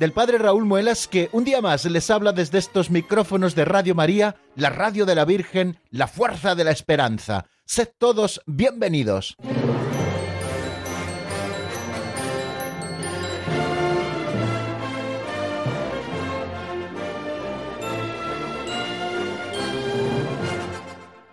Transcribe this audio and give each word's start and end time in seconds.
del 0.00 0.12
Padre 0.12 0.38
Raúl 0.38 0.64
Muelas 0.64 1.06
que 1.06 1.28
un 1.30 1.44
día 1.44 1.60
más 1.60 1.84
les 1.84 2.10
habla 2.10 2.32
desde 2.32 2.56
estos 2.56 2.90
micrófonos 2.90 3.54
de 3.54 3.66
Radio 3.66 3.94
María, 3.94 4.34
la 4.56 4.70
radio 4.70 5.04
de 5.04 5.14
la 5.14 5.26
Virgen, 5.26 5.78
la 5.90 6.08
fuerza 6.08 6.54
de 6.54 6.64
la 6.64 6.70
esperanza. 6.70 7.44
Sed 7.66 7.90
todos 7.98 8.40
bienvenidos. 8.46 9.36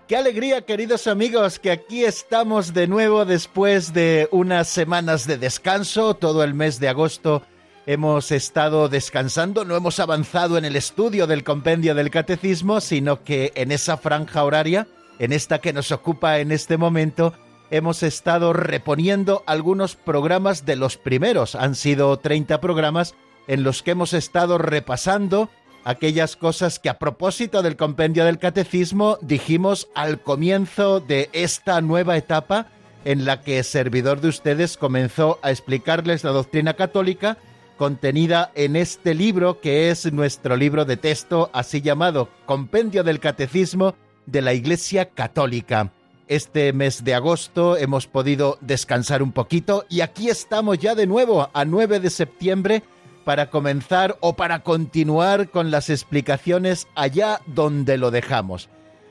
Qué 0.10 0.18
alegría, 0.18 0.66
queridos 0.66 1.08
amigos, 1.08 1.60
que 1.60 1.72
aquí 1.72 2.04
estamos 2.04 2.74
de 2.74 2.88
nuevo 2.88 3.24
después 3.24 3.94
de 3.94 4.28
unas 4.32 4.68
semanas 4.68 5.26
de 5.26 5.38
descanso. 5.38 6.16
Todo 6.16 6.44
el 6.44 6.54
mes 6.54 6.82
de 6.82 6.90
agosto 6.90 7.44
hemos 7.88 8.34
estado 8.34 8.90
descansando, 8.90 9.64
no 9.64 9.78
hemos 9.78 10.00
avanzado 10.00 10.58
en 10.58 10.66
el 10.66 10.76
estudio 10.76 11.26
del 11.26 11.46
compendio 11.46 11.96
del 11.96 12.12
catecismo, 12.12 12.82
sino 12.82 13.24
que 13.24 13.54
en 13.56 13.72
esa 13.72 13.96
franja 13.96 14.44
horaria, 14.44 14.88
en 15.20 15.32
esta 15.32 15.60
que 15.60 15.72
nos 15.72 15.94
ocupa 15.94 16.40
en 16.40 16.52
este 16.52 16.76
momento, 16.76 17.34
hemos 17.72 18.04
estado 18.04 18.52
reponiendo 18.52 19.42
algunos 19.48 19.96
programas 19.96 20.66
de 20.66 20.76
los 20.76 20.98
primeros. 20.98 21.56
Han 21.56 21.76
sido 21.76 22.18
30 22.20 22.60
programas 22.60 23.16
en 23.48 23.64
los 23.64 23.82
que 23.82 23.92
hemos 23.92 24.12
estado 24.12 24.58
repasando 24.58 25.50
aquellas 25.86 26.36
cosas 26.36 26.80
que 26.80 26.90
a 26.90 27.00
propósito 27.00 27.64
del 27.64 27.78
compendio 27.78 28.26
del 28.26 28.38
catecismo 28.38 29.18
dijimos 29.22 29.88
al 29.96 30.20
comienzo 30.20 31.00
de 31.00 31.30
esta 31.32 31.80
nueva 31.80 32.18
etapa 32.18 32.68
en 33.06 33.24
la 33.24 33.42
que 33.42 33.64
servidor 33.64 34.20
de 34.20 34.28
ustedes 34.28 34.76
comenzó 34.76 35.40
a 35.42 35.52
explicarles 35.52 36.26
la 36.26 36.32
doctrina 36.32 36.74
católica 36.74 37.38
contenida 37.78 38.52
en 38.56 38.76
este 38.76 39.14
libro 39.14 39.62
que 39.62 39.90
es 39.90 40.12
nuestro 40.12 40.58
libro 40.58 40.84
de 40.84 40.98
texto 40.98 41.50
así 41.54 41.82
llamado 41.82 42.30
Compendio 42.46 43.04
del 43.04 43.20
Catecismo 43.20 43.96
de 44.26 44.42
la 44.42 44.54
Iglesia 44.54 45.10
Católica. 45.10 45.94
Este 46.28 46.74
mes 46.74 47.06
de 47.06 47.14
agosto 47.14 47.78
hemos 47.78 48.08
podido 48.08 48.58
descansar 48.60 49.24
un 49.24 49.32
poquito 49.32 49.86
y 49.90 50.02
aquí 50.02 50.30
estamos 50.30 50.78
ya 50.80 50.96
de 50.96 51.08
nuevo 51.08 51.50
a 51.54 51.64
9 51.64 52.02
de 52.02 52.10
septiembre 52.10 52.84
para 53.24 53.50
comenzar 53.50 54.18
o 54.20 54.36
para 54.36 54.64
continuar 54.64 55.50
con 55.50 55.72
las 55.72 55.90
explicaciones 55.90 56.88
allá 56.96 57.42
donde 57.46 57.98
lo 57.98 58.12
dejamos. 58.12 58.70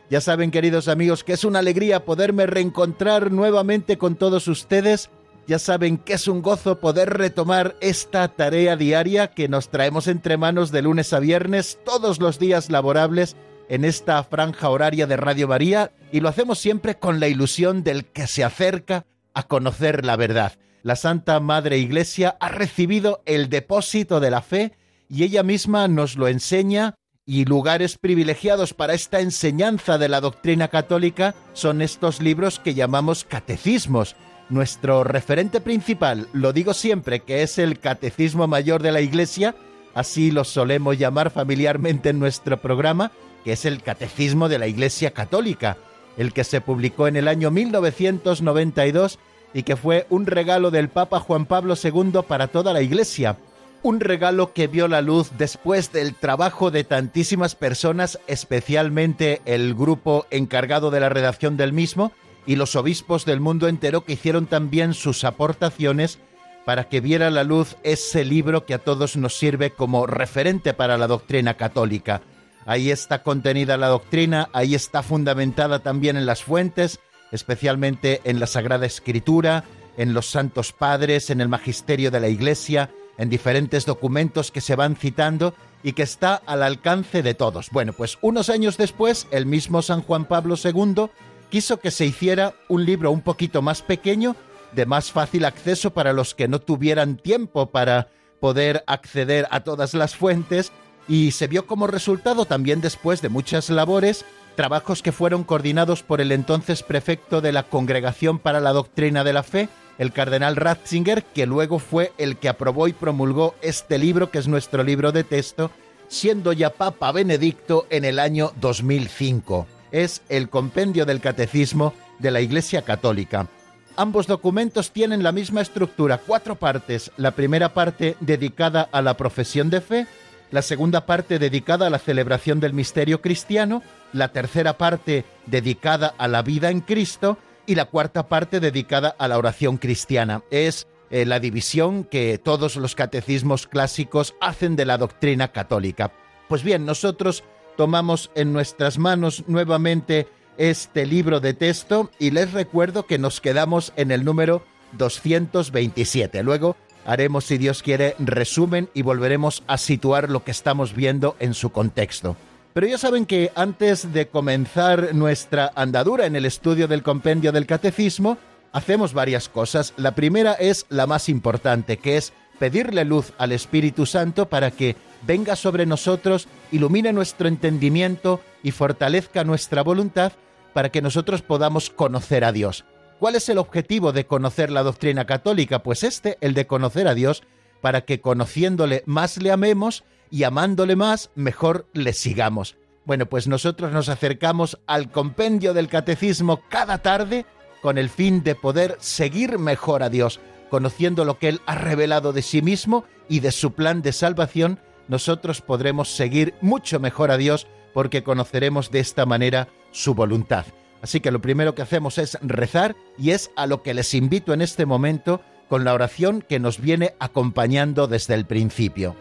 Ya 0.09 0.21
saben, 0.21 0.51
queridos 0.51 0.89
amigos, 0.89 1.25
que 1.25 1.33
es 1.33 1.45
una 1.45 1.59
alegría 1.59 2.05
poderme 2.05 2.47
reencontrar 2.47 3.33
nuevamente 3.33 3.99
con 3.99 4.15
todos 4.15 4.47
ustedes. 4.47 5.11
Ya 5.47 5.59
saben 5.59 5.99
que 5.99 6.15
es 6.15 6.27
un 6.29 6.43
gozo 6.43 6.81
poder 6.81 7.11
retomar 7.11 7.77
esta 7.81 8.27
tarea 8.29 8.77
diaria 8.77 9.29
que 9.29 9.49
nos 9.49 9.69
traemos 9.69 10.09
entre 10.09 10.37
manos 10.37 10.73
de 10.73 10.83
lunes 10.83 11.13
a 11.13 11.21
viernes, 11.21 11.79
todos 11.85 12.19
los 12.19 12.39
días 12.39 12.71
laborables, 12.71 13.37
en 13.69 13.85
esta 13.85 14.23
franja 14.25 14.71
horaria 14.71 15.07
de 15.07 15.17
Radio 15.17 15.49
María, 15.49 15.93
y 16.13 16.21
lo 16.21 16.29
hacemos 16.29 16.59
siempre 16.59 16.97
con 16.97 17.21
la 17.21 17.29
ilusión 17.29 17.83
del 17.85 18.05
que 18.07 18.27
se 18.27 18.45
acerca 18.45 19.07
a 19.35 19.45
conocer 19.45 20.05
la 20.05 20.17
verdad 20.17 20.53
la 20.87 20.95
Santa 20.95 21.41
Madre 21.41 21.79
Iglesia 21.79 22.37
ha 22.39 22.49
recibido 22.49 23.21
el 23.27 23.49
depósito 23.49 24.21
de 24.21 24.31
la 24.31 24.41
fe 24.41 24.71
y 25.09 25.25
ella 25.25 25.43
misma 25.43 25.89
nos 25.89 26.15
lo 26.15 26.29
enseña 26.29 26.95
y 27.25 27.45
lugares 27.45 27.99
privilegiados 27.99 28.73
para 28.73 28.95
esta 28.95 29.19
enseñanza 29.19 29.99
de 29.99 30.09
la 30.09 30.21
doctrina 30.21 30.69
católica 30.69 31.35
son 31.55 31.83
estos 31.83 32.21
libros 32.21 32.61
que 32.61 32.75
llamamos 32.75 33.25
catecismos. 33.25 34.15
Nuestro 34.49 35.03
referente 35.03 35.61
principal, 35.61 36.29
lo 36.33 36.53
digo 36.53 36.73
siempre, 36.73 37.21
que 37.21 37.43
es 37.43 37.59
el 37.59 37.81
Catecismo 37.81 38.47
Mayor 38.47 38.81
de 38.81 38.93
la 38.93 39.01
Iglesia, 39.01 39.57
así 39.93 40.31
lo 40.31 40.45
solemos 40.45 40.97
llamar 40.97 41.31
familiarmente 41.31 42.11
en 42.11 42.21
nuestro 42.21 42.57
programa, 42.59 43.11
que 43.43 43.53
es 43.55 43.65
el 43.65 43.83
Catecismo 43.83 44.49
de 44.49 44.61
la 44.61 44.69
Iglesia 44.69 45.11
Católica, 45.11 45.77
el 46.17 46.33
que 46.33 46.45
se 46.45 46.61
publicó 46.61 47.09
en 47.09 47.17
el 47.17 47.27
año 47.27 47.51
1992 47.51 49.19
y 49.53 49.65
que 49.65 49.75
fue 49.75 50.07
un 50.11 50.27
regalo 50.27 50.71
del 50.71 50.91
Papa 50.91 51.19
Juan 51.19 51.47
Pablo 51.47 51.75
II 51.83 52.21
para 52.29 52.47
toda 52.47 52.73
la 52.73 52.83
Iglesia. 52.83 53.39
Un 53.83 53.99
regalo 53.99 54.53
que 54.53 54.69
vio 54.69 54.87
la 54.87 55.03
luz 55.03 55.33
después 55.37 55.91
del 55.93 56.15
trabajo 56.15 56.71
de 56.71 56.85
tantísimas 56.85 57.57
personas, 57.57 58.21
especialmente 58.29 59.43
el 59.45 59.75
grupo 59.75 60.25
encargado 60.31 60.93
de 60.93 61.01
la 61.01 61.09
redacción 61.09 61.57
del 61.57 61.73
mismo 61.73 62.13
y 62.47 62.57
los 62.57 62.77
obispos 62.77 63.25
del 63.25 63.41
mundo 63.41 63.69
entero 63.69 64.05
que 64.05 64.15
hicieron 64.15 64.47
también 64.47 64.95
sus 64.95 65.25
aportaciones 65.25 66.19
para 66.65 66.89
que 66.89 67.01
viera 67.01 67.31
la 67.31 67.45
luz 67.45 67.77
ese 67.83 68.25
libro 68.25 68.67
que 68.67 68.75
a 68.75 68.79
todos 68.79 69.17
nos 69.17 69.37
sirve 69.37 69.71
como 69.71 70.07
referente 70.07 70.75
para 70.75 70.99
la 70.99 71.07
doctrina 71.07 71.55
católica. 71.55 72.23
Ahí 72.65 72.91
está 72.91 73.23
contenida 73.23 73.77
la 73.77 73.87
doctrina, 73.87 74.49
ahí 74.53 74.75
está 74.75 75.03
fundamentada 75.05 75.79
también 75.81 76.17
en 76.17 76.27
las 76.27 76.43
fuentes, 76.43 76.99
especialmente 77.31 78.21
en 78.25 78.41
la 78.41 78.49
Sagrada 78.49 78.87
Escritura, 78.87 79.65
en 79.97 80.15
los 80.15 80.27
Santos 80.27 80.73
Padres, 80.73 81.31
en 81.31 81.41
el 81.41 81.49
Magisterio 81.49 82.11
de 82.11 82.21
la 82.21 82.29
Iglesia, 82.29 82.91
en 83.19 83.31
diferentes 83.31 83.87
documentos 83.87 84.51
que 84.51 84.61
se 84.61 84.75
van 84.75 84.97
citando 84.97 85.55
y 85.85 85.93
que 85.93 86.03
está 86.03 86.35
al 86.35 86.65
alcance 86.65 87.23
de 87.23 87.35
todos. 87.35 87.71
Bueno, 87.71 87.93
pues 87.93 88.19
unos 88.21 88.51
años 88.51 88.77
después, 88.77 89.29
el 89.31 89.47
mismo 89.47 89.83
San 89.83 90.03
Juan 90.03 90.25
Pablo 90.25 90.57
II 90.63 91.09
quiso 91.51 91.79
que 91.79 91.91
se 91.91 92.07
hiciera 92.07 92.55
un 92.69 92.85
libro 92.85 93.11
un 93.11 93.21
poquito 93.21 93.63
más 93.63 93.83
pequeño, 93.83 94.37
de 94.73 94.87
más 94.87 95.13
fácil 95.13 95.45
acceso 95.45 95.93
para 95.93 96.13
los 96.13 96.35
que 96.35 96.49
no 96.49 96.61
tuvieran 96.61 97.17
tiempo 97.17 97.71
para 97.71 98.09
poder 98.41 98.85
acceder 98.87 99.47
a 99.51 99.61
todas 99.61 99.95
las 99.95 100.17
fuentes, 100.17 100.73
y 101.09 101.31
se 101.31 101.47
vio 101.47 101.67
como 101.67 101.87
resultado 101.87 102.47
también 102.47 102.81
después 102.81 103.23
de 103.23 103.29
muchas 103.29 103.71
labores 103.71 104.25
trabajos 104.57 105.03
que 105.03 105.13
fueron 105.13 105.45
coordinados 105.45 106.03
por 106.03 106.21
el 106.21 106.33
entonces 106.33 106.83
prefecto 106.83 107.41
de 107.41 107.53
la 107.53 107.63
Congregación 107.63 108.39
para 108.39 108.59
la 108.59 108.73
Doctrina 108.73 109.23
de 109.23 109.33
la 109.33 109.43
Fe, 109.43 109.69
el 109.99 110.13
cardenal 110.13 110.57
Ratzinger, 110.57 111.23
que 111.23 111.47
luego 111.47 111.79
fue 111.79 112.13
el 112.19 112.39
que 112.39 112.49
aprobó 112.49 112.89
y 112.89 112.93
promulgó 112.93 113.55
este 113.63 113.99
libro, 113.99 114.31
que 114.31 114.39
es 114.39 114.49
nuestro 114.49 114.83
libro 114.83 115.13
de 115.13 115.25
texto, 115.25 115.71
siendo 116.09 116.53
ya 116.53 116.71
Papa 116.71 117.13
Benedicto 117.13 117.87
en 117.91 118.05
el 118.05 118.19
año 118.19 118.53
2005. 118.61 119.67
Es 119.93 120.23
el 120.29 120.49
compendio 120.49 121.07
del 121.07 121.21
Catecismo 121.21 121.95
de 122.19 122.31
la 122.31 122.41
Iglesia 122.41 122.83
Católica. 122.83 123.49
Ambos 123.97 124.27
documentos 124.27 124.91
tienen 124.91 125.23
la 125.23 125.33
misma 125.33 125.63
estructura, 125.63 126.19
cuatro 126.19 126.57
partes. 126.57 127.11
La 127.17 127.31
primera 127.31 127.73
parte 127.73 128.17
dedicada 128.21 128.89
a 128.93 129.01
la 129.01 129.17
profesión 129.17 129.71
de 129.71 129.81
fe, 129.81 130.07
la 130.51 130.61
segunda 130.61 131.07
parte 131.07 131.39
dedicada 131.39 131.87
a 131.87 131.91
la 131.91 131.99
celebración 131.99 132.61
del 132.61 132.75
misterio 132.75 133.23
cristiano, 133.23 133.83
la 134.13 134.29
tercera 134.29 134.77
parte 134.77 135.25
dedicada 135.47 136.15
a 136.19 136.29
la 136.29 136.43
vida 136.43 136.71
en 136.71 136.81
Cristo 136.81 137.39
y 137.65 137.75
la 137.75 137.87
cuarta 137.87 138.29
parte 138.29 138.61
dedicada 138.61 139.17
a 139.19 139.29
la 139.29 139.39
oración 139.39 139.79
cristiana. 139.79 140.43
Es 140.51 140.87
eh, 141.11 141.25
la 141.25 141.41
división 141.41 142.05
que 142.05 142.39
todos 142.39 142.77
los 142.77 142.95
catecismos 142.95 143.67
clásicos 143.67 144.35
hacen 144.41 144.77
de 144.77 144.85
la 144.85 144.99
doctrina 144.99 145.53
católica. 145.53 146.13
Pues 146.49 146.63
bien, 146.63 146.85
nosotros 146.85 147.45
tomamos 147.77 148.31
en 148.35 148.53
nuestras 148.53 148.99
manos 148.99 149.45
nuevamente 149.47 150.29
este 150.59 151.07
libro 151.07 151.41
de 151.41 151.55
texto 151.55 152.11
y 152.19 152.31
les 152.31 152.53
recuerdo 152.53 153.07
que 153.07 153.19
nos 153.19 153.41
quedamos 153.41 153.93
en 153.97 154.11
el 154.11 154.25
número 154.25 154.63
227. 154.93 156.43
Luego 156.43 156.77
haremos, 157.05 157.45
si 157.45 157.59
Dios 157.59 157.83
quiere, 157.83 158.17
resumen 158.19 158.89
y 158.95 159.03
volveremos 159.03 159.63
a 159.67 159.79
situar 159.79 160.31
lo 160.31 160.45
que 160.45 160.51
estamos 160.51 160.95
viendo 160.95 161.37
en 161.39 161.55
su 161.55 161.71
contexto. 161.71 162.37
Pero 162.73 162.87
ya 162.87 162.99
saben 162.99 163.25
que 163.25 163.53
antes 163.55 164.13
de 164.13 164.29
comenzar 164.29 165.15
nuestra 165.15 165.73
andadura 165.75 166.27
en 166.27 166.37
el 166.37 166.45
estudio 166.45 166.89
del 166.89 167.03
compendio 167.03 167.53
del 167.53 167.67
catecismo, 167.67 168.37
hacemos 168.73 169.15
varias 169.15 169.49
cosas. 169.49 169.95
La 169.97 170.15
primera 170.15 170.53
es 170.53 170.85
la 170.91 171.07
más 171.07 171.31
importante, 171.31 171.97
que 171.97 172.19
es 172.19 172.35
pedirle 172.59 173.05
luz 173.05 173.33
al 173.39 173.53
Espíritu 173.53 174.07
Santo 174.07 174.49
para 174.49 174.71
que 174.71 174.97
venga 175.27 175.57
sobre 175.57 175.87
nosotros, 175.87 176.49
ilumine 176.73 177.13
nuestro 177.13 177.49
entendimiento 177.49 178.41
y 178.63 178.71
fortalezca 178.71 179.45
nuestra 179.45 179.83
voluntad 179.83 180.33
para 180.73 180.91
que 180.91 181.03
nosotros 181.03 181.43
podamos 181.43 181.91
conocer 181.91 182.45
a 182.45 182.53
Dios. 182.53 182.85
¿Cuál 183.19 183.35
es 183.35 183.49
el 183.49 183.59
objetivo 183.59 184.13
de 184.13 184.27
conocer 184.27 184.71
la 184.71 184.83
doctrina 184.83 185.25
católica? 185.25 185.83
Pues 185.83 186.05
este, 186.05 186.37
el 186.41 186.53
de 186.53 186.67
conocer 186.67 187.09
a 187.09 187.15
Dios, 187.15 187.43
para 187.81 188.03
que 188.03 188.21
conociéndole 188.21 189.03
más 189.07 189.39
le 189.39 189.53
amemos 189.53 190.05
y 190.31 190.43
amándole 190.43 190.97
más, 190.97 191.31
mejor 191.35 191.87
le 191.93 192.13
sigamos. 192.13 192.77
Bueno, 193.07 193.27
pues 193.27 193.47
nosotros 193.47 193.93
nos 193.93 194.09
acercamos 194.09 194.79
al 194.87 195.11
compendio 195.11 195.73
del 195.73 195.89
catecismo 195.89 196.61
cada 196.69 196.99
tarde 196.99 197.47
con 197.81 197.99
el 197.99 198.11
fin 198.11 198.43
de 198.43 198.55
poder 198.55 198.97
seguir 198.99 199.59
mejor 199.59 200.03
a 200.03 200.11
Dios, 200.11 200.41
conociendo 200.71 201.25
lo 201.25 201.39
que 201.39 201.49
Él 201.49 201.61
ha 201.67 201.75
revelado 201.75 202.33
de 202.33 202.43
sí 202.43 202.63
mismo 202.63 203.05
y 203.29 203.41
de 203.41 203.53
su 203.53 203.73
plan 203.73 204.03
de 204.03 204.13
salvación, 204.13 204.81
nosotros 205.09 205.61
podremos 205.61 206.09
seguir 206.09 206.55
mucho 206.61 207.01
mejor 207.01 207.31
a 207.31 207.37
Dios 207.37 207.67
porque 207.95 208.23
conoceremos 208.23 208.91
de 208.91 209.01
esta 209.01 209.27
manera 209.27 209.69
su 209.91 210.15
voluntad. 210.15 210.67
Así 211.03 211.21
que 211.21 211.31
lo 211.31 211.41
primero 211.41 211.75
que 211.75 211.83
hacemos 211.83 212.19
es 212.19 212.39
rezar 212.43 212.97
y 213.19 213.31
es 213.31 213.51
a 213.57 213.67
lo 213.67 213.83
que 213.83 213.95
les 213.95 214.13
invito 214.15 214.53
en 214.53 214.61
este 214.61 214.87
momento 214.87 215.41
con 215.69 215.85
la 215.85 215.95
oración 215.95 216.43
que 216.43 216.59
nos 216.59 216.81
viene 216.81 217.15
acompañando 217.19 218.07
desde 218.07 218.35
el 218.35 218.47
principio. 218.47 219.17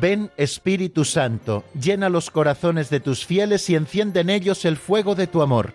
Ven 0.00 0.30
Espíritu 0.36 1.04
Santo, 1.04 1.64
llena 1.78 2.08
los 2.08 2.30
corazones 2.30 2.88
de 2.88 3.00
tus 3.00 3.26
fieles 3.26 3.68
y 3.68 3.76
enciende 3.76 4.20
en 4.20 4.30
ellos 4.30 4.64
el 4.64 4.78
fuego 4.78 5.14
de 5.14 5.26
tu 5.26 5.42
amor. 5.42 5.74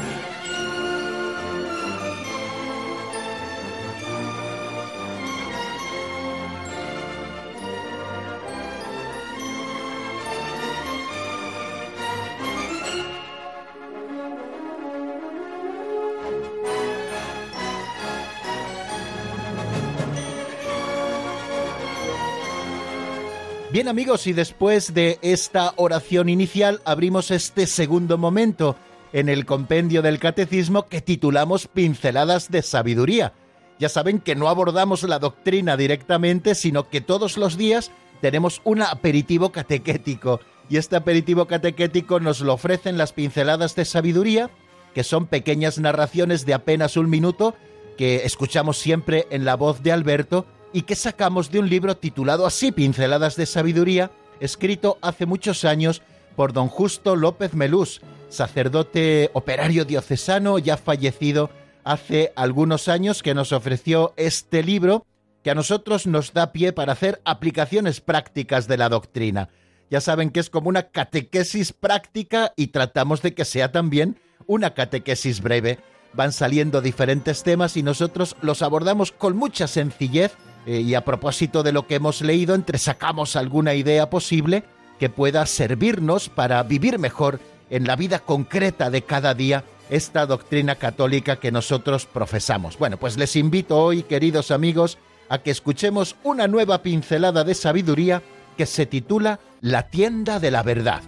Bien 23.81 23.89
amigos, 23.89 24.27
y 24.27 24.33
después 24.33 24.93
de 24.93 25.17
esta 25.23 25.73
oración 25.75 26.29
inicial 26.29 26.81
abrimos 26.85 27.31
este 27.31 27.65
segundo 27.65 28.19
momento 28.19 28.75
en 29.11 29.27
el 29.27 29.47
compendio 29.47 30.03
del 30.03 30.19
catecismo 30.19 30.85
que 30.85 31.01
titulamos 31.01 31.67
Pinceladas 31.67 32.51
de 32.51 32.61
Sabiduría. 32.61 33.33
Ya 33.79 33.89
saben 33.89 34.19
que 34.19 34.35
no 34.35 34.49
abordamos 34.49 35.01
la 35.01 35.17
doctrina 35.17 35.77
directamente, 35.77 36.53
sino 36.53 36.89
que 36.89 37.01
todos 37.01 37.37
los 37.37 37.57
días 37.57 37.89
tenemos 38.21 38.61
un 38.65 38.83
aperitivo 38.83 39.51
catequético. 39.51 40.41
Y 40.69 40.77
este 40.77 40.95
aperitivo 40.95 41.47
catequético 41.47 42.19
nos 42.19 42.41
lo 42.41 42.53
ofrecen 42.53 42.99
las 42.99 43.13
pinceladas 43.13 43.75
de 43.75 43.85
sabiduría, 43.85 44.51
que 44.93 45.03
son 45.03 45.25
pequeñas 45.25 45.79
narraciones 45.79 46.45
de 46.45 46.53
apenas 46.53 46.97
un 46.97 47.09
minuto 47.09 47.55
que 47.97 48.25
escuchamos 48.25 48.77
siempre 48.77 49.25
en 49.31 49.43
la 49.43 49.55
voz 49.55 49.81
de 49.81 49.91
Alberto 49.91 50.45
y 50.73 50.83
que 50.83 50.95
sacamos 50.95 51.51
de 51.51 51.59
un 51.59 51.69
libro 51.69 51.97
titulado 51.97 52.45
así 52.45 52.71
Pinceladas 52.71 53.35
de 53.35 53.45
Sabiduría, 53.45 54.11
escrito 54.39 54.97
hace 55.01 55.25
muchos 55.25 55.65
años 55.65 56.01
por 56.35 56.53
don 56.53 56.67
Justo 56.67 57.15
López 57.15 57.53
Melús, 57.53 58.01
sacerdote 58.29 59.29
operario 59.33 59.85
diocesano 59.85 60.59
ya 60.59 60.77
fallecido 60.77 61.49
hace 61.83 62.31
algunos 62.35 62.87
años 62.87 63.21
que 63.21 63.33
nos 63.33 63.51
ofreció 63.51 64.13
este 64.17 64.63
libro 64.63 65.05
que 65.43 65.51
a 65.51 65.55
nosotros 65.55 66.07
nos 66.07 66.33
da 66.33 66.51
pie 66.51 66.71
para 66.71 66.93
hacer 66.93 67.21
aplicaciones 67.25 67.99
prácticas 67.99 68.67
de 68.67 68.77
la 68.77 68.89
doctrina. 68.89 69.49
Ya 69.89 69.99
saben 69.99 70.29
que 70.29 70.39
es 70.39 70.49
como 70.49 70.69
una 70.69 70.83
catequesis 70.83 71.73
práctica 71.73 72.53
y 72.55 72.67
tratamos 72.67 73.21
de 73.21 73.33
que 73.33 73.43
sea 73.43 73.71
también 73.71 74.17
una 74.45 74.73
catequesis 74.73 75.41
breve. 75.41 75.79
Van 76.13 76.31
saliendo 76.31 76.81
diferentes 76.81 77.43
temas 77.43 77.75
y 77.75 77.83
nosotros 77.83 78.35
los 78.41 78.61
abordamos 78.61 79.11
con 79.11 79.35
mucha 79.35 79.67
sencillez 79.67 80.31
eh, 80.65 80.81
y 80.81 80.95
a 80.95 81.05
propósito 81.05 81.63
de 81.63 81.71
lo 81.71 81.87
que 81.87 81.95
hemos 81.95 82.21
leído, 82.21 82.55
entresacamos 82.55 83.35
alguna 83.35 83.73
idea 83.73 84.09
posible 84.09 84.63
que 84.99 85.09
pueda 85.09 85.45
servirnos 85.45 86.29
para 86.29 86.61
vivir 86.63 86.99
mejor 86.99 87.39
en 87.69 87.87
la 87.87 87.95
vida 87.95 88.19
concreta 88.19 88.89
de 88.89 89.01
cada 89.01 89.33
día 89.33 89.63
esta 89.89 90.25
doctrina 90.25 90.75
católica 90.75 91.37
que 91.37 91.51
nosotros 91.51 92.05
profesamos. 92.05 92.77
Bueno, 92.77 92.97
pues 92.97 93.17
les 93.17 93.35
invito 93.35 93.77
hoy, 93.77 94.03
queridos 94.03 94.51
amigos, 94.51 94.97
a 95.29 95.39
que 95.39 95.51
escuchemos 95.51 96.15
una 96.23 96.47
nueva 96.47 96.83
pincelada 96.83 97.43
de 97.43 97.55
sabiduría 97.55 98.21
que 98.57 98.65
se 98.65 98.85
titula 98.85 99.39
La 99.61 99.89
tienda 99.89 100.39
de 100.39 100.51
la 100.51 100.63
verdad. 100.63 101.01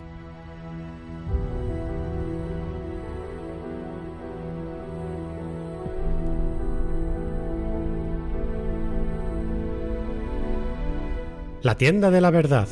La 11.64 11.78
tienda 11.78 12.12
de 12.12 12.20
la 12.20 12.30
verdad. 12.30 12.68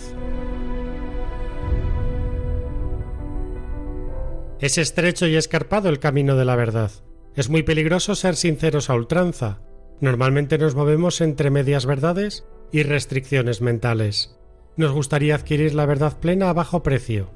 Es 4.60 4.78
estrecho 4.78 5.28
y 5.28 5.38
escarpado 5.38 5.88
el 5.88 6.00
camino 6.00 6.36
de 6.36 6.44
la 6.44 6.58
verdad. 6.58 6.92
Es 7.34 7.50
muy 7.50 7.64
peligroso 7.64 8.16
ser 8.16 8.36
sinceros 8.36 8.90
a 8.90 8.96
ultranza. 8.96 9.62
Normalmente 10.02 10.58
nos 10.58 10.76
movemos 10.76 11.22
entre 11.22 11.50
medias 11.52 11.86
verdades 11.86 12.46
y 12.74 12.84
restricciones 12.84 13.62
mentales. 13.62 14.38
Nos 14.76 14.92
gustaría 14.92 15.36
adquirir 15.36 15.74
la 15.74 15.86
verdad 15.86 16.20
plena 16.20 16.50
a 16.50 16.54
bajo 16.54 16.84
precio. 16.84 17.30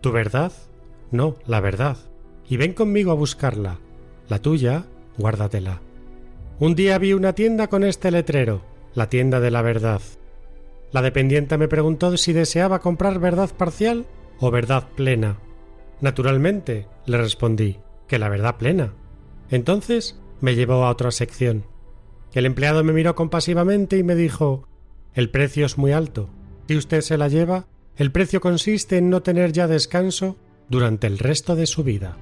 ¿Tu 0.00 0.10
verdad? 0.10 0.50
No, 1.12 1.36
la 1.46 1.60
verdad. 1.60 1.98
Y 2.48 2.56
ven 2.56 2.72
conmigo 2.72 3.12
a 3.12 3.14
buscarla. 3.14 3.78
La 4.28 4.40
tuya, 4.40 4.86
guárdatela. 5.18 5.82
Un 6.58 6.74
día 6.74 6.98
vi 6.98 7.12
una 7.12 7.36
tienda 7.36 7.68
con 7.68 7.84
este 7.84 8.10
letrero, 8.10 8.62
la 8.94 9.08
tienda 9.08 9.38
de 9.38 9.52
la 9.52 9.62
verdad. 9.62 10.02
La 10.92 11.02
dependiente 11.02 11.56
me 11.56 11.68
preguntó 11.68 12.16
si 12.16 12.32
deseaba 12.32 12.80
comprar 12.80 13.18
verdad 13.18 13.50
parcial 13.56 14.06
o 14.38 14.50
verdad 14.50 14.88
plena. 14.96 15.38
Naturalmente, 16.00 16.88
le 17.06 17.18
respondí, 17.18 17.78
que 18.08 18.18
la 18.18 18.28
verdad 18.28 18.56
plena. 18.56 18.94
Entonces 19.50 20.18
me 20.40 20.54
llevó 20.54 20.84
a 20.84 20.90
otra 20.90 21.10
sección. 21.10 21.64
El 22.32 22.46
empleado 22.46 22.82
me 22.84 22.92
miró 22.92 23.14
compasivamente 23.14 23.98
y 23.98 24.02
me 24.02 24.14
dijo 24.14 24.66
El 25.14 25.30
precio 25.30 25.66
es 25.66 25.78
muy 25.78 25.92
alto. 25.92 26.30
Si 26.68 26.76
usted 26.76 27.00
se 27.00 27.18
la 27.18 27.28
lleva, 27.28 27.66
el 27.96 28.12
precio 28.12 28.40
consiste 28.40 28.96
en 28.96 29.10
no 29.10 29.22
tener 29.22 29.52
ya 29.52 29.66
descanso 29.66 30.36
durante 30.68 31.06
el 31.06 31.18
resto 31.18 31.56
de 31.56 31.66
su 31.66 31.82
vida. 31.82 32.16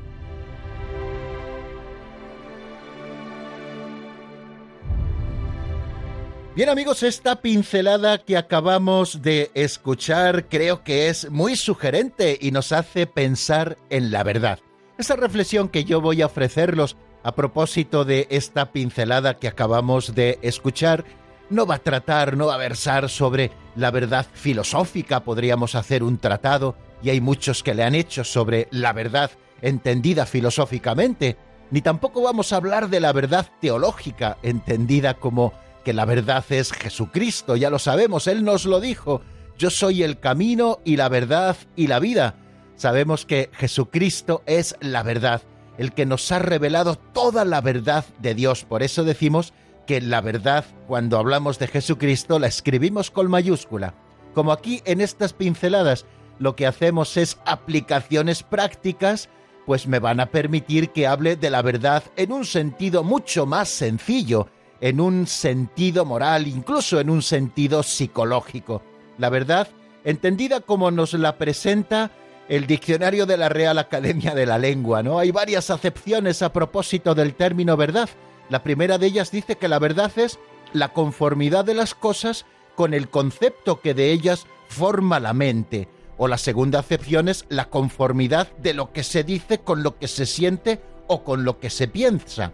Bien 6.58 6.70
amigos, 6.70 7.04
esta 7.04 7.40
pincelada 7.40 8.18
que 8.18 8.36
acabamos 8.36 9.22
de 9.22 9.52
escuchar 9.54 10.48
creo 10.48 10.82
que 10.82 11.06
es 11.06 11.30
muy 11.30 11.54
sugerente 11.54 12.36
y 12.40 12.50
nos 12.50 12.72
hace 12.72 13.06
pensar 13.06 13.78
en 13.90 14.10
la 14.10 14.24
verdad. 14.24 14.58
Esa 14.98 15.14
reflexión 15.14 15.68
que 15.68 15.84
yo 15.84 16.00
voy 16.00 16.20
a 16.20 16.26
ofrecerlos 16.26 16.96
a 17.22 17.36
propósito 17.36 18.04
de 18.04 18.26
esta 18.30 18.72
pincelada 18.72 19.34
que 19.34 19.46
acabamos 19.46 20.16
de 20.16 20.40
escuchar 20.42 21.04
no 21.48 21.64
va 21.64 21.76
a 21.76 21.78
tratar, 21.78 22.36
no 22.36 22.46
va 22.46 22.56
a 22.56 22.58
versar 22.58 23.08
sobre 23.08 23.52
la 23.76 23.92
verdad 23.92 24.26
filosófica, 24.32 25.22
podríamos 25.22 25.76
hacer 25.76 26.02
un 26.02 26.18
tratado, 26.18 26.74
y 27.04 27.10
hay 27.10 27.20
muchos 27.20 27.62
que 27.62 27.74
le 27.74 27.84
han 27.84 27.94
hecho 27.94 28.24
sobre 28.24 28.66
la 28.72 28.92
verdad 28.92 29.30
entendida 29.62 30.26
filosóficamente, 30.26 31.36
ni 31.70 31.82
tampoco 31.82 32.20
vamos 32.20 32.52
a 32.52 32.56
hablar 32.56 32.88
de 32.88 32.98
la 32.98 33.12
verdad 33.12 33.46
teológica 33.60 34.38
entendida 34.42 35.14
como 35.14 35.52
que 35.88 35.94
la 35.94 36.04
verdad 36.04 36.44
es 36.50 36.70
Jesucristo, 36.70 37.56
ya 37.56 37.70
lo 37.70 37.78
sabemos, 37.78 38.26
Él 38.26 38.44
nos 38.44 38.66
lo 38.66 38.78
dijo, 38.78 39.22
yo 39.56 39.70
soy 39.70 40.02
el 40.02 40.20
camino 40.20 40.80
y 40.84 40.96
la 40.96 41.08
verdad 41.08 41.56
y 41.76 41.86
la 41.86 41.98
vida. 41.98 42.34
Sabemos 42.76 43.24
que 43.24 43.48
Jesucristo 43.54 44.42
es 44.44 44.76
la 44.82 45.02
verdad, 45.02 45.40
el 45.78 45.94
que 45.94 46.04
nos 46.04 46.30
ha 46.30 46.40
revelado 46.40 46.96
toda 46.96 47.46
la 47.46 47.62
verdad 47.62 48.04
de 48.18 48.34
Dios. 48.34 48.66
Por 48.66 48.82
eso 48.82 49.02
decimos 49.02 49.54
que 49.86 50.02
la 50.02 50.20
verdad, 50.20 50.66
cuando 50.86 51.16
hablamos 51.16 51.58
de 51.58 51.68
Jesucristo, 51.68 52.38
la 52.38 52.48
escribimos 52.48 53.10
con 53.10 53.30
mayúscula. 53.30 53.94
Como 54.34 54.52
aquí 54.52 54.82
en 54.84 55.00
estas 55.00 55.32
pinceladas 55.32 56.04
lo 56.38 56.54
que 56.54 56.66
hacemos 56.66 57.16
es 57.16 57.38
aplicaciones 57.46 58.42
prácticas, 58.42 59.30
pues 59.64 59.86
me 59.86 60.00
van 60.00 60.20
a 60.20 60.26
permitir 60.26 60.90
que 60.90 61.06
hable 61.06 61.36
de 61.36 61.48
la 61.48 61.62
verdad 61.62 62.04
en 62.16 62.32
un 62.32 62.44
sentido 62.44 63.04
mucho 63.04 63.46
más 63.46 63.70
sencillo, 63.70 64.48
en 64.80 65.00
un 65.00 65.26
sentido 65.26 66.04
moral, 66.04 66.46
incluso 66.46 67.00
en 67.00 67.10
un 67.10 67.22
sentido 67.22 67.82
psicológico. 67.82 68.82
La 69.18 69.28
verdad, 69.28 69.68
entendida 70.04 70.60
como 70.60 70.90
nos 70.90 71.14
la 71.14 71.36
presenta 71.36 72.10
el 72.48 72.66
diccionario 72.66 73.26
de 73.26 73.36
la 73.36 73.48
Real 73.48 73.78
Academia 73.78 74.34
de 74.34 74.46
la 74.46 74.58
Lengua, 74.58 75.02
¿no? 75.02 75.18
Hay 75.18 75.30
varias 75.30 75.70
acepciones 75.70 76.42
a 76.42 76.52
propósito 76.52 77.14
del 77.14 77.34
término 77.34 77.76
verdad, 77.76 78.08
La 78.50 78.62
primera 78.62 78.96
de 78.96 79.06
ellas 79.06 79.30
dice 79.30 79.56
que 79.56 79.68
la 79.68 79.78
verdad 79.78 80.10
es 80.16 80.38
la 80.72 80.94
conformidad 80.94 81.66
de 81.66 81.74
las 81.74 81.94
cosas 81.94 82.46
con 82.74 82.94
el 82.94 83.08
concepto 83.08 83.80
que 83.80 83.92
de 83.92 84.10
ellas 84.10 84.46
forma 84.68 85.20
la 85.20 85.34
mente, 85.34 85.88
o 86.16 86.28
la 86.28 86.38
segunda 86.38 86.78
acepción 86.78 87.28
es 87.28 87.44
la 87.48 87.68
conformidad 87.68 88.50
de 88.56 88.72
lo 88.72 88.92
que 88.92 89.02
se 89.02 89.22
dice 89.22 89.58
con 89.58 89.82
lo 89.82 89.98
que 89.98 90.08
se 90.08 90.24
siente 90.24 90.80
o 91.06 91.24
con 91.24 91.44
lo 91.44 91.58
que 91.58 91.68
se 91.68 91.88
piensa. 91.88 92.52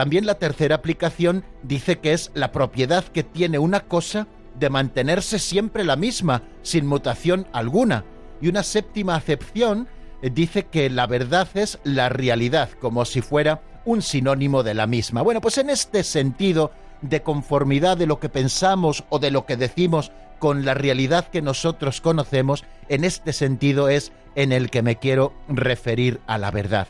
También 0.00 0.24
la 0.24 0.36
tercera 0.36 0.76
aplicación 0.76 1.44
dice 1.62 1.98
que 1.98 2.14
es 2.14 2.30
la 2.32 2.52
propiedad 2.52 3.04
que 3.04 3.22
tiene 3.22 3.58
una 3.58 3.80
cosa 3.80 4.28
de 4.58 4.70
mantenerse 4.70 5.38
siempre 5.38 5.84
la 5.84 5.94
misma, 5.96 6.42
sin 6.62 6.86
mutación 6.86 7.46
alguna. 7.52 8.06
Y 8.40 8.48
una 8.48 8.62
séptima 8.62 9.14
acepción 9.14 9.88
eh, 10.22 10.30
dice 10.30 10.64
que 10.64 10.88
la 10.88 11.06
verdad 11.06 11.48
es 11.52 11.80
la 11.84 12.08
realidad, 12.08 12.70
como 12.80 13.04
si 13.04 13.20
fuera 13.20 13.60
un 13.84 14.00
sinónimo 14.00 14.62
de 14.62 14.72
la 14.72 14.86
misma. 14.86 15.20
Bueno, 15.20 15.42
pues 15.42 15.58
en 15.58 15.68
este 15.68 16.02
sentido 16.02 16.72
de 17.02 17.22
conformidad 17.22 17.98
de 17.98 18.06
lo 18.06 18.20
que 18.20 18.30
pensamos 18.30 19.04
o 19.10 19.18
de 19.18 19.30
lo 19.30 19.44
que 19.44 19.58
decimos 19.58 20.12
con 20.38 20.64
la 20.64 20.72
realidad 20.72 21.28
que 21.28 21.42
nosotros 21.42 22.00
conocemos, 22.00 22.64
en 22.88 23.04
este 23.04 23.34
sentido 23.34 23.90
es 23.90 24.12
en 24.34 24.52
el 24.52 24.70
que 24.70 24.80
me 24.80 24.96
quiero 24.96 25.34
referir 25.46 26.20
a 26.26 26.38
la 26.38 26.50
verdad. 26.50 26.88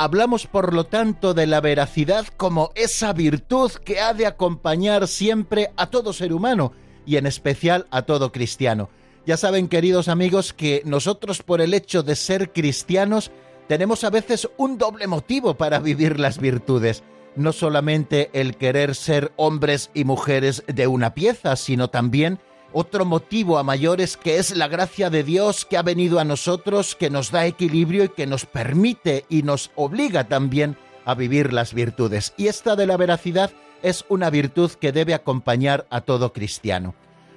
Hablamos, 0.00 0.46
por 0.46 0.74
lo 0.74 0.84
tanto, 0.84 1.34
de 1.34 1.48
la 1.48 1.60
veracidad 1.60 2.24
como 2.36 2.70
esa 2.76 3.12
virtud 3.12 3.72
que 3.84 3.98
ha 3.98 4.14
de 4.14 4.26
acompañar 4.26 5.08
siempre 5.08 5.72
a 5.76 5.90
todo 5.90 6.12
ser 6.12 6.32
humano 6.32 6.72
y 7.04 7.16
en 7.16 7.26
especial 7.26 7.88
a 7.90 8.02
todo 8.02 8.30
cristiano. 8.30 8.90
Ya 9.26 9.36
saben, 9.36 9.66
queridos 9.66 10.06
amigos, 10.06 10.52
que 10.52 10.82
nosotros 10.84 11.42
por 11.42 11.60
el 11.60 11.74
hecho 11.74 12.04
de 12.04 12.14
ser 12.14 12.52
cristianos 12.52 13.32
tenemos 13.66 14.04
a 14.04 14.10
veces 14.10 14.48
un 14.56 14.78
doble 14.78 15.08
motivo 15.08 15.54
para 15.54 15.80
vivir 15.80 16.20
las 16.20 16.38
virtudes. 16.38 17.02
No 17.34 17.52
solamente 17.52 18.30
el 18.34 18.56
querer 18.56 18.94
ser 18.94 19.32
hombres 19.34 19.90
y 19.94 20.04
mujeres 20.04 20.62
de 20.68 20.86
una 20.86 21.12
pieza, 21.12 21.56
sino 21.56 21.90
también 21.90 22.38
otro 22.72 23.04
motivo 23.04 23.58
a 23.58 23.62
mayores 23.62 24.16
que 24.16 24.36
es 24.38 24.56
la 24.56 24.68
gracia 24.68 25.10
de 25.10 25.24
Dios 25.24 25.64
que 25.64 25.76
ha 25.76 25.82
venido 25.82 26.18
a 26.20 26.24
nosotros, 26.24 26.94
que 26.94 27.10
nos 27.10 27.30
da 27.30 27.46
equilibrio 27.46 28.04
y 28.04 28.08
que 28.10 28.26
nos 28.26 28.46
permite 28.46 29.24
y 29.28 29.42
nos 29.42 29.70
obliga 29.74 30.24
también 30.24 30.76
a 31.04 31.14
vivir 31.14 31.52
las 31.52 31.72
virtudes. 31.72 32.34
Y 32.36 32.48
esta 32.48 32.76
de 32.76 32.86
la 32.86 32.96
veracidad 32.96 33.50
es 33.82 34.04
una 34.08 34.30
virtud 34.30 34.70
que 34.72 34.92
debe 34.92 35.14
acompañar 35.14 35.86
a 35.90 36.00
todo 36.02 36.32
cristiano. 36.32 36.94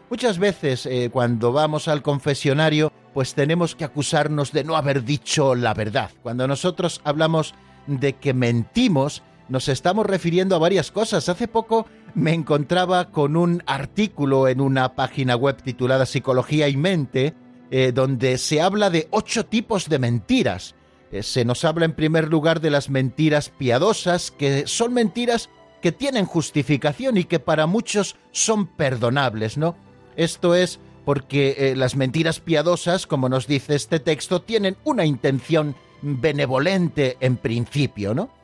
Muchas 0.09 0.39
veces 0.39 0.85
eh, 0.85 1.09
cuando 1.11 1.53
vamos 1.53 1.88
al 1.88 2.01
confesionario, 2.01 2.91
pues 3.13 3.33
tenemos 3.33 3.75
que 3.75 3.85
acusarnos 3.85 4.51
de 4.51 4.63
no 4.65 4.75
haber 4.75 5.05
dicho 5.05 5.55
la 5.55 5.73
verdad. 5.73 6.11
Cuando 6.21 6.47
nosotros 6.47 7.00
hablamos 7.05 7.53
de 7.88 8.13
que 8.13 8.33
mentimos, 8.33 9.23
nos 9.51 9.67
estamos 9.67 10.05
refiriendo 10.05 10.55
a 10.55 10.60
varias 10.60 10.91
cosas. 10.91 11.27
Hace 11.27 11.50
poco 11.50 11.86
me 12.15 12.34
encontraba 12.34 13.12
con 13.12 13.36
un 13.36 13.62
artículo 13.65 14.48
en 14.48 14.62
una 14.62 14.96
página 14.96 15.36
web 15.36 15.62
titulada 15.62 16.05
Psicología 16.05 16.70
y 16.70 16.77
Mente, 16.77 17.34
eh, 17.70 17.91
donde 17.93 18.38
se 18.38 18.62
habla 18.62 18.89
de 18.89 19.10
ocho 19.12 19.46
tipos 19.46 19.89
de 19.89 20.00
mentiras. 20.00 20.75
Eh, 21.12 21.22
se 21.22 21.43
nos 21.43 21.65
habla 21.65 21.84
en 21.84 21.91
primer 21.91 22.29
lugar 22.29 22.62
de 22.62 22.70
las 22.70 22.89
mentiras 22.89 23.50
piadosas, 23.50 24.31
que 24.31 24.67
son 24.67 24.93
mentiras 24.93 25.50
que 25.81 25.91
tienen 25.91 26.25
justificación 26.25 27.17
y 27.17 27.25
que 27.25 27.39
para 27.39 27.67
muchos 27.67 28.15
son 28.31 28.67
perdonables, 28.67 29.58
¿no? 29.58 29.75
Esto 30.15 30.55
es 30.55 30.79
porque 31.03 31.55
eh, 31.58 31.75
las 31.75 31.98
mentiras 31.98 32.39
piadosas, 32.39 33.05
como 33.05 33.27
nos 33.27 33.48
dice 33.48 33.75
este 33.75 34.00
texto, 34.00 34.43
tienen 34.43 34.77
una 34.86 35.03
intención 35.03 35.75
benevolente 36.01 37.17
en 37.20 37.36
principio, 37.36 38.13
¿no? 38.13 38.40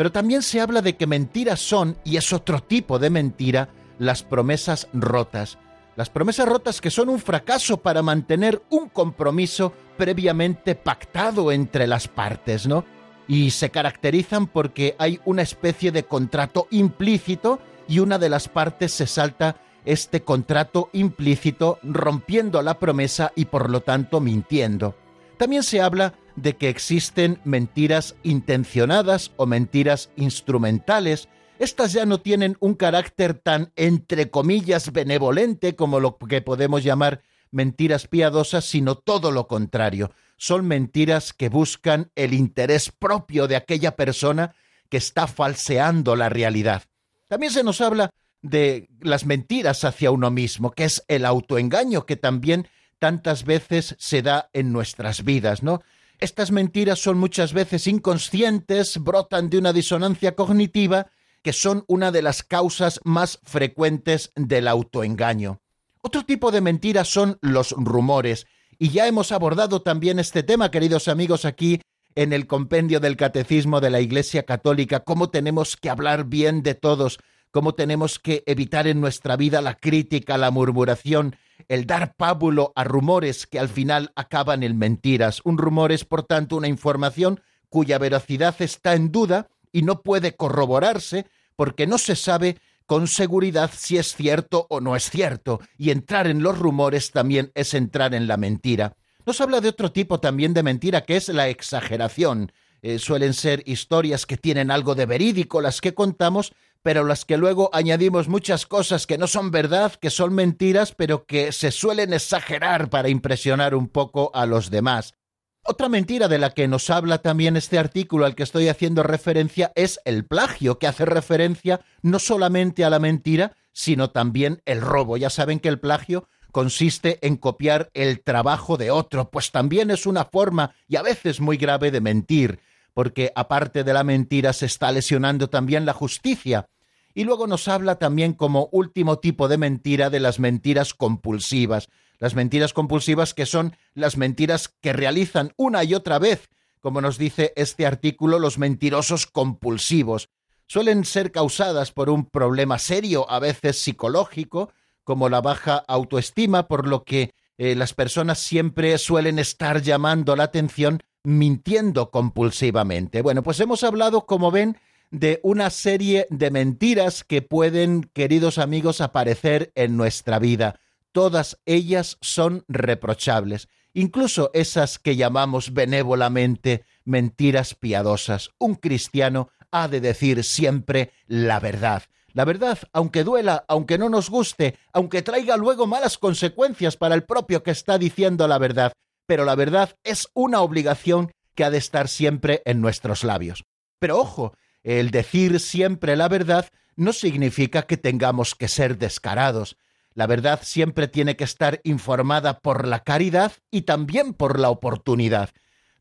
Pero 0.00 0.12
también 0.12 0.40
se 0.40 0.62
habla 0.62 0.80
de 0.80 0.96
que 0.96 1.06
mentiras 1.06 1.60
son, 1.60 1.98
y 2.04 2.16
es 2.16 2.32
otro 2.32 2.62
tipo 2.62 2.98
de 2.98 3.10
mentira, 3.10 3.68
las 3.98 4.22
promesas 4.22 4.88
rotas. 4.94 5.58
Las 5.94 6.08
promesas 6.08 6.48
rotas 6.48 6.80
que 6.80 6.90
son 6.90 7.10
un 7.10 7.18
fracaso 7.18 7.76
para 7.82 8.00
mantener 8.00 8.62
un 8.70 8.88
compromiso 8.88 9.74
previamente 9.98 10.74
pactado 10.74 11.52
entre 11.52 11.86
las 11.86 12.08
partes, 12.08 12.66
¿no? 12.66 12.86
Y 13.28 13.50
se 13.50 13.68
caracterizan 13.68 14.46
porque 14.46 14.96
hay 14.96 15.20
una 15.26 15.42
especie 15.42 15.92
de 15.92 16.04
contrato 16.04 16.66
implícito 16.70 17.60
y 17.86 17.98
una 17.98 18.16
de 18.16 18.30
las 18.30 18.48
partes 18.48 18.92
se 18.94 19.06
salta 19.06 19.56
este 19.84 20.22
contrato 20.22 20.88
implícito 20.94 21.78
rompiendo 21.82 22.62
la 22.62 22.78
promesa 22.78 23.32
y 23.36 23.44
por 23.44 23.68
lo 23.68 23.82
tanto 23.82 24.18
mintiendo. 24.20 24.94
También 25.36 25.62
se 25.62 25.82
habla 25.82 26.14
de 26.36 26.56
que 26.56 26.68
existen 26.68 27.40
mentiras 27.44 28.16
intencionadas 28.22 29.32
o 29.36 29.46
mentiras 29.46 30.10
instrumentales. 30.16 31.28
Estas 31.58 31.92
ya 31.92 32.06
no 32.06 32.20
tienen 32.20 32.56
un 32.60 32.74
carácter 32.74 33.34
tan, 33.34 33.72
entre 33.76 34.30
comillas, 34.30 34.92
benevolente 34.92 35.76
como 35.76 36.00
lo 36.00 36.16
que 36.16 36.40
podemos 36.40 36.82
llamar 36.82 37.22
mentiras 37.50 38.06
piadosas, 38.06 38.64
sino 38.64 38.96
todo 38.96 39.30
lo 39.30 39.46
contrario. 39.46 40.12
Son 40.36 40.66
mentiras 40.66 41.32
que 41.32 41.48
buscan 41.48 42.10
el 42.14 42.32
interés 42.32 42.90
propio 42.90 43.46
de 43.46 43.56
aquella 43.56 43.96
persona 43.96 44.54
que 44.88 44.96
está 44.96 45.26
falseando 45.26 46.16
la 46.16 46.28
realidad. 46.28 46.84
También 47.28 47.52
se 47.52 47.62
nos 47.62 47.80
habla 47.80 48.10
de 48.42 48.88
las 49.00 49.26
mentiras 49.26 49.84
hacia 49.84 50.10
uno 50.10 50.30
mismo, 50.30 50.70
que 50.72 50.84
es 50.84 51.04
el 51.08 51.24
autoengaño 51.24 52.06
que 52.06 52.16
también 52.16 52.68
tantas 52.98 53.44
veces 53.44 53.96
se 53.98 54.22
da 54.22 54.50
en 54.52 54.72
nuestras 54.72 55.24
vidas, 55.24 55.62
¿no? 55.62 55.82
Estas 56.20 56.50
mentiras 56.50 56.98
son 56.98 57.16
muchas 57.16 57.54
veces 57.54 57.86
inconscientes, 57.86 58.98
brotan 58.98 59.48
de 59.48 59.56
una 59.56 59.72
disonancia 59.72 60.36
cognitiva, 60.36 61.06
que 61.42 61.54
son 61.54 61.84
una 61.88 62.12
de 62.12 62.20
las 62.20 62.42
causas 62.42 63.00
más 63.04 63.40
frecuentes 63.42 64.30
del 64.36 64.68
autoengaño. 64.68 65.62
Otro 66.02 66.26
tipo 66.26 66.50
de 66.50 66.60
mentiras 66.60 67.08
son 67.08 67.38
los 67.40 67.72
rumores, 67.72 68.46
y 68.78 68.90
ya 68.90 69.06
hemos 69.06 69.32
abordado 69.32 69.80
también 69.80 70.18
este 70.18 70.42
tema, 70.42 70.70
queridos 70.70 71.08
amigos, 71.08 71.46
aquí 71.46 71.80
en 72.14 72.34
el 72.34 72.46
compendio 72.46 73.00
del 73.00 73.16
Catecismo 73.16 73.80
de 73.80 73.88
la 73.88 74.00
Iglesia 74.00 74.42
Católica, 74.42 75.00
cómo 75.00 75.30
tenemos 75.30 75.76
que 75.76 75.88
hablar 75.88 76.24
bien 76.24 76.62
de 76.62 76.74
todos, 76.74 77.18
cómo 77.50 77.74
tenemos 77.74 78.18
que 78.18 78.42
evitar 78.46 78.86
en 78.86 79.00
nuestra 79.00 79.36
vida 79.36 79.60
la 79.60 79.74
crítica, 79.74 80.38
la 80.38 80.50
murmuración, 80.50 81.36
el 81.68 81.86
dar 81.86 82.14
pábulo 82.16 82.72
a 82.76 82.84
rumores 82.84 83.46
que 83.46 83.58
al 83.58 83.68
final 83.68 84.12
acaban 84.16 84.62
en 84.62 84.78
mentiras. 84.78 85.40
Un 85.44 85.58
rumor 85.58 85.92
es, 85.92 86.04
por 86.04 86.22
tanto, 86.22 86.56
una 86.56 86.68
información 86.68 87.40
cuya 87.68 87.98
veracidad 87.98 88.54
está 88.60 88.94
en 88.94 89.12
duda 89.12 89.48
y 89.72 89.82
no 89.82 90.02
puede 90.02 90.36
corroborarse 90.36 91.26
porque 91.56 91.86
no 91.86 91.98
se 91.98 92.16
sabe 92.16 92.58
con 92.86 93.06
seguridad 93.06 93.70
si 93.72 93.98
es 93.98 94.16
cierto 94.16 94.66
o 94.68 94.80
no 94.80 94.96
es 94.96 95.10
cierto, 95.10 95.60
y 95.78 95.90
entrar 95.90 96.26
en 96.26 96.42
los 96.42 96.58
rumores 96.58 97.12
también 97.12 97.52
es 97.54 97.72
entrar 97.74 98.14
en 98.14 98.26
la 98.26 98.36
mentira. 98.36 98.96
Nos 99.24 99.40
habla 99.40 99.60
de 99.60 99.68
otro 99.68 99.92
tipo 99.92 100.18
también 100.18 100.54
de 100.54 100.64
mentira, 100.64 101.02
que 101.02 101.16
es 101.16 101.28
la 101.28 101.48
exageración. 101.48 102.50
Eh, 102.82 102.98
suelen 102.98 103.34
ser 103.34 103.62
historias 103.66 104.26
que 104.26 104.36
tienen 104.36 104.72
algo 104.72 104.96
de 104.96 105.06
verídico 105.06 105.60
las 105.60 105.80
que 105.80 105.94
contamos, 105.94 106.52
pero 106.82 107.04
las 107.04 107.24
que 107.24 107.36
luego 107.36 107.70
añadimos 107.72 108.28
muchas 108.28 108.66
cosas 108.66 109.06
que 109.06 109.18
no 109.18 109.26
son 109.26 109.50
verdad, 109.50 109.92
que 109.94 110.10
son 110.10 110.34
mentiras, 110.34 110.94
pero 110.96 111.26
que 111.26 111.52
se 111.52 111.70
suelen 111.70 112.12
exagerar 112.12 112.90
para 112.90 113.08
impresionar 113.08 113.74
un 113.74 113.88
poco 113.88 114.30
a 114.34 114.46
los 114.46 114.70
demás. 114.70 115.14
Otra 115.62 115.90
mentira 115.90 116.26
de 116.26 116.38
la 116.38 116.50
que 116.50 116.68
nos 116.68 116.88
habla 116.88 117.18
también 117.18 117.56
este 117.56 117.78
artículo 117.78 118.24
al 118.24 118.34
que 118.34 118.42
estoy 118.42 118.68
haciendo 118.68 119.02
referencia 119.02 119.72
es 119.74 120.00
el 120.06 120.24
plagio, 120.24 120.78
que 120.78 120.86
hace 120.86 121.04
referencia 121.04 121.80
no 122.00 122.18
solamente 122.18 122.82
a 122.82 122.90
la 122.90 122.98
mentira, 122.98 123.54
sino 123.72 124.10
también 124.10 124.62
el 124.64 124.80
robo. 124.80 125.18
Ya 125.18 125.28
saben 125.28 125.60
que 125.60 125.68
el 125.68 125.78
plagio 125.78 126.26
consiste 126.50 127.18
en 127.26 127.36
copiar 127.36 127.90
el 127.92 128.22
trabajo 128.22 128.78
de 128.78 128.90
otro, 128.90 129.30
pues 129.30 129.50
también 129.50 129.90
es 129.90 130.06
una 130.06 130.24
forma 130.24 130.74
y 130.88 130.96
a 130.96 131.02
veces 131.02 131.40
muy 131.40 131.58
grave 131.58 131.90
de 131.90 132.00
mentir 132.00 132.60
porque 132.94 133.32
aparte 133.34 133.84
de 133.84 133.92
la 133.92 134.04
mentira 134.04 134.52
se 134.52 134.66
está 134.66 134.90
lesionando 134.92 135.48
también 135.48 135.86
la 135.86 135.92
justicia. 135.92 136.66
Y 137.14 137.24
luego 137.24 137.46
nos 137.46 137.68
habla 137.68 137.96
también 137.96 138.34
como 138.34 138.68
último 138.72 139.18
tipo 139.18 139.48
de 139.48 139.58
mentira 139.58 140.10
de 140.10 140.20
las 140.20 140.38
mentiras 140.38 140.94
compulsivas. 140.94 141.88
Las 142.18 142.34
mentiras 142.34 142.72
compulsivas 142.72 143.34
que 143.34 143.46
son 143.46 143.74
las 143.94 144.16
mentiras 144.16 144.68
que 144.68 144.92
realizan 144.92 145.52
una 145.56 145.82
y 145.84 145.94
otra 145.94 146.18
vez, 146.18 146.48
como 146.80 147.00
nos 147.00 147.18
dice 147.18 147.52
este 147.56 147.86
artículo, 147.86 148.38
los 148.38 148.58
mentirosos 148.58 149.26
compulsivos. 149.26 150.28
Suelen 150.66 151.04
ser 151.04 151.32
causadas 151.32 151.90
por 151.90 152.10
un 152.10 152.26
problema 152.26 152.78
serio, 152.78 153.28
a 153.28 153.40
veces 153.40 153.82
psicológico, 153.82 154.70
como 155.02 155.28
la 155.28 155.40
baja 155.40 155.82
autoestima, 155.88 156.68
por 156.68 156.86
lo 156.86 157.02
que 157.02 157.32
eh, 157.58 157.74
las 157.74 157.92
personas 157.92 158.38
siempre 158.38 158.96
suelen 158.98 159.38
estar 159.38 159.82
llamando 159.82 160.36
la 160.36 160.44
atención 160.44 161.02
mintiendo 161.24 162.10
compulsivamente. 162.10 163.22
Bueno, 163.22 163.42
pues 163.42 163.60
hemos 163.60 163.84
hablado, 163.84 164.26
como 164.26 164.50
ven, 164.50 164.76
de 165.10 165.40
una 165.42 165.70
serie 165.70 166.26
de 166.30 166.50
mentiras 166.50 167.24
que 167.24 167.42
pueden, 167.42 168.04
queridos 168.12 168.58
amigos, 168.58 169.00
aparecer 169.00 169.72
en 169.74 169.96
nuestra 169.96 170.38
vida. 170.38 170.80
Todas 171.12 171.60
ellas 171.66 172.16
son 172.20 172.64
reprochables, 172.68 173.68
incluso 173.92 174.50
esas 174.54 174.98
que 174.98 175.16
llamamos 175.16 175.74
benévolamente 175.74 176.84
mentiras 177.04 177.74
piadosas. 177.74 178.50
Un 178.58 178.76
cristiano 178.76 179.50
ha 179.72 179.88
de 179.88 180.00
decir 180.00 180.44
siempre 180.44 181.12
la 181.26 181.58
verdad. 181.58 182.04
La 182.32 182.44
verdad, 182.44 182.78
aunque 182.92 183.24
duela, 183.24 183.64
aunque 183.66 183.98
no 183.98 184.08
nos 184.08 184.30
guste, 184.30 184.76
aunque 184.92 185.22
traiga 185.22 185.56
luego 185.56 185.88
malas 185.88 186.16
consecuencias 186.16 186.96
para 186.96 187.16
el 187.16 187.24
propio 187.24 187.64
que 187.64 187.72
está 187.72 187.98
diciendo 187.98 188.46
la 188.46 188.58
verdad, 188.58 188.92
pero 189.30 189.44
la 189.44 189.54
verdad 189.54 189.96
es 190.02 190.26
una 190.34 190.60
obligación 190.60 191.30
que 191.54 191.62
ha 191.62 191.70
de 191.70 191.78
estar 191.78 192.08
siempre 192.08 192.62
en 192.64 192.80
nuestros 192.80 193.22
labios. 193.22 193.64
Pero 194.00 194.18
ojo, 194.18 194.54
el 194.82 195.12
decir 195.12 195.60
siempre 195.60 196.16
la 196.16 196.26
verdad 196.26 196.68
no 196.96 197.12
significa 197.12 197.82
que 197.82 197.96
tengamos 197.96 198.56
que 198.56 198.66
ser 198.66 198.98
descarados. 198.98 199.76
La 200.14 200.26
verdad 200.26 200.58
siempre 200.64 201.06
tiene 201.06 201.36
que 201.36 201.44
estar 201.44 201.80
informada 201.84 202.58
por 202.58 202.88
la 202.88 203.04
caridad 203.04 203.52
y 203.70 203.82
también 203.82 204.34
por 204.34 204.58
la 204.58 204.68
oportunidad. 204.68 205.50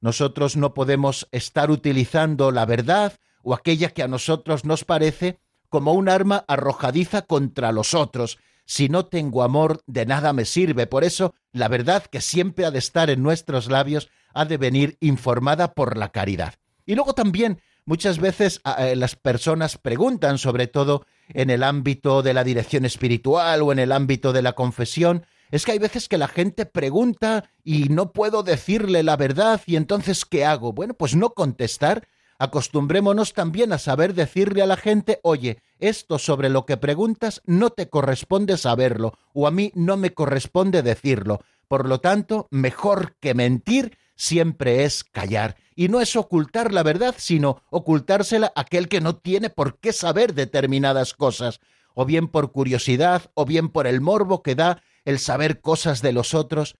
Nosotros 0.02 0.58
no 0.58 0.74
podemos 0.74 1.28
estar 1.32 1.70
utilizando 1.70 2.50
la 2.50 2.66
verdad 2.66 3.14
o 3.44 3.54
aquella 3.54 3.92
que 3.92 4.02
a 4.02 4.08
nosotros 4.08 4.66
nos 4.66 4.86
parece 4.86 5.38
como 5.70 5.94
un 5.94 6.10
arma 6.10 6.46
arrojadiza 6.48 7.22
contra 7.22 7.72
los 7.74 7.94
otros. 7.94 8.40
Si 8.70 8.88
no 8.88 9.08
tengo 9.08 9.42
amor, 9.42 9.82
de 9.88 10.06
nada 10.06 10.32
me 10.32 10.46
sirve. 10.46 10.86
Por 10.86 11.04
eso, 11.04 11.34
la 11.52 11.68
verdad 11.68 12.04
que 12.06 12.22
siempre 12.22 12.66
ha 12.66 12.72
de 12.72 12.78
estar 12.78 13.10
en 13.10 13.24
nuestros 13.24 13.68
labios 13.68 14.12
ha 14.36 14.46
de 14.46 14.58
venir 14.58 14.96
informada 15.00 15.74
por 15.74 15.98
la 15.98 16.12
caridad. 16.12 16.54
Y 16.86 16.94
luego 16.94 17.14
también 17.14 17.64
muchas 17.86 18.20
veces 18.20 18.62
eh, 18.78 18.96
las 18.96 19.16
personas 19.16 19.80
preguntan, 19.80 20.38
sobre 20.38 20.68
todo 20.68 21.08
en 21.30 21.50
el 21.50 21.64
ámbito 21.64 22.22
de 22.22 22.36
la 22.36 22.44
dirección 22.44 22.86
espiritual 22.86 23.64
o 23.64 23.72
en 23.72 23.80
el 23.80 23.92
ámbito 23.92 24.34
de 24.34 24.44
la 24.44 24.54
confesión, 24.54 25.26
es 25.50 25.66
que 25.66 25.72
hay 25.72 25.80
veces 25.80 26.08
que 26.08 26.20
la 26.20 26.28
gente 26.28 26.68
pregunta 26.68 27.50
y 27.64 27.90
no 27.90 28.12
puedo 28.12 28.44
decirle 28.44 29.02
la 29.02 29.18
verdad 29.18 29.62
y 29.66 29.78
entonces 29.78 30.26
¿qué 30.26 30.46
hago? 30.46 30.74
Bueno, 30.74 30.94
pues 30.94 31.16
no 31.16 31.32
contestar. 31.32 32.08
Acostumbrémonos 32.40 33.34
también 33.34 33.74
a 33.74 33.78
saber 33.78 34.14
decirle 34.14 34.62
a 34.62 34.66
la 34.66 34.78
gente, 34.78 35.20
oye, 35.24 35.62
esto 35.78 36.18
sobre 36.18 36.48
lo 36.48 36.66
que 36.66 36.78
preguntas 36.78 37.42
no 37.46 37.70
te 37.70 37.90
corresponde 37.90 38.58
saberlo 38.58 39.14
o 39.34 39.46
a 39.46 39.52
mí 39.52 39.74
no 39.76 39.98
me 39.98 40.14
corresponde 40.14 40.82
decirlo. 40.82 41.42
Por 41.68 41.88
lo 41.88 42.00
tanto, 42.00 42.48
mejor 42.50 43.18
que 43.20 43.34
mentir 43.34 43.98
siempre 44.16 44.86
es 44.86 45.04
callar. 45.04 45.58
Y 45.76 45.90
no 45.90 46.00
es 46.00 46.16
ocultar 46.16 46.74
la 46.74 46.82
verdad, 46.82 47.14
sino 47.18 47.62
ocultársela 47.70 48.54
a 48.56 48.62
aquel 48.62 48.88
que 48.88 49.02
no 49.02 49.18
tiene 49.18 49.50
por 49.50 49.78
qué 49.78 49.92
saber 49.92 50.34
determinadas 50.34 51.14
cosas, 51.14 51.60
o 51.94 52.06
bien 52.06 52.30
por 52.30 52.54
curiosidad, 52.54 53.32
o 53.34 53.46
bien 53.46 53.68
por 53.68 53.86
el 53.86 54.00
morbo 54.00 54.44
que 54.44 54.56
da 54.56 54.82
el 55.04 55.20
saber 55.20 55.60
cosas 55.60 56.02
de 56.02 56.14
los 56.14 56.34
otros. 56.34 56.76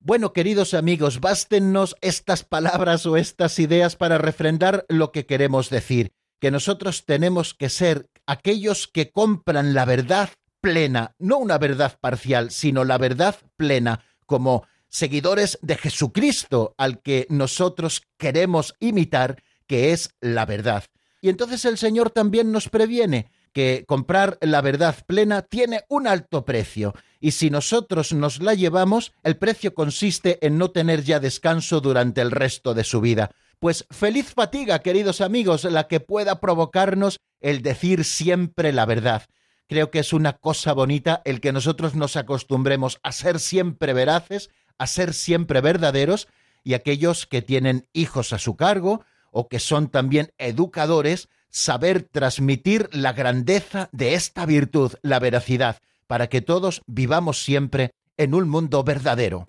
Bueno, 0.00 0.32
queridos 0.32 0.74
amigos, 0.74 1.20
bástennos 1.20 1.96
estas 2.00 2.44
palabras 2.44 3.04
o 3.04 3.16
estas 3.16 3.58
ideas 3.58 3.96
para 3.96 4.16
refrendar 4.16 4.86
lo 4.88 5.10
que 5.10 5.26
queremos 5.26 5.70
decir, 5.70 6.12
que 6.40 6.52
nosotros 6.52 7.04
tenemos 7.04 7.52
que 7.52 7.68
ser 7.68 8.08
aquellos 8.24 8.86
que 8.86 9.10
compran 9.10 9.74
la 9.74 9.84
verdad 9.84 10.30
plena, 10.60 11.16
no 11.18 11.38
una 11.38 11.58
verdad 11.58 11.98
parcial, 12.00 12.52
sino 12.52 12.84
la 12.84 12.96
verdad 12.96 13.36
plena, 13.56 14.04
como 14.24 14.66
seguidores 14.88 15.58
de 15.62 15.76
Jesucristo, 15.76 16.76
al 16.78 17.02
que 17.02 17.26
nosotros 17.28 18.02
queremos 18.18 18.76
imitar, 18.78 19.42
que 19.66 19.92
es 19.92 20.10
la 20.20 20.46
verdad. 20.46 20.84
Y 21.20 21.28
entonces 21.28 21.64
el 21.64 21.76
Señor 21.76 22.10
también 22.10 22.52
nos 22.52 22.68
previene 22.68 23.32
que 23.58 23.84
comprar 23.88 24.38
la 24.40 24.60
verdad 24.60 24.94
plena 25.04 25.42
tiene 25.42 25.82
un 25.88 26.06
alto 26.06 26.44
precio, 26.44 26.94
y 27.18 27.32
si 27.32 27.50
nosotros 27.50 28.12
nos 28.12 28.40
la 28.40 28.54
llevamos, 28.54 29.10
el 29.24 29.36
precio 29.36 29.74
consiste 29.74 30.38
en 30.46 30.58
no 30.58 30.70
tener 30.70 31.02
ya 31.02 31.18
descanso 31.18 31.80
durante 31.80 32.20
el 32.20 32.30
resto 32.30 32.72
de 32.72 32.84
su 32.84 33.00
vida. 33.00 33.32
Pues 33.58 33.84
feliz 33.90 34.32
fatiga, 34.32 34.78
queridos 34.78 35.20
amigos, 35.20 35.64
la 35.64 35.88
que 35.88 35.98
pueda 35.98 36.38
provocarnos 36.38 37.18
el 37.40 37.62
decir 37.62 38.04
siempre 38.04 38.72
la 38.72 38.86
verdad. 38.86 39.24
Creo 39.66 39.90
que 39.90 39.98
es 39.98 40.12
una 40.12 40.34
cosa 40.34 40.72
bonita 40.72 41.20
el 41.24 41.40
que 41.40 41.50
nosotros 41.50 41.96
nos 41.96 42.14
acostumbremos 42.14 43.00
a 43.02 43.10
ser 43.10 43.40
siempre 43.40 43.92
veraces, 43.92 44.50
a 44.78 44.86
ser 44.86 45.14
siempre 45.14 45.60
verdaderos 45.60 46.28
y 46.62 46.74
aquellos 46.74 47.26
que 47.26 47.42
tienen 47.42 47.88
hijos 47.92 48.32
a 48.32 48.38
su 48.38 48.54
cargo 48.54 49.04
o 49.32 49.48
que 49.48 49.58
son 49.58 49.88
también 49.88 50.32
educadores, 50.38 51.28
saber 51.50 52.02
transmitir 52.02 52.88
la 52.92 53.12
grandeza 53.12 53.88
de 53.92 54.14
esta 54.14 54.46
virtud, 54.46 54.92
la 55.02 55.18
veracidad, 55.18 55.78
para 56.06 56.28
que 56.28 56.40
todos 56.40 56.82
vivamos 56.86 57.42
siempre 57.42 57.92
en 58.16 58.34
un 58.34 58.48
mundo 58.48 58.82
verdadero. 58.84 59.46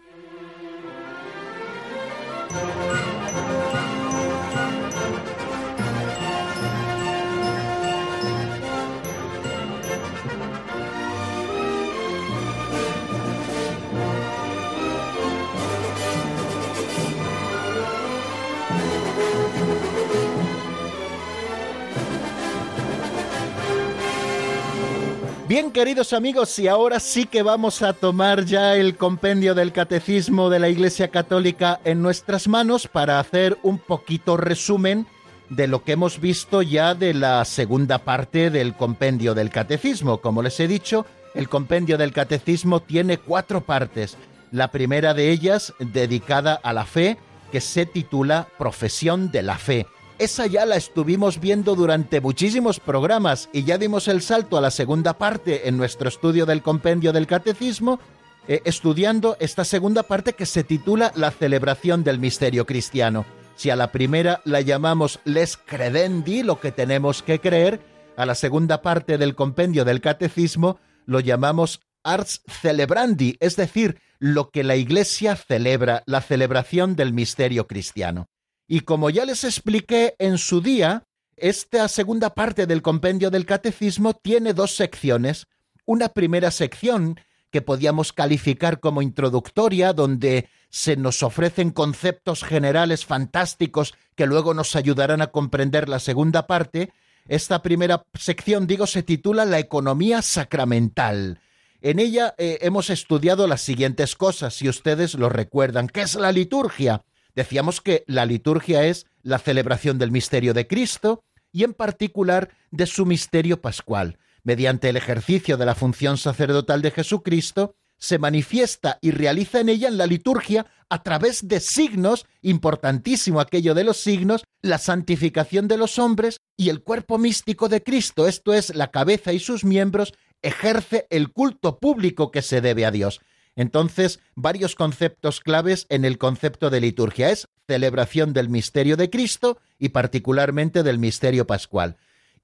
Bien, 25.59 25.73
queridos 25.73 26.13
amigos, 26.13 26.57
y 26.57 26.69
ahora 26.69 27.01
sí 27.01 27.25
que 27.25 27.43
vamos 27.43 27.81
a 27.81 27.91
tomar 27.91 28.45
ya 28.45 28.77
el 28.77 28.95
compendio 28.95 29.53
del 29.53 29.73
Catecismo 29.73 30.49
de 30.49 30.57
la 30.57 30.69
Iglesia 30.69 31.09
Católica 31.09 31.81
en 31.83 32.01
nuestras 32.01 32.47
manos 32.47 32.87
para 32.87 33.19
hacer 33.19 33.57
un 33.61 33.77
poquito 33.77 34.37
resumen 34.37 35.05
de 35.49 35.67
lo 35.67 35.83
que 35.83 35.91
hemos 35.91 36.21
visto 36.21 36.61
ya 36.61 36.95
de 36.95 37.13
la 37.13 37.43
segunda 37.43 37.97
parte 37.97 38.49
del 38.51 38.73
compendio 38.73 39.35
del 39.35 39.49
Catecismo. 39.49 40.19
Como 40.19 40.41
les 40.41 40.57
he 40.61 40.67
dicho, 40.69 41.05
el 41.35 41.49
compendio 41.49 41.97
del 41.97 42.13
Catecismo 42.13 42.79
tiene 42.79 43.17
cuatro 43.17 43.59
partes. 43.59 44.15
La 44.53 44.71
primera 44.71 45.13
de 45.13 45.29
ellas 45.29 45.73
dedicada 45.79 46.53
a 46.53 46.71
la 46.71 46.85
fe, 46.85 47.17
que 47.51 47.59
se 47.59 47.85
titula 47.85 48.47
Profesión 48.57 49.29
de 49.29 49.43
la 49.43 49.57
Fe 49.57 49.87
esa 50.19 50.45
ya 50.47 50.65
la 50.65 50.75
estuvimos 50.75 51.39
viendo 51.39 51.75
durante 51.75 52.19
muchísimos 52.19 52.79
programas 52.79 53.49
y 53.53 53.63
ya 53.63 53.77
dimos 53.77 54.09
el 54.09 54.21
salto 54.21 54.57
a 54.57 54.61
la 54.61 54.69
segunda 54.69 55.17
parte 55.17 55.69
en 55.69 55.77
nuestro 55.77 56.09
estudio 56.09 56.45
del 56.45 56.61
compendio 56.61 57.13
del 57.13 57.25
catecismo, 57.25 57.99
eh, 58.47 58.61
estudiando 58.65 59.37
esta 59.39 59.63
segunda 59.63 60.03
parte 60.03 60.33
que 60.33 60.45
se 60.45 60.65
titula 60.65 61.13
La 61.15 61.31
celebración 61.31 62.03
del 62.03 62.19
misterio 62.19 62.65
cristiano. 62.65 63.25
Si 63.55 63.69
a 63.69 63.77
la 63.77 63.91
primera 63.91 64.41
la 64.43 64.59
llamamos 64.59 65.19
les 65.23 65.55
credendi, 65.55 66.43
lo 66.43 66.59
que 66.59 66.73
tenemos 66.73 67.23
que 67.23 67.39
creer, 67.39 67.79
a 68.17 68.25
la 68.25 68.35
segunda 68.35 68.81
parte 68.81 69.17
del 69.17 69.35
compendio 69.35 69.85
del 69.85 70.01
catecismo 70.01 70.79
lo 71.05 71.21
llamamos 71.21 71.79
ars 72.03 72.41
celebrandi, 72.47 73.37
es 73.39 73.55
decir, 73.55 74.01
lo 74.19 74.49
que 74.49 74.65
la 74.65 74.75
Iglesia 74.75 75.37
celebra, 75.37 76.03
la 76.05 76.21
celebración 76.21 76.97
del 76.97 77.13
misterio 77.13 77.67
cristiano. 77.67 78.27
Y 78.71 78.81
como 78.81 79.09
ya 79.09 79.25
les 79.25 79.43
expliqué 79.43 80.15
en 80.19 80.37
su 80.37 80.61
día, 80.61 81.07
esta 81.35 81.87
segunda 81.87 82.35
parte 82.35 82.67
del 82.67 82.83
compendio 82.83 83.31
del 83.31 83.47
catecismo 83.47 84.13
tiene 84.13 84.53
dos 84.53 84.75
secciones. 84.75 85.47
Una 85.85 86.09
primera 86.09 86.51
sección 86.51 87.19
que 87.49 87.63
podíamos 87.63 88.13
calificar 88.13 88.79
como 88.79 89.01
introductoria, 89.01 89.91
donde 89.91 90.49
se 90.69 90.97
nos 90.97 91.23
ofrecen 91.23 91.71
conceptos 91.71 92.43
generales 92.43 93.07
fantásticos 93.07 93.95
que 94.13 94.27
luego 94.27 94.53
nos 94.53 94.75
ayudarán 94.75 95.23
a 95.23 95.31
comprender 95.31 95.89
la 95.89 95.97
segunda 95.97 96.45
parte. 96.45 96.93
Esta 97.27 97.63
primera 97.63 98.05
sección, 98.13 98.67
digo, 98.67 98.85
se 98.85 99.01
titula 99.01 99.45
La 99.45 99.57
economía 99.57 100.21
sacramental. 100.21 101.41
En 101.81 101.97
ella 101.97 102.35
eh, 102.37 102.59
hemos 102.61 102.91
estudiado 102.91 103.47
las 103.47 103.61
siguientes 103.61 104.15
cosas, 104.15 104.53
si 104.53 104.69
ustedes 104.69 105.15
lo 105.15 105.27
recuerdan. 105.29 105.87
¿Qué 105.87 106.01
es 106.01 106.13
la 106.13 106.31
liturgia? 106.31 107.01
Decíamos 107.39 107.79
que 107.79 108.03
la 108.05 108.25
liturgia 108.25 108.83
es 108.83 109.05
la 109.21 109.39
celebración 109.39 109.97
del 109.97 110.11
misterio 110.11 110.53
de 110.53 110.67
Cristo 110.67 111.23
y 111.53 111.63
en 111.63 111.73
particular 111.73 112.49
de 112.69 112.85
su 112.85 113.05
misterio 113.05 113.61
pascual. 113.61 114.19
Mediante 114.43 114.89
el 114.89 114.97
ejercicio 114.97 115.55
de 115.55 115.65
la 115.65 115.73
función 115.73 116.17
sacerdotal 116.17 116.81
de 116.81 116.91
Jesucristo, 116.91 117.77
se 117.97 118.19
manifiesta 118.19 118.99
y 118.99 119.11
realiza 119.11 119.61
en 119.61 119.69
ella 119.69 119.87
en 119.87 119.97
la 119.97 120.05
liturgia 120.05 120.65
a 120.89 121.01
través 121.01 121.47
de 121.47 121.61
signos, 121.61 122.25
importantísimo 122.41 123.39
aquello 123.39 123.73
de 123.73 123.85
los 123.85 123.95
signos, 123.95 124.43
la 124.61 124.77
santificación 124.77 125.69
de 125.69 125.77
los 125.77 125.97
hombres 125.97 126.41
y 126.57 126.67
el 126.67 126.83
cuerpo 126.83 127.17
místico 127.17 127.69
de 127.69 127.81
Cristo, 127.81 128.27
esto 128.27 128.53
es, 128.53 128.75
la 128.75 128.91
cabeza 128.91 129.31
y 129.31 129.39
sus 129.39 129.63
miembros, 129.63 130.13
ejerce 130.41 131.07
el 131.09 131.31
culto 131.31 131.79
público 131.79 132.31
que 132.31 132.41
se 132.41 132.59
debe 132.59 132.85
a 132.85 132.91
Dios. 132.91 133.21
Entonces, 133.59 134.21
varios 134.35 134.73
conceptos 134.73 135.41
claves 135.41 135.85
en 135.89 136.05
el 136.05 136.17
concepto 136.17 136.69
de 136.69 136.79
liturgia 136.79 137.29
es 137.29 137.49
celebración 137.67 138.31
del 138.31 138.47
misterio 138.47 138.95
de 138.95 139.09
Cristo 139.09 139.57
y 139.77 139.89
particularmente 139.89 140.81
del 140.81 140.97
misterio 140.97 141.45
pascual. 141.45 141.97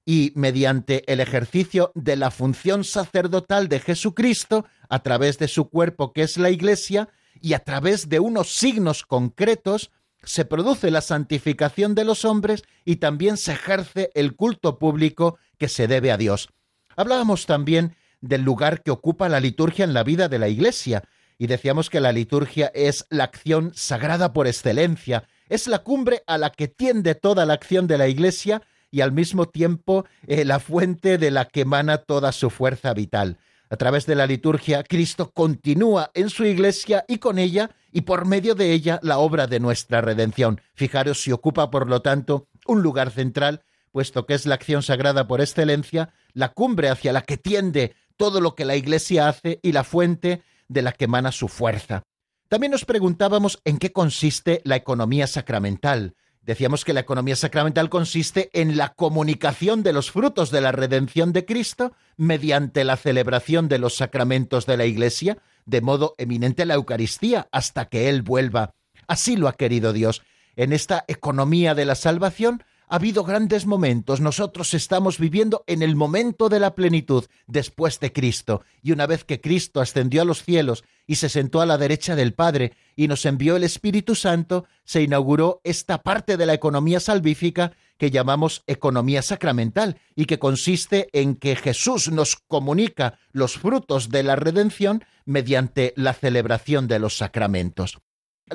Y 0.04 0.32
mediante 0.34 1.10
el 1.10 1.20
ejercicio 1.20 1.90
de 1.94 2.16
la 2.16 2.30
función 2.30 2.84
sacerdotal 2.84 3.68
de 3.68 3.80
Jesucristo, 3.80 4.66
a 4.90 4.98
través 4.98 5.38
de 5.38 5.48
su 5.48 5.70
cuerpo 5.70 6.12
que 6.12 6.20
es 6.20 6.36
la 6.36 6.50
Iglesia, 6.50 7.08
y 7.40 7.54
a 7.54 7.60
través 7.60 8.10
de 8.10 8.20
unos 8.20 8.52
signos 8.52 9.02
concretos, 9.02 9.92
se 10.22 10.44
produce 10.44 10.90
la 10.90 11.00
santificación 11.00 11.94
de 11.94 12.04
los 12.04 12.26
hombres 12.26 12.62
y 12.84 12.96
también 12.96 13.38
se 13.38 13.52
ejerce 13.52 14.10
el 14.14 14.36
culto 14.36 14.78
público 14.78 15.38
que 15.56 15.70
se 15.70 15.88
debe 15.88 16.12
a 16.12 16.18
Dios. 16.18 16.50
Hablábamos 16.94 17.46
también 17.46 17.96
del 18.20 18.42
lugar 18.42 18.82
que 18.82 18.90
ocupa 18.90 19.28
la 19.28 19.40
liturgia 19.40 19.84
en 19.84 19.94
la 19.94 20.04
vida 20.04 20.28
de 20.28 20.38
la 20.38 20.48
Iglesia, 20.48 21.04
y 21.38 21.46
decíamos 21.46 21.90
que 21.90 22.00
la 22.00 22.12
liturgia 22.12 22.70
es 22.74 23.06
la 23.10 23.24
acción 23.24 23.72
sagrada 23.74 24.32
por 24.32 24.46
excelencia, 24.46 25.24
es 25.48 25.66
la 25.66 25.80
cumbre 25.80 26.22
a 26.26 26.38
la 26.38 26.50
que 26.50 26.68
tiende 26.68 27.14
toda 27.14 27.44
la 27.44 27.54
acción 27.54 27.86
de 27.86 27.98
la 27.98 28.08
Iglesia 28.08 28.62
y 28.90 29.00
al 29.00 29.12
mismo 29.12 29.46
tiempo 29.46 30.06
eh, 30.26 30.44
la 30.44 30.58
fuente 30.58 31.18
de 31.18 31.30
la 31.30 31.44
que 31.44 31.62
emana 31.62 31.98
toda 31.98 32.32
su 32.32 32.50
fuerza 32.50 32.94
vital. 32.94 33.38
A 33.68 33.76
través 33.76 34.06
de 34.06 34.14
la 34.14 34.26
liturgia, 34.26 34.84
Cristo 34.84 35.32
continúa 35.32 36.10
en 36.14 36.30
su 36.30 36.44
iglesia 36.44 37.04
y 37.08 37.18
con 37.18 37.38
ella, 37.38 37.70
y 37.90 38.02
por 38.02 38.24
medio 38.24 38.54
de 38.54 38.72
ella, 38.72 39.00
la 39.02 39.18
obra 39.18 39.48
de 39.48 39.58
nuestra 39.58 40.00
redención. 40.00 40.60
Fijaros 40.74 41.20
si 41.20 41.32
ocupa, 41.32 41.70
por 41.70 41.88
lo 41.88 42.00
tanto, 42.00 42.48
un 42.66 42.82
lugar 42.82 43.10
central, 43.10 43.64
puesto 43.90 44.24
que 44.24 44.34
es 44.34 44.46
la 44.46 44.54
acción 44.54 44.82
sagrada 44.82 45.26
por 45.26 45.40
excelencia, 45.40 46.10
la 46.32 46.52
cumbre 46.52 46.90
hacia 46.90 47.12
la 47.12 47.22
que 47.22 47.38
tiende 47.38 47.96
todo 48.16 48.40
lo 48.40 48.54
que 48.54 48.64
la 48.64 48.76
iglesia 48.76 49.28
hace 49.28 49.60
y 49.62 49.72
la 49.72 49.84
fuente 49.84 50.42
de 50.68 50.82
la 50.82 50.92
que 50.92 51.04
emana 51.04 51.32
su 51.32 51.48
fuerza. 51.48 52.02
También 52.48 52.70
nos 52.70 52.84
preguntábamos 52.84 53.60
en 53.64 53.78
qué 53.78 53.92
consiste 53.92 54.60
la 54.64 54.76
economía 54.76 55.26
sacramental. 55.26 56.14
Decíamos 56.42 56.84
que 56.84 56.92
la 56.92 57.00
economía 57.00 57.34
sacramental 57.34 57.88
consiste 57.88 58.50
en 58.52 58.76
la 58.76 58.90
comunicación 58.94 59.82
de 59.82 59.92
los 59.92 60.12
frutos 60.12 60.52
de 60.52 60.60
la 60.60 60.70
redención 60.70 61.32
de 61.32 61.44
Cristo 61.44 61.92
mediante 62.16 62.84
la 62.84 62.96
celebración 62.96 63.68
de 63.68 63.80
los 63.80 63.96
sacramentos 63.96 64.64
de 64.64 64.76
la 64.76 64.86
Iglesia, 64.86 65.38
de 65.64 65.80
modo 65.80 66.14
eminente 66.18 66.64
la 66.64 66.74
Eucaristía, 66.74 67.48
hasta 67.50 67.86
que 67.86 68.08
Él 68.08 68.22
vuelva. 68.22 68.74
Así 69.08 69.36
lo 69.36 69.48
ha 69.48 69.54
querido 69.54 69.92
Dios. 69.92 70.22
En 70.54 70.72
esta 70.72 71.04
economía 71.08 71.74
de 71.74 71.84
la 71.84 71.96
salvación 71.96 72.62
ha 72.88 72.96
habido 72.96 73.24
grandes 73.24 73.66
momentos. 73.66 74.20
Nosotros 74.20 74.74
estamos 74.74 75.18
viviendo 75.18 75.64
en 75.66 75.82
el 75.82 75.96
momento 75.96 76.48
de 76.48 76.60
la 76.60 76.74
plenitud 76.74 77.24
después 77.46 78.00
de 78.00 78.12
Cristo. 78.12 78.62
Y 78.82 78.92
una 78.92 79.06
vez 79.06 79.24
que 79.24 79.40
Cristo 79.40 79.80
ascendió 79.80 80.22
a 80.22 80.24
los 80.24 80.42
cielos 80.42 80.84
y 81.06 81.16
se 81.16 81.28
sentó 81.28 81.60
a 81.60 81.66
la 81.66 81.78
derecha 81.78 82.14
del 82.16 82.34
Padre 82.34 82.72
y 82.94 83.08
nos 83.08 83.24
envió 83.26 83.56
el 83.56 83.64
Espíritu 83.64 84.14
Santo, 84.14 84.66
se 84.84 85.02
inauguró 85.02 85.60
esta 85.64 86.02
parte 86.02 86.36
de 86.36 86.46
la 86.46 86.54
economía 86.54 87.00
salvífica 87.00 87.72
que 87.98 88.10
llamamos 88.10 88.62
economía 88.66 89.22
sacramental 89.22 89.98
y 90.14 90.26
que 90.26 90.38
consiste 90.38 91.08
en 91.12 91.34
que 91.34 91.56
Jesús 91.56 92.10
nos 92.10 92.36
comunica 92.36 93.18
los 93.32 93.56
frutos 93.56 94.10
de 94.10 94.22
la 94.22 94.36
redención 94.36 95.04
mediante 95.24 95.92
la 95.96 96.12
celebración 96.12 96.88
de 96.88 96.98
los 96.98 97.16
sacramentos. 97.16 97.98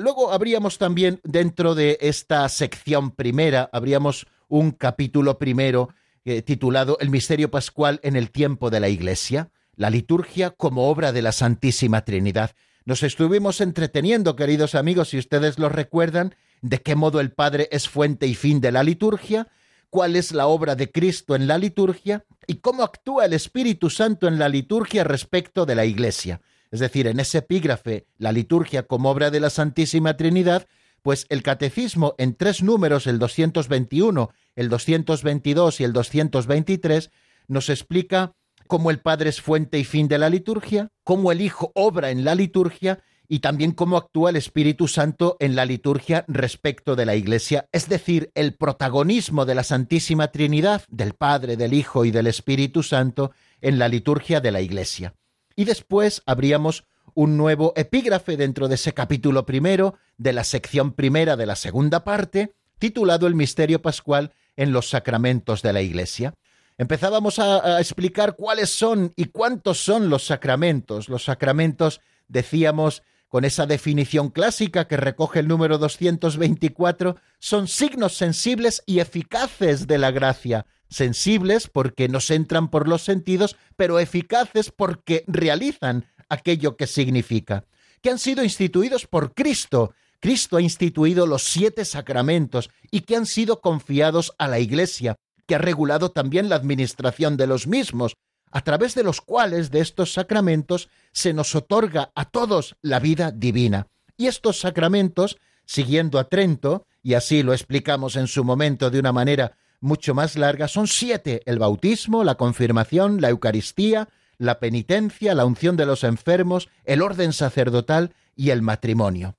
Luego 0.00 0.32
habríamos 0.32 0.78
también 0.78 1.20
dentro 1.22 1.74
de 1.74 1.98
esta 2.00 2.48
sección 2.48 3.10
primera, 3.10 3.68
habríamos 3.74 4.26
un 4.48 4.70
capítulo 4.70 5.38
primero 5.38 5.90
eh, 6.24 6.40
titulado 6.40 6.96
El 6.98 7.10
misterio 7.10 7.50
pascual 7.50 8.00
en 8.02 8.16
el 8.16 8.30
tiempo 8.30 8.70
de 8.70 8.80
la 8.80 8.88
Iglesia, 8.88 9.50
la 9.76 9.90
liturgia 9.90 10.48
como 10.48 10.88
obra 10.88 11.12
de 11.12 11.20
la 11.20 11.32
Santísima 11.32 12.06
Trinidad. 12.06 12.52
Nos 12.86 13.02
estuvimos 13.02 13.60
entreteniendo, 13.60 14.34
queridos 14.34 14.74
amigos, 14.74 15.10
si 15.10 15.18
ustedes 15.18 15.58
lo 15.58 15.68
recuerdan, 15.68 16.36
de 16.62 16.80
qué 16.80 16.96
modo 16.96 17.20
el 17.20 17.32
Padre 17.32 17.68
es 17.70 17.86
fuente 17.86 18.26
y 18.26 18.34
fin 18.34 18.62
de 18.62 18.72
la 18.72 18.84
liturgia, 18.84 19.48
cuál 19.90 20.16
es 20.16 20.32
la 20.32 20.46
obra 20.46 20.74
de 20.74 20.90
Cristo 20.90 21.36
en 21.36 21.46
la 21.46 21.58
liturgia 21.58 22.24
y 22.46 22.56
cómo 22.56 22.82
actúa 22.82 23.26
el 23.26 23.34
Espíritu 23.34 23.90
Santo 23.90 24.26
en 24.26 24.38
la 24.38 24.48
liturgia 24.48 25.04
respecto 25.04 25.66
de 25.66 25.74
la 25.74 25.84
Iglesia 25.84 26.40
es 26.72 26.80
decir, 26.80 27.06
en 27.06 27.20
ese 27.20 27.38
epígrafe, 27.38 28.06
la 28.18 28.32
liturgia 28.32 28.84
como 28.84 29.10
obra 29.10 29.30
de 29.30 29.40
la 29.40 29.50
Santísima 29.50 30.16
Trinidad, 30.16 30.66
pues 31.02 31.26
el 31.28 31.42
catecismo 31.42 32.14
en 32.16 32.34
tres 32.34 32.62
números, 32.62 33.06
el 33.06 33.18
221, 33.18 34.30
el 34.56 34.68
222 34.70 35.80
y 35.80 35.84
el 35.84 35.92
223, 35.92 37.10
nos 37.46 37.68
explica 37.68 38.34
cómo 38.68 38.90
el 38.90 39.00
Padre 39.00 39.28
es 39.28 39.42
fuente 39.42 39.78
y 39.78 39.84
fin 39.84 40.08
de 40.08 40.16
la 40.16 40.30
liturgia, 40.30 40.88
cómo 41.04 41.30
el 41.30 41.42
Hijo 41.42 41.72
obra 41.74 42.10
en 42.10 42.24
la 42.24 42.34
liturgia 42.34 43.02
y 43.28 43.40
también 43.40 43.72
cómo 43.72 43.98
actúa 43.98 44.30
el 44.30 44.36
Espíritu 44.36 44.88
Santo 44.88 45.36
en 45.40 45.54
la 45.54 45.66
liturgia 45.66 46.24
respecto 46.26 46.96
de 46.96 47.04
la 47.04 47.16
Iglesia, 47.16 47.68
es 47.72 47.88
decir, 47.88 48.30
el 48.34 48.54
protagonismo 48.54 49.44
de 49.44 49.54
la 49.54 49.64
Santísima 49.64 50.28
Trinidad, 50.28 50.84
del 50.88 51.12
Padre, 51.12 51.58
del 51.58 51.74
Hijo 51.74 52.06
y 52.06 52.10
del 52.10 52.28
Espíritu 52.28 52.82
Santo 52.82 53.32
en 53.60 53.78
la 53.78 53.88
liturgia 53.88 54.40
de 54.40 54.52
la 54.52 54.62
Iglesia. 54.62 55.14
Y 55.56 55.64
después 55.64 56.22
habríamos 56.26 56.84
un 57.14 57.36
nuevo 57.36 57.72
epígrafe 57.76 58.36
dentro 58.36 58.68
de 58.68 58.76
ese 58.76 58.94
capítulo 58.94 59.44
primero 59.44 59.94
de 60.16 60.32
la 60.32 60.44
sección 60.44 60.92
primera 60.92 61.36
de 61.36 61.46
la 61.46 61.56
segunda 61.56 62.04
parte, 62.04 62.54
titulado 62.78 63.26
El 63.26 63.34
misterio 63.34 63.82
pascual 63.82 64.32
en 64.56 64.72
los 64.72 64.88
sacramentos 64.88 65.62
de 65.62 65.72
la 65.72 65.82
Iglesia. 65.82 66.34
Empezábamos 66.78 67.38
a, 67.38 67.76
a, 67.76 67.80
explicar 67.80 68.34
cuáles 68.36 68.70
son 68.70 69.12
y 69.14 69.26
cuántos 69.26 69.78
son 69.78 70.08
los 70.08 70.26
sacramentos. 70.26 71.08
Los 71.08 71.24
sacramentos, 71.24 72.00
decíamos, 72.28 73.02
con 73.28 73.44
esa 73.44 73.66
definición 73.66 74.30
clásica 74.30 74.86
que 74.88 74.96
recoge 74.96 75.40
el 75.40 75.48
número 75.48 75.78
224, 75.78 77.16
son 77.38 77.68
signos 77.68 78.14
sensibles 78.14 78.82
y 78.86 79.00
eficaces 79.00 79.86
de 79.86 79.98
la 79.98 80.10
gracia, 80.10 80.66
sensibles 80.92 81.68
porque 81.68 82.08
nos 82.08 82.30
entran 82.30 82.68
por 82.68 82.88
los 82.88 83.02
sentidos, 83.02 83.56
pero 83.76 83.98
eficaces 83.98 84.70
porque 84.70 85.24
realizan 85.26 86.06
aquello 86.28 86.76
que 86.76 86.86
significa, 86.86 87.64
que 88.00 88.10
han 88.10 88.18
sido 88.18 88.44
instituidos 88.44 89.06
por 89.06 89.34
Cristo. 89.34 89.94
Cristo 90.20 90.56
ha 90.56 90.62
instituido 90.62 91.26
los 91.26 91.42
siete 91.42 91.84
sacramentos 91.84 92.70
y 92.90 93.00
que 93.00 93.16
han 93.16 93.26
sido 93.26 93.60
confiados 93.60 94.34
a 94.38 94.46
la 94.46 94.60
Iglesia, 94.60 95.16
que 95.46 95.56
ha 95.56 95.58
regulado 95.58 96.10
también 96.10 96.48
la 96.48 96.56
administración 96.56 97.36
de 97.36 97.48
los 97.48 97.66
mismos, 97.66 98.14
a 98.52 98.60
través 98.60 98.94
de 98.94 99.02
los 99.02 99.20
cuales 99.20 99.70
de 99.70 99.80
estos 99.80 100.12
sacramentos 100.12 100.88
se 101.12 101.32
nos 101.32 101.54
otorga 101.54 102.12
a 102.14 102.26
todos 102.26 102.76
la 102.82 103.00
vida 103.00 103.30
divina. 103.32 103.88
Y 104.16 104.26
estos 104.26 104.60
sacramentos, 104.60 105.38
siguiendo 105.64 106.18
a 106.18 106.28
Trento, 106.28 106.86
y 107.02 107.14
así 107.14 107.42
lo 107.42 107.52
explicamos 107.52 108.14
en 108.16 108.28
su 108.28 108.44
momento 108.44 108.90
de 108.90 109.00
una 109.00 109.12
manera 109.12 109.56
mucho 109.82 110.14
más 110.14 110.36
larga. 110.36 110.68
Son 110.68 110.86
siete, 110.86 111.42
el 111.44 111.58
bautismo, 111.58 112.24
la 112.24 112.36
confirmación, 112.36 113.20
la 113.20 113.28
Eucaristía, 113.28 114.08
la 114.38 114.58
penitencia, 114.58 115.34
la 115.34 115.44
unción 115.44 115.76
de 115.76 115.84
los 115.84 116.04
enfermos, 116.04 116.68
el 116.84 117.02
orden 117.02 117.34
sacerdotal 117.34 118.14
y 118.34 118.50
el 118.50 118.62
matrimonio. 118.62 119.36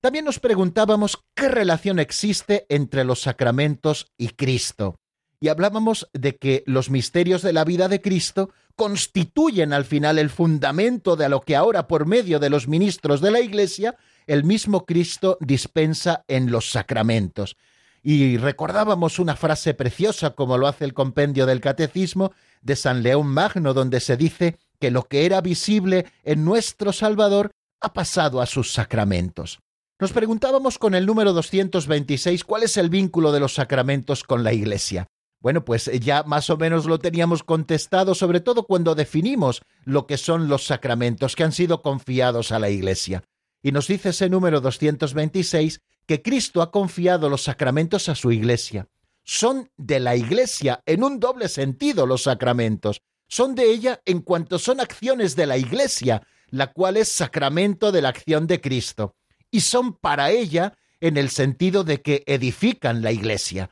También 0.00 0.24
nos 0.24 0.40
preguntábamos 0.40 1.22
qué 1.34 1.48
relación 1.48 2.00
existe 2.00 2.66
entre 2.68 3.04
los 3.04 3.20
sacramentos 3.20 4.10
y 4.18 4.30
Cristo. 4.30 4.96
Y 5.38 5.48
hablábamos 5.48 6.08
de 6.12 6.36
que 6.36 6.64
los 6.66 6.90
misterios 6.90 7.42
de 7.42 7.52
la 7.52 7.64
vida 7.64 7.88
de 7.88 8.00
Cristo 8.00 8.50
constituyen 8.74 9.72
al 9.72 9.84
final 9.84 10.18
el 10.18 10.30
fundamento 10.30 11.14
de 11.14 11.28
lo 11.28 11.40
que 11.40 11.56
ahora 11.56 11.86
por 11.86 12.06
medio 12.06 12.38
de 12.38 12.50
los 12.50 12.68
ministros 12.68 13.20
de 13.20 13.30
la 13.30 13.40
Iglesia 13.40 13.96
el 14.26 14.44
mismo 14.44 14.86
Cristo 14.86 15.38
dispensa 15.40 16.24
en 16.28 16.50
los 16.50 16.70
sacramentos. 16.70 17.56
Y 18.02 18.36
recordábamos 18.36 19.20
una 19.20 19.36
frase 19.36 19.74
preciosa, 19.74 20.30
como 20.30 20.58
lo 20.58 20.66
hace 20.66 20.84
el 20.84 20.92
compendio 20.92 21.46
del 21.46 21.60
Catecismo 21.60 22.32
de 22.60 22.74
San 22.74 23.02
León 23.02 23.28
Magno, 23.28 23.74
donde 23.74 24.00
se 24.00 24.16
dice 24.16 24.56
que 24.80 24.90
lo 24.90 25.04
que 25.04 25.24
era 25.24 25.40
visible 25.40 26.06
en 26.24 26.44
nuestro 26.44 26.92
Salvador 26.92 27.52
ha 27.80 27.92
pasado 27.92 28.40
a 28.40 28.46
sus 28.46 28.72
sacramentos. 28.72 29.60
Nos 30.00 30.12
preguntábamos 30.12 30.78
con 30.78 30.96
el 30.96 31.06
número 31.06 31.32
226 31.32 32.42
cuál 32.42 32.64
es 32.64 32.76
el 32.76 32.90
vínculo 32.90 33.30
de 33.30 33.38
los 33.38 33.54
sacramentos 33.54 34.24
con 34.24 34.42
la 34.42 34.52
Iglesia. 34.52 35.06
Bueno, 35.38 35.64
pues 35.64 35.90
ya 36.00 36.24
más 36.24 36.50
o 36.50 36.56
menos 36.56 36.86
lo 36.86 36.98
teníamos 36.98 37.44
contestado, 37.44 38.16
sobre 38.16 38.40
todo 38.40 38.64
cuando 38.64 38.96
definimos 38.96 39.62
lo 39.84 40.08
que 40.08 40.16
son 40.16 40.48
los 40.48 40.64
sacramentos 40.66 41.36
que 41.36 41.44
han 41.44 41.52
sido 41.52 41.82
confiados 41.82 42.50
a 42.50 42.58
la 42.58 42.70
Iglesia. 42.70 43.22
Y 43.62 43.70
nos 43.70 43.86
dice 43.86 44.08
ese 44.08 44.28
número 44.28 44.60
226 44.60 45.80
que 46.06 46.22
Cristo 46.22 46.62
ha 46.62 46.70
confiado 46.70 47.28
los 47.28 47.42
sacramentos 47.42 48.08
a 48.08 48.14
su 48.14 48.32
iglesia. 48.32 48.88
Son 49.24 49.70
de 49.76 50.00
la 50.00 50.16
iglesia 50.16 50.82
en 50.86 51.04
un 51.04 51.20
doble 51.20 51.48
sentido 51.48 52.06
los 52.06 52.24
sacramentos. 52.24 53.02
Son 53.28 53.54
de 53.54 53.70
ella 53.70 54.00
en 54.04 54.20
cuanto 54.20 54.58
son 54.58 54.80
acciones 54.80 55.36
de 55.36 55.46
la 55.46 55.56
iglesia, 55.56 56.26
la 56.48 56.72
cual 56.72 56.96
es 56.96 57.08
sacramento 57.08 57.92
de 57.92 58.02
la 58.02 58.10
acción 58.10 58.46
de 58.46 58.60
Cristo. 58.60 59.14
Y 59.50 59.60
son 59.60 59.94
para 59.94 60.30
ella 60.30 60.76
en 61.00 61.16
el 61.16 61.30
sentido 61.30 61.84
de 61.84 62.02
que 62.02 62.24
edifican 62.26 63.02
la 63.02 63.12
iglesia. 63.12 63.70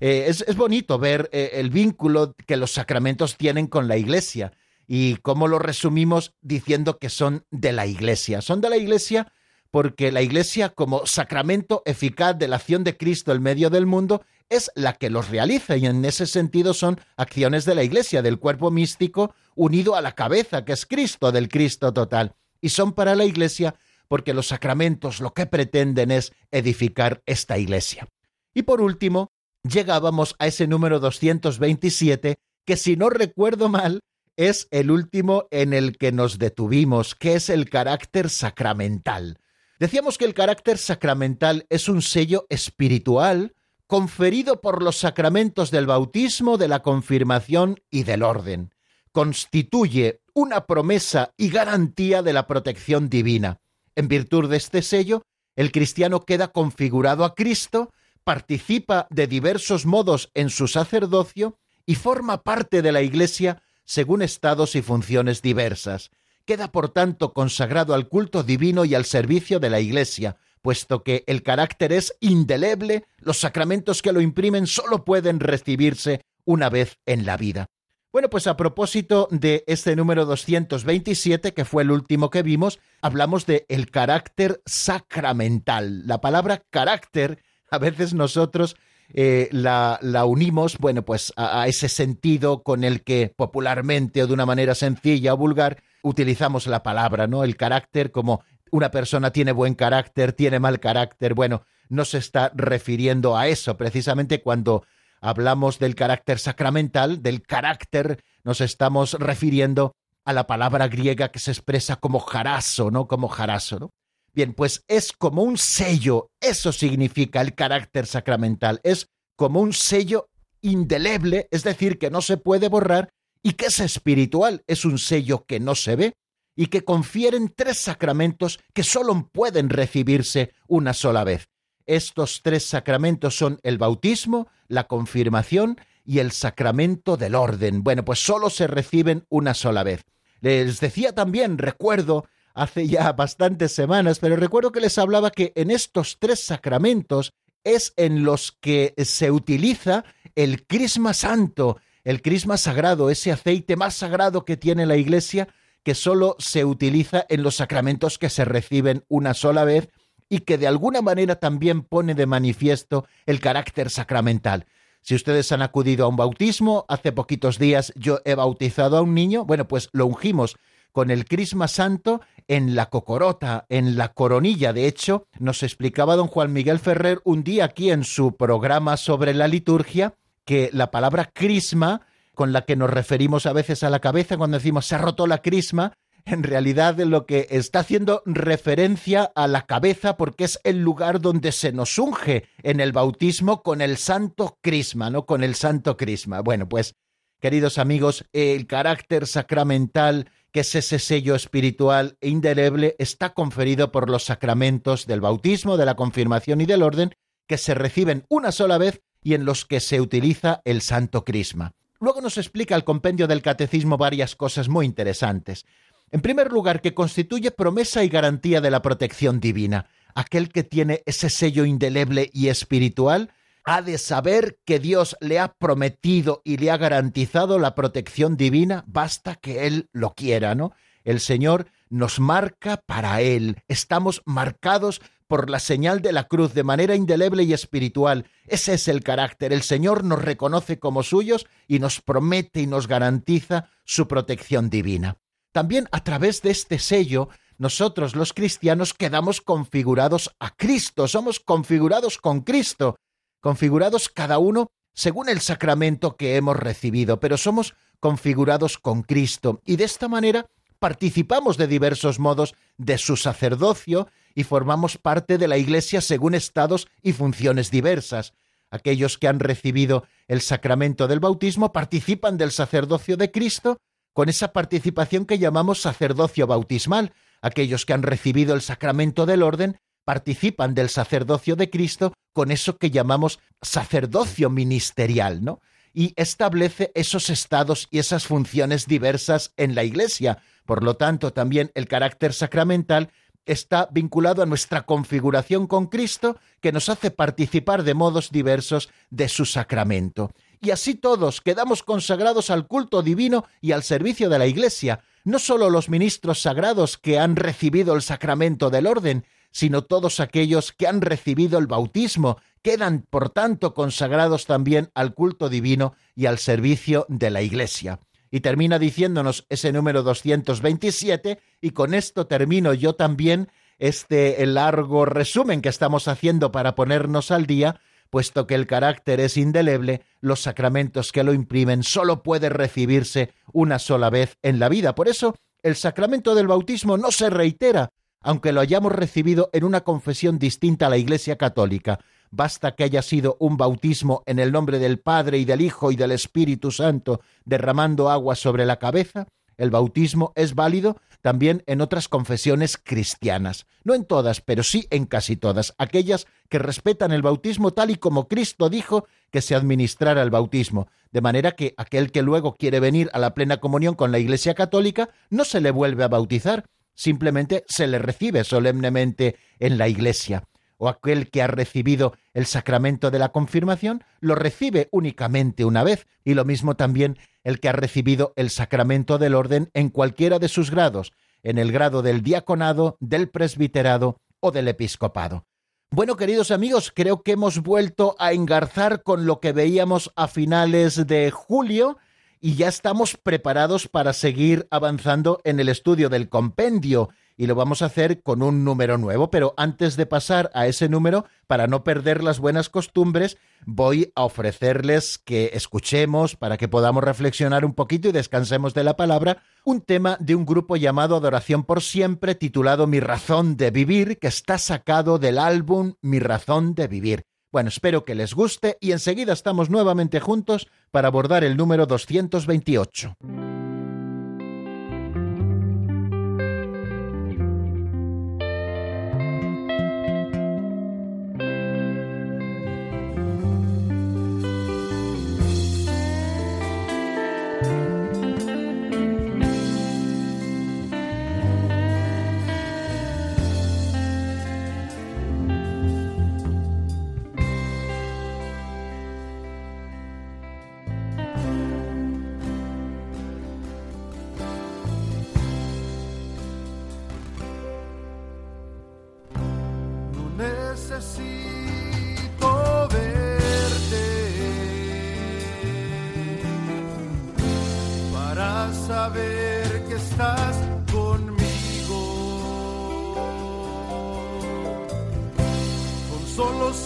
Eh, 0.00 0.26
es, 0.28 0.56
bonito 0.56 0.98
ver 0.98 1.28
eh, 1.32 1.50
el 1.54 1.70
vínculo 1.70 2.34
que 2.46 2.56
los 2.56 2.70
sacramentos 2.72 3.36
tienen 3.36 3.66
con 3.66 3.88
la 3.88 3.96
iglesia 3.96 4.52
y 4.86 5.16
cómo 5.16 5.48
lo 5.48 5.58
resumimos 5.58 6.34
diciendo 6.40 6.98
que 6.98 7.08
son 7.08 7.44
de 7.50 7.72
la 7.72 7.86
iglesia. 7.86 8.40
Son 8.40 8.60
de 8.60 8.70
la 8.70 8.76
iglesia 8.76 9.32
porque 9.70 10.12
la 10.12 10.22
Iglesia, 10.22 10.70
como 10.70 11.06
sacramento 11.06 11.82
eficaz 11.84 12.38
de 12.38 12.48
la 12.48 12.56
acción 12.56 12.84
de 12.84 12.96
Cristo 12.96 13.32
en 13.32 13.42
medio 13.42 13.70
del 13.70 13.86
mundo, 13.86 14.22
es 14.48 14.70
la 14.74 14.94
que 14.94 15.10
los 15.10 15.28
realiza 15.28 15.76
y 15.76 15.86
en 15.86 16.04
ese 16.04 16.26
sentido 16.26 16.72
son 16.72 17.00
acciones 17.16 17.64
de 17.64 17.74
la 17.74 17.82
Iglesia, 17.82 18.22
del 18.22 18.38
cuerpo 18.38 18.70
místico 18.70 19.34
unido 19.54 19.94
a 19.94 20.00
la 20.00 20.12
cabeza, 20.12 20.64
que 20.64 20.72
es 20.72 20.86
Cristo, 20.86 21.32
del 21.32 21.48
Cristo 21.48 21.92
total. 21.92 22.34
Y 22.60 22.70
son 22.70 22.92
para 22.92 23.14
la 23.14 23.24
Iglesia 23.24 23.74
porque 24.08 24.34
los 24.34 24.48
sacramentos 24.48 25.20
lo 25.20 25.34
que 25.34 25.46
pretenden 25.46 26.10
es 26.10 26.32
edificar 26.50 27.22
esta 27.26 27.58
iglesia. 27.58 28.08
Y 28.54 28.62
por 28.62 28.80
último, 28.80 29.32
llegábamos 29.62 30.34
a 30.38 30.46
ese 30.46 30.66
número 30.66 30.98
227, 30.98 32.38
que 32.64 32.76
si 32.76 32.96
no 32.96 33.10
recuerdo 33.10 33.68
mal, 33.68 34.00
es 34.36 34.66
el 34.70 34.90
último 34.90 35.46
en 35.50 35.74
el 35.74 35.98
que 35.98 36.12
nos 36.12 36.38
detuvimos, 36.38 37.14
que 37.14 37.34
es 37.34 37.50
el 37.50 37.68
carácter 37.68 38.30
sacramental. 38.30 39.38
Decíamos 39.78 40.18
que 40.18 40.24
el 40.24 40.34
carácter 40.34 40.76
sacramental 40.76 41.66
es 41.68 41.88
un 41.88 42.02
sello 42.02 42.46
espiritual 42.48 43.54
conferido 43.86 44.60
por 44.60 44.82
los 44.82 44.96
sacramentos 44.96 45.70
del 45.70 45.86
bautismo, 45.86 46.58
de 46.58 46.68
la 46.68 46.82
confirmación 46.82 47.80
y 47.90 48.02
del 48.02 48.22
orden. 48.22 48.74
Constituye 49.12 50.20
una 50.34 50.66
promesa 50.66 51.32
y 51.36 51.48
garantía 51.48 52.22
de 52.22 52.32
la 52.32 52.46
protección 52.46 53.08
divina. 53.08 53.60
En 53.94 54.08
virtud 54.08 54.50
de 54.50 54.56
este 54.56 54.82
sello, 54.82 55.22
el 55.56 55.72
cristiano 55.72 56.20
queda 56.24 56.48
configurado 56.48 57.24
a 57.24 57.34
Cristo, 57.34 57.92
participa 58.24 59.06
de 59.10 59.26
diversos 59.26 59.86
modos 59.86 60.30
en 60.34 60.50
su 60.50 60.68
sacerdocio 60.68 61.56
y 61.86 61.94
forma 61.94 62.42
parte 62.42 62.82
de 62.82 62.92
la 62.92 63.02
Iglesia 63.02 63.62
según 63.84 64.22
estados 64.22 64.76
y 64.76 64.82
funciones 64.82 65.40
diversas. 65.40 66.10
Queda, 66.48 66.72
por 66.72 66.88
tanto, 66.88 67.34
consagrado 67.34 67.92
al 67.92 68.08
culto 68.08 68.42
divino 68.42 68.86
y 68.86 68.94
al 68.94 69.04
servicio 69.04 69.60
de 69.60 69.68
la 69.68 69.80
Iglesia, 69.80 70.38
puesto 70.62 71.02
que 71.02 71.22
el 71.26 71.42
carácter 71.42 71.92
es 71.92 72.16
indeleble, 72.20 73.04
los 73.18 73.38
sacramentos 73.38 74.00
que 74.00 74.12
lo 74.12 74.22
imprimen 74.22 74.66
solo 74.66 75.04
pueden 75.04 75.40
recibirse 75.40 76.22
una 76.46 76.70
vez 76.70 76.96
en 77.04 77.26
la 77.26 77.36
vida. 77.36 77.66
Bueno, 78.12 78.30
pues 78.30 78.46
a 78.46 78.56
propósito 78.56 79.28
de 79.30 79.62
este 79.66 79.94
número 79.94 80.24
227, 80.24 81.52
que 81.52 81.66
fue 81.66 81.82
el 81.82 81.90
último 81.90 82.30
que 82.30 82.42
vimos, 82.42 82.78
hablamos 83.02 83.44
de 83.44 83.66
el 83.68 83.90
carácter 83.90 84.62
sacramental. 84.64 86.06
La 86.06 86.22
palabra 86.22 86.62
carácter, 86.70 87.42
a 87.70 87.76
veces 87.76 88.14
nosotros 88.14 88.74
eh, 89.12 89.50
la, 89.52 90.00
unimos, 90.24 90.78
bueno, 90.78 91.04
pues 91.04 91.30
a, 91.36 91.68
ese 91.68 91.90
sentido 91.90 92.62
con 92.62 92.84
el 92.84 93.02
que 93.02 93.34
popularmente 93.36 94.22
o 94.22 94.26
de 94.26 94.32
una 94.32 94.46
manera 94.46 94.74
sencilla 94.74 95.34
o 95.34 95.36
vulgar 95.36 95.82
utilizamos 96.02 96.66
la 96.66 96.82
palabra, 96.82 97.26
¿no? 97.26 97.44
El 97.44 97.56
carácter 97.56 98.10
como 98.10 98.42
una 98.70 98.90
persona 98.90 99.30
tiene 99.30 99.52
buen 99.52 99.74
carácter, 99.74 100.32
tiene 100.32 100.60
mal 100.60 100.80
carácter, 100.80 101.34
bueno, 101.34 101.62
no 101.88 102.04
se 102.04 102.18
está 102.18 102.52
refiriendo 102.54 103.36
a 103.36 103.48
eso, 103.48 103.76
precisamente 103.76 104.42
cuando 104.42 104.84
hablamos 105.20 105.78
del 105.78 105.94
carácter 105.94 106.38
sacramental, 106.38 107.22
del 107.22 107.42
carácter, 107.42 108.22
nos 108.44 108.60
estamos 108.60 109.14
refiriendo 109.14 109.96
a 110.24 110.32
la 110.32 110.46
palabra 110.46 110.88
griega 110.88 111.30
que 111.30 111.38
se 111.38 111.50
expresa 111.50 111.96
como 111.96 112.20
jaraso, 112.20 112.90
¿no? 112.90 113.08
Como 113.08 113.28
jaraso, 113.28 113.78
¿no? 113.78 113.90
Bien, 114.34 114.52
pues 114.52 114.84
es 114.86 115.12
como 115.12 115.42
un 115.42 115.56
sello, 115.56 116.30
eso 116.40 116.70
significa 116.70 117.40
el 117.40 117.54
carácter 117.54 118.06
sacramental, 118.06 118.80
es 118.84 119.08
como 119.36 119.60
un 119.60 119.72
sello 119.72 120.28
indeleble, 120.60 121.48
es 121.50 121.64
decir, 121.64 121.98
que 121.98 122.10
no 122.10 122.20
se 122.20 122.36
puede 122.36 122.68
borrar 122.68 123.10
y 123.42 123.52
que 123.52 123.66
es 123.66 123.80
espiritual, 123.80 124.62
es 124.66 124.84
un 124.84 124.98
sello 124.98 125.44
que 125.46 125.60
no 125.60 125.74
se 125.74 125.96
ve 125.96 126.14
y 126.56 126.66
que 126.66 126.84
confieren 126.84 127.52
tres 127.54 127.78
sacramentos 127.78 128.58
que 128.74 128.82
solo 128.82 129.30
pueden 129.32 129.70
recibirse 129.70 130.52
una 130.66 130.92
sola 130.92 131.24
vez. 131.24 131.48
Estos 131.86 132.42
tres 132.42 132.66
sacramentos 132.66 133.36
son 133.36 133.60
el 133.62 133.78
bautismo, 133.78 134.48
la 134.66 134.88
confirmación 134.88 135.78
y 136.04 136.18
el 136.18 136.32
sacramento 136.32 137.16
del 137.16 137.34
orden. 137.34 137.82
Bueno, 137.82 138.04
pues 138.04 138.18
solo 138.18 138.50
se 138.50 138.66
reciben 138.66 139.24
una 139.28 139.54
sola 139.54 139.82
vez. 139.84 140.04
Les 140.40 140.80
decía 140.80 141.14
también, 141.14 141.58
recuerdo, 141.58 142.26
hace 142.54 142.86
ya 142.88 143.12
bastantes 143.12 143.72
semanas, 143.72 144.18
pero 144.18 144.36
recuerdo 144.36 144.72
que 144.72 144.80
les 144.80 144.98
hablaba 144.98 145.30
que 145.30 145.52
en 145.54 145.70
estos 145.70 146.18
tres 146.18 146.44
sacramentos 146.44 147.32
es 147.64 147.92
en 147.96 148.24
los 148.24 148.52
que 148.52 148.94
se 148.98 149.30
utiliza 149.30 150.04
el 150.34 150.66
crisma 150.66 151.14
santo, 151.14 151.78
el 152.04 152.22
crisma 152.22 152.56
sagrado, 152.56 153.10
ese 153.10 153.32
aceite 153.32 153.76
más 153.76 153.94
sagrado 153.94 154.44
que 154.44 154.56
tiene 154.56 154.86
la 154.86 154.96
Iglesia, 154.96 155.48
que 155.82 155.94
solo 155.94 156.36
se 156.38 156.64
utiliza 156.64 157.24
en 157.28 157.42
los 157.42 157.56
sacramentos 157.56 158.18
que 158.18 158.28
se 158.28 158.44
reciben 158.44 159.04
una 159.08 159.34
sola 159.34 159.64
vez 159.64 159.88
y 160.28 160.40
que 160.40 160.58
de 160.58 160.66
alguna 160.66 161.02
manera 161.02 161.36
también 161.36 161.82
pone 161.82 162.14
de 162.14 162.26
manifiesto 162.26 163.06
el 163.26 163.40
carácter 163.40 163.90
sacramental. 163.90 164.66
Si 165.00 165.14
ustedes 165.14 165.50
han 165.52 165.62
acudido 165.62 166.04
a 166.04 166.08
un 166.08 166.16
bautismo, 166.16 166.84
hace 166.88 167.12
poquitos 167.12 167.58
días 167.58 167.92
yo 167.96 168.20
he 168.24 168.34
bautizado 168.34 168.98
a 168.98 169.02
un 169.02 169.14
niño, 169.14 169.44
bueno, 169.44 169.66
pues 169.66 169.88
lo 169.92 170.06
ungimos 170.06 170.56
con 170.92 171.10
el 171.10 171.26
crisma 171.26 171.68
santo 171.68 172.20
en 172.48 172.74
la 172.74 172.90
cocorota, 172.90 173.66
en 173.68 173.96
la 173.96 174.08
coronilla. 174.12 174.72
De 174.72 174.86
hecho, 174.86 175.26
nos 175.38 175.62
explicaba 175.62 176.16
don 176.16 176.26
Juan 176.26 176.52
Miguel 176.52 176.78
Ferrer 176.78 177.20
un 177.24 177.44
día 177.44 177.66
aquí 177.66 177.90
en 177.90 178.04
su 178.04 178.36
programa 178.36 178.96
sobre 178.96 179.32
la 179.34 179.48
liturgia 179.48 180.14
que 180.48 180.70
la 180.72 180.90
palabra 180.90 181.30
crisma, 181.30 182.06
con 182.34 182.54
la 182.54 182.64
que 182.64 182.74
nos 182.74 182.88
referimos 182.88 183.44
a 183.44 183.52
veces 183.52 183.82
a 183.82 183.90
la 183.90 183.98
cabeza 183.98 184.38
cuando 184.38 184.56
decimos 184.56 184.86
se 184.86 184.94
ha 184.94 184.98
roto 184.98 185.26
la 185.26 185.42
crisma, 185.42 185.92
en 186.24 186.42
realidad 186.42 186.96
lo 186.96 187.26
que 187.26 187.48
está 187.50 187.80
haciendo 187.80 188.22
referencia 188.24 189.30
a 189.34 189.46
la 189.46 189.66
cabeza 189.66 190.16
porque 190.16 190.44
es 190.44 190.58
el 190.64 190.80
lugar 190.80 191.20
donde 191.20 191.52
se 191.52 191.70
nos 191.72 191.98
unge 191.98 192.48
en 192.62 192.80
el 192.80 192.92
bautismo 192.92 193.62
con 193.62 193.82
el 193.82 193.98
santo 193.98 194.56
crisma, 194.62 195.10
¿no? 195.10 195.26
Con 195.26 195.44
el 195.44 195.54
santo 195.54 195.98
crisma. 195.98 196.40
Bueno, 196.40 196.66
pues, 196.66 196.94
queridos 197.40 197.76
amigos, 197.76 198.24
el 198.32 198.66
carácter 198.66 199.26
sacramental 199.26 200.30
que 200.50 200.60
es 200.60 200.74
ese 200.74 200.98
sello 200.98 201.34
espiritual 201.34 202.16
e 202.22 202.30
indeleble, 202.30 202.96
está 202.98 203.34
conferido 203.34 203.92
por 203.92 204.08
los 204.08 204.24
sacramentos 204.24 205.06
del 205.06 205.20
bautismo, 205.20 205.76
de 205.76 205.84
la 205.84 205.94
confirmación 205.94 206.62
y 206.62 206.64
del 206.64 206.82
orden, 206.82 207.14
que 207.46 207.58
se 207.58 207.74
reciben 207.74 208.24
una 208.30 208.50
sola 208.50 208.78
vez 208.78 209.02
y 209.22 209.34
en 209.34 209.44
los 209.44 209.64
que 209.64 209.80
se 209.80 210.00
utiliza 210.00 210.62
el 210.64 210.82
santo 210.82 211.24
crisma. 211.24 211.72
Luego 212.00 212.20
nos 212.20 212.38
explica 212.38 212.76
el 212.76 212.84
compendio 212.84 213.26
del 213.26 213.42
catecismo 213.42 213.96
varias 213.96 214.36
cosas 214.36 214.68
muy 214.68 214.86
interesantes. 214.86 215.66
En 216.10 216.20
primer 216.20 216.52
lugar, 216.52 216.80
que 216.80 216.94
constituye 216.94 217.50
promesa 217.50 218.04
y 218.04 218.08
garantía 218.08 218.60
de 218.60 218.70
la 218.70 218.82
protección 218.82 219.40
divina. 219.40 219.86
Aquel 220.14 220.48
que 220.48 220.62
tiene 220.62 221.02
ese 221.06 221.28
sello 221.28 221.64
indeleble 221.64 222.30
y 222.32 222.48
espiritual 222.48 223.30
ha 223.64 223.82
de 223.82 223.98
saber 223.98 224.58
que 224.64 224.78
Dios 224.78 225.16
le 225.20 225.38
ha 225.38 225.52
prometido 225.52 226.40
y 226.44 226.56
le 226.56 226.70
ha 226.70 226.78
garantizado 226.78 227.58
la 227.58 227.74
protección 227.74 228.36
divina, 228.36 228.84
basta 228.86 229.34
que 229.34 229.66
Él 229.66 229.90
lo 229.92 230.14
quiera, 230.14 230.54
¿no? 230.54 230.72
El 231.04 231.20
Señor 231.20 231.66
nos 231.90 232.20
marca 232.20 232.82
para 232.86 233.20
Él, 233.20 233.62
estamos 233.68 234.22
marcados 234.24 235.02
por 235.28 235.48
la 235.48 235.60
señal 235.60 236.00
de 236.00 236.12
la 236.12 236.24
cruz 236.24 236.54
de 236.54 236.64
manera 236.64 236.96
indeleble 236.96 237.44
y 237.44 237.52
espiritual. 237.52 238.26
Ese 238.46 238.74
es 238.74 238.88
el 238.88 239.04
carácter. 239.04 239.52
El 239.52 239.62
Señor 239.62 240.02
nos 240.02 240.22
reconoce 240.22 240.78
como 240.78 241.02
suyos 241.02 241.46
y 241.68 241.78
nos 241.78 242.00
promete 242.00 242.60
y 242.62 242.66
nos 242.66 242.88
garantiza 242.88 243.70
su 243.84 244.08
protección 244.08 244.70
divina. 244.70 245.18
También 245.52 245.88
a 245.92 246.02
través 246.02 246.42
de 246.42 246.50
este 246.50 246.78
sello, 246.78 247.28
nosotros 247.58 248.16
los 248.16 248.32
cristianos 248.32 248.94
quedamos 248.94 249.40
configurados 249.40 250.34
a 250.40 250.50
Cristo, 250.56 251.06
somos 251.06 251.38
configurados 251.38 252.18
con 252.18 252.40
Cristo 252.40 252.96
configurados 253.40 254.08
cada 254.08 254.38
uno 254.38 254.70
según 254.94 255.28
el 255.28 255.40
sacramento 255.40 256.16
que 256.16 256.36
hemos 256.36 256.56
recibido, 256.56 257.20
pero 257.20 257.36
somos 257.36 257.74
configurados 258.00 258.78
con 258.78 259.02
Cristo 259.02 259.60
y 259.64 259.76
de 259.76 259.84
esta 259.84 260.08
manera 260.08 260.46
participamos 260.78 261.56
de 261.56 261.66
diversos 261.66 262.18
modos 262.18 262.54
de 262.76 262.98
su 262.98 263.16
sacerdocio 263.16 264.08
y 264.38 264.44
formamos 264.44 264.98
parte 264.98 265.36
de 265.36 265.48
la 265.48 265.58
Iglesia 265.58 266.00
según 266.00 266.32
estados 266.32 266.86
y 267.02 267.12
funciones 267.12 267.72
diversas. 267.72 268.34
Aquellos 268.70 269.18
que 269.18 269.26
han 269.26 269.40
recibido 269.40 270.06
el 270.28 270.42
sacramento 270.42 271.08
del 271.08 271.18
bautismo 271.18 271.72
participan 271.72 272.38
del 272.38 272.52
sacerdocio 272.52 273.16
de 273.16 273.32
Cristo 273.32 273.78
con 274.12 274.28
esa 274.28 274.52
participación 274.52 275.26
que 275.26 275.40
llamamos 275.40 275.80
sacerdocio 275.80 276.46
bautismal. 276.46 277.14
Aquellos 277.42 277.84
que 277.84 277.94
han 277.94 278.04
recibido 278.04 278.54
el 278.54 278.62
sacramento 278.62 279.26
del 279.26 279.42
orden 279.42 279.80
participan 280.04 280.72
del 280.72 280.88
sacerdocio 280.88 281.56
de 281.56 281.68
Cristo 281.68 282.12
con 282.32 282.52
eso 282.52 282.78
que 282.78 282.92
llamamos 282.92 283.40
sacerdocio 283.60 284.50
ministerial, 284.50 285.42
¿no? 285.42 285.60
Y 285.92 286.12
establece 286.14 286.92
esos 286.94 287.28
estados 287.28 287.88
y 287.90 287.98
esas 287.98 288.24
funciones 288.24 288.86
diversas 288.86 289.52
en 289.56 289.74
la 289.74 289.82
Iglesia. 289.82 290.38
Por 290.64 290.84
lo 290.84 290.94
tanto, 290.94 291.32
también 291.32 291.72
el 291.74 291.88
carácter 291.88 292.32
sacramental 292.32 293.10
está 293.48 293.88
vinculado 293.90 294.42
a 294.42 294.46
nuestra 294.46 294.86
configuración 294.86 295.66
con 295.66 295.86
Cristo, 295.86 296.38
que 296.60 296.70
nos 296.70 296.88
hace 296.88 297.10
participar 297.10 297.82
de 297.82 297.94
modos 297.94 298.30
diversos 298.30 298.90
de 299.10 299.28
su 299.28 299.46
sacramento. 299.46 300.30
Y 300.60 300.70
así 300.70 300.94
todos 300.94 301.40
quedamos 301.40 301.82
consagrados 301.82 302.50
al 302.50 302.66
culto 302.66 303.02
divino 303.02 303.44
y 303.60 303.72
al 303.72 303.82
servicio 303.82 304.28
de 304.28 304.38
la 304.38 304.46
Iglesia, 304.46 305.00
no 305.24 305.38
solo 305.38 305.70
los 305.70 305.88
ministros 305.88 306.42
sagrados 306.42 306.98
que 306.98 307.18
han 307.18 307.36
recibido 307.36 307.94
el 307.94 308.02
sacramento 308.02 308.70
del 308.70 308.86
orden, 308.86 309.24
sino 309.50 309.82
todos 309.82 310.20
aquellos 310.20 310.72
que 310.72 310.86
han 310.86 311.00
recibido 311.00 311.58
el 311.58 311.66
bautismo, 311.66 312.38
quedan 312.62 313.06
por 313.08 313.30
tanto 313.30 313.72
consagrados 313.72 314.46
también 314.46 314.90
al 314.94 315.14
culto 315.14 315.48
divino 315.48 315.94
y 316.14 316.26
al 316.26 316.38
servicio 316.38 317.06
de 317.08 317.30
la 317.30 317.42
Iglesia. 317.42 318.00
Y 318.30 318.40
termina 318.40 318.78
diciéndonos 318.78 319.46
ese 319.48 319.72
número 319.72 320.02
227, 320.02 321.40
y 321.60 321.70
con 321.70 321.94
esto 321.94 322.26
termino 322.26 322.74
yo 322.74 322.94
también 322.94 323.48
este 323.78 324.44
largo 324.46 325.04
resumen 325.04 325.62
que 325.62 325.68
estamos 325.68 326.08
haciendo 326.08 326.52
para 326.52 326.74
ponernos 326.74 327.30
al 327.30 327.46
día, 327.46 327.80
puesto 328.10 328.46
que 328.46 328.54
el 328.54 328.66
carácter 328.66 329.20
es 329.20 329.36
indeleble, 329.36 330.02
los 330.20 330.40
sacramentos 330.40 331.12
que 331.12 331.22
lo 331.22 331.32
imprimen 331.32 331.82
solo 331.82 332.22
puede 332.22 332.48
recibirse 332.48 333.32
una 333.52 333.78
sola 333.78 334.10
vez 334.10 334.36
en 334.42 334.58
la 334.58 334.68
vida. 334.68 334.94
Por 334.94 335.08
eso, 335.08 335.36
el 335.62 335.76
sacramento 335.76 336.34
del 336.34 336.46
bautismo 336.46 336.96
no 336.96 337.10
se 337.10 337.30
reitera, 337.30 337.90
aunque 338.20 338.52
lo 338.52 338.60
hayamos 338.60 338.92
recibido 338.92 339.50
en 339.52 339.64
una 339.64 339.82
confesión 339.82 340.38
distinta 340.38 340.86
a 340.86 340.90
la 340.90 340.98
Iglesia 340.98 341.36
católica. 341.36 342.00
Basta 342.30 342.74
que 342.74 342.84
haya 342.84 343.02
sido 343.02 343.36
un 343.40 343.56
bautismo 343.56 344.22
en 344.26 344.38
el 344.38 344.52
nombre 344.52 344.78
del 344.78 344.98
Padre 344.98 345.38
y 345.38 345.44
del 345.44 345.60
Hijo 345.60 345.90
y 345.90 345.96
del 345.96 346.12
Espíritu 346.12 346.70
Santo, 346.70 347.20
derramando 347.44 348.10
agua 348.10 348.34
sobre 348.34 348.66
la 348.66 348.78
cabeza. 348.78 349.26
El 349.56 349.70
bautismo 349.70 350.32
es 350.36 350.54
válido 350.54 351.00
también 351.20 351.64
en 351.66 351.80
otras 351.80 352.08
confesiones 352.08 352.76
cristianas. 352.76 353.66
No 353.82 353.94
en 353.94 354.04
todas, 354.04 354.40
pero 354.40 354.62
sí 354.62 354.86
en 354.90 355.06
casi 355.06 355.36
todas, 355.36 355.74
aquellas 355.78 356.26
que 356.48 356.58
respetan 356.58 357.12
el 357.12 357.22
bautismo 357.22 357.72
tal 357.72 357.90
y 357.90 357.96
como 357.96 358.28
Cristo 358.28 358.68
dijo 358.68 359.06
que 359.30 359.40
se 359.40 359.54
administrara 359.54 360.22
el 360.22 360.30
bautismo, 360.30 360.88
de 361.10 361.20
manera 361.20 361.52
que 361.52 361.74
aquel 361.76 362.12
que 362.12 362.22
luego 362.22 362.54
quiere 362.54 362.78
venir 362.80 363.10
a 363.12 363.18
la 363.18 363.34
plena 363.34 363.58
comunión 363.58 363.94
con 363.94 364.12
la 364.12 364.18
Iglesia 364.18 364.54
católica 364.54 365.08
no 365.30 365.44
se 365.44 365.60
le 365.60 365.70
vuelve 365.70 366.04
a 366.04 366.08
bautizar, 366.08 366.66
simplemente 366.94 367.64
se 367.68 367.86
le 367.86 367.98
recibe 367.98 368.44
solemnemente 368.44 369.36
en 369.58 369.78
la 369.78 369.88
Iglesia 369.88 370.44
o 370.78 370.88
aquel 370.88 371.30
que 371.30 371.42
ha 371.42 371.46
recibido 371.46 372.14
el 372.32 372.46
sacramento 372.46 373.10
de 373.10 373.18
la 373.18 373.28
confirmación 373.30 374.02
lo 374.20 374.34
recibe 374.34 374.88
únicamente 374.90 375.64
una 375.64 375.84
vez, 375.84 376.06
y 376.24 376.34
lo 376.34 376.44
mismo 376.44 376.74
también 376.76 377.18
el 377.44 377.60
que 377.60 377.68
ha 377.68 377.72
recibido 377.72 378.32
el 378.36 378.50
sacramento 378.50 379.18
del 379.18 379.34
orden 379.34 379.70
en 379.74 379.90
cualquiera 379.90 380.38
de 380.38 380.48
sus 380.48 380.70
grados, 380.70 381.12
en 381.42 381.58
el 381.58 381.72
grado 381.72 382.02
del 382.02 382.22
diaconado, 382.22 382.96
del 383.00 383.28
presbiterado 383.28 384.20
o 384.40 384.50
del 384.50 384.68
episcopado. 384.68 385.44
Bueno, 385.90 386.16
queridos 386.16 386.50
amigos, 386.50 386.92
creo 386.94 387.22
que 387.22 387.32
hemos 387.32 387.62
vuelto 387.62 388.14
a 388.18 388.32
engarzar 388.32 389.02
con 389.02 389.24
lo 389.24 389.40
que 389.40 389.52
veíamos 389.52 390.12
a 390.16 390.28
finales 390.28 391.06
de 391.06 391.30
julio 391.30 391.96
y 392.40 392.56
ya 392.56 392.68
estamos 392.68 393.16
preparados 393.16 393.88
para 393.88 394.12
seguir 394.12 394.68
avanzando 394.70 395.40
en 395.44 395.60
el 395.60 395.68
estudio 395.68 396.10
del 396.10 396.28
compendio 396.28 397.08
y 397.38 397.46
lo 397.46 397.54
vamos 397.54 397.80
a 397.80 397.86
hacer 397.86 398.20
con 398.20 398.42
un 398.42 398.64
número 398.64 398.98
nuevo, 398.98 399.30
pero 399.30 399.54
antes 399.56 399.96
de 399.96 400.04
pasar 400.04 400.50
a 400.54 400.66
ese 400.66 400.88
número, 400.88 401.24
para 401.46 401.68
no 401.68 401.84
perder 401.84 402.22
las 402.22 402.40
buenas 402.40 402.68
costumbres, 402.68 403.38
voy 403.64 404.12
a 404.16 404.24
ofrecerles 404.24 405.18
que 405.18 405.52
escuchemos, 405.54 406.34
para 406.34 406.58
que 406.58 406.68
podamos 406.68 407.02
reflexionar 407.02 407.64
un 407.64 407.74
poquito 407.74 408.08
y 408.08 408.12
descansemos 408.12 408.74
de 408.74 408.84
la 408.84 408.96
palabra, 408.96 409.42
un 409.64 409.80
tema 409.80 410.16
de 410.20 410.34
un 410.34 410.44
grupo 410.44 410.76
llamado 410.76 411.14
Adoración 411.14 411.62
por 411.62 411.80
Siempre, 411.80 412.34
titulado 412.34 412.88
Mi 412.88 412.98
Razón 412.98 413.56
de 413.56 413.70
Vivir, 413.70 414.18
que 414.18 414.26
está 414.26 414.58
sacado 414.58 415.18
del 415.18 415.38
álbum 415.38 415.94
Mi 416.02 416.18
Razón 416.18 416.74
de 416.74 416.88
Vivir. 416.88 417.24
Bueno, 417.52 417.68
espero 417.68 418.04
que 418.04 418.16
les 418.16 418.34
guste 418.34 418.76
y 418.80 418.92
enseguida 418.92 419.32
estamos 419.32 419.70
nuevamente 419.70 420.18
juntos 420.20 420.66
para 420.90 421.08
abordar 421.08 421.44
el 421.44 421.56
número 421.56 421.86
228. 421.86 423.14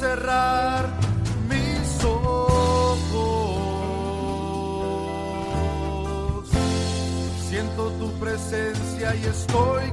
cerrar 0.03 0.85
mis 1.49 2.05
ojos. 2.05 2.99
Siento 7.49 7.91
tu 8.01 8.11
presencia 8.19 9.15
y 9.15 9.25
estoy 9.27 9.93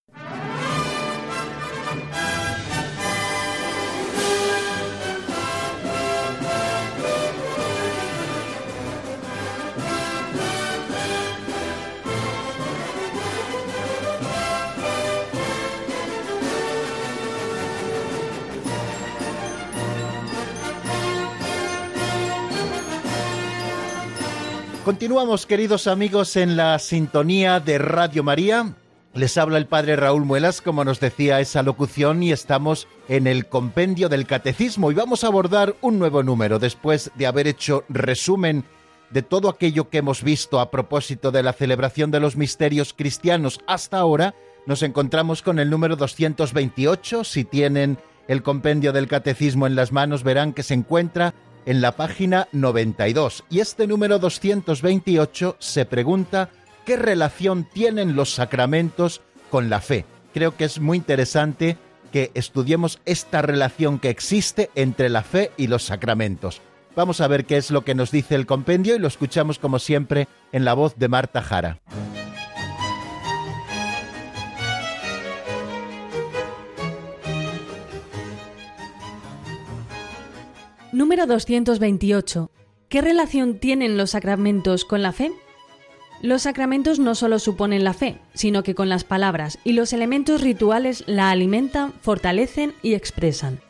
Continuamos, 24.85 25.45
queridos 25.45 25.85
amigos, 25.85 26.35
en 26.35 26.57
la 26.57 26.79
sintonía 26.79 27.59
de 27.59 27.77
Radio 27.77 28.23
María. 28.23 28.73
Les 29.13 29.37
habla 29.37 29.59
el 29.59 29.67
padre 29.67 29.95
Raúl 29.95 30.25
Muelas, 30.25 30.59
como 30.59 30.83
nos 30.83 30.99
decía 30.99 31.39
esa 31.39 31.61
locución, 31.61 32.23
y 32.23 32.31
estamos 32.31 32.87
en 33.07 33.27
el 33.27 33.45
compendio 33.45 34.09
del 34.09 34.25
catecismo 34.25 34.89
y 34.89 34.95
vamos 34.95 35.23
a 35.23 35.27
abordar 35.27 35.75
un 35.81 35.99
nuevo 35.99 36.23
número 36.23 36.57
después 36.57 37.11
de 37.13 37.27
haber 37.27 37.45
hecho 37.45 37.83
resumen 37.89 38.63
de 39.11 39.21
todo 39.21 39.49
aquello 39.49 39.87
que 39.91 39.99
hemos 39.99 40.23
visto 40.23 40.59
a 40.59 40.71
propósito 40.71 41.29
de 41.31 41.43
la 41.43 41.53
celebración 41.53 42.09
de 42.09 42.19
los 42.19 42.35
misterios 42.35 42.93
cristianos 42.93 43.59
hasta 43.67 43.99
ahora. 43.99 44.33
Nos 44.65 44.81
encontramos 44.81 45.43
con 45.43 45.59
el 45.59 45.69
número 45.69 45.95
228. 45.95 47.23
Si 47.23 47.43
tienen 47.43 47.99
el 48.27 48.41
compendio 48.41 48.93
del 48.93 49.07
catecismo 49.07 49.67
en 49.67 49.75
las 49.75 49.91
manos, 49.91 50.23
verán 50.23 50.53
que 50.53 50.63
se 50.63 50.73
encuentra 50.73 51.35
en 51.65 51.81
la 51.81 51.93
página 51.93 52.47
92. 52.51 53.43
Y 53.49 53.59
este 53.59 53.87
número 53.87 54.19
228 54.19 55.57
se 55.59 55.85
pregunta 55.85 56.49
qué 56.85 56.97
relación 56.97 57.65
tienen 57.71 58.15
los 58.15 58.33
sacramentos 58.33 59.21
con 59.49 59.69
la 59.69 59.81
fe. 59.81 60.05
Creo 60.33 60.55
que 60.55 60.65
es 60.65 60.79
muy 60.79 60.97
interesante 60.97 61.77
que 62.11 62.31
estudiemos 62.33 62.99
esta 63.05 63.41
relación 63.41 63.99
que 63.99 64.09
existe 64.09 64.69
entre 64.75 65.09
la 65.09 65.23
fe 65.23 65.51
y 65.57 65.67
los 65.67 65.83
sacramentos. 65.83 66.61
Vamos 66.95 67.21
a 67.21 67.27
ver 67.27 67.45
qué 67.45 67.57
es 67.57 67.71
lo 67.71 67.85
que 67.85 67.95
nos 67.95 68.11
dice 68.11 68.35
el 68.35 68.45
compendio 68.45 68.95
y 68.95 68.99
lo 68.99 69.07
escuchamos 69.07 69.59
como 69.59 69.79
siempre 69.79 70.27
en 70.51 70.65
la 70.65 70.73
voz 70.73 70.97
de 70.97 71.07
Marta 71.07 71.41
Jara. 71.41 71.79
Número 81.01 81.25
228. 81.25 82.51
¿Qué 82.87 83.01
relación 83.01 83.57
tienen 83.57 83.97
los 83.97 84.11
sacramentos 84.11 84.85
con 84.85 85.01
la 85.01 85.11
fe? 85.11 85.31
Los 86.21 86.43
sacramentos 86.43 86.99
no 86.99 87.15
solo 87.15 87.39
suponen 87.39 87.83
la 87.83 87.95
fe, 87.95 88.19
sino 88.35 88.61
que 88.61 88.75
con 88.75 88.87
las 88.87 89.03
palabras 89.03 89.57
y 89.63 89.73
los 89.73 89.93
elementos 89.93 90.41
rituales 90.41 91.03
la 91.07 91.31
alimentan, 91.31 91.91
fortalecen 92.01 92.75
y 92.83 92.93
expresan. 92.93 93.61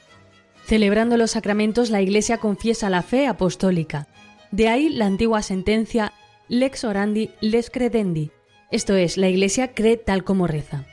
Celebrando 0.66 1.16
los 1.16 1.32
sacramentos 1.32 1.90
la 1.90 2.02
Iglesia 2.02 2.38
confiesa 2.38 2.90
la 2.90 3.02
fe 3.02 3.28
apostólica. 3.28 4.10
De 4.52 4.68
ahí 4.68 4.90
la 4.90 5.06
antigua 5.06 5.42
sentencia 5.42 6.12
lex 6.50 6.84
orandi, 6.84 7.30
les 7.40 7.70
credendi, 7.70 8.32
esto 8.72 8.96
es, 8.96 9.16
la 9.16 9.30
Iglesia 9.30 9.74
cree 9.74 9.96
tal 9.96 10.26
como 10.26 10.48
reza. 10.48 10.86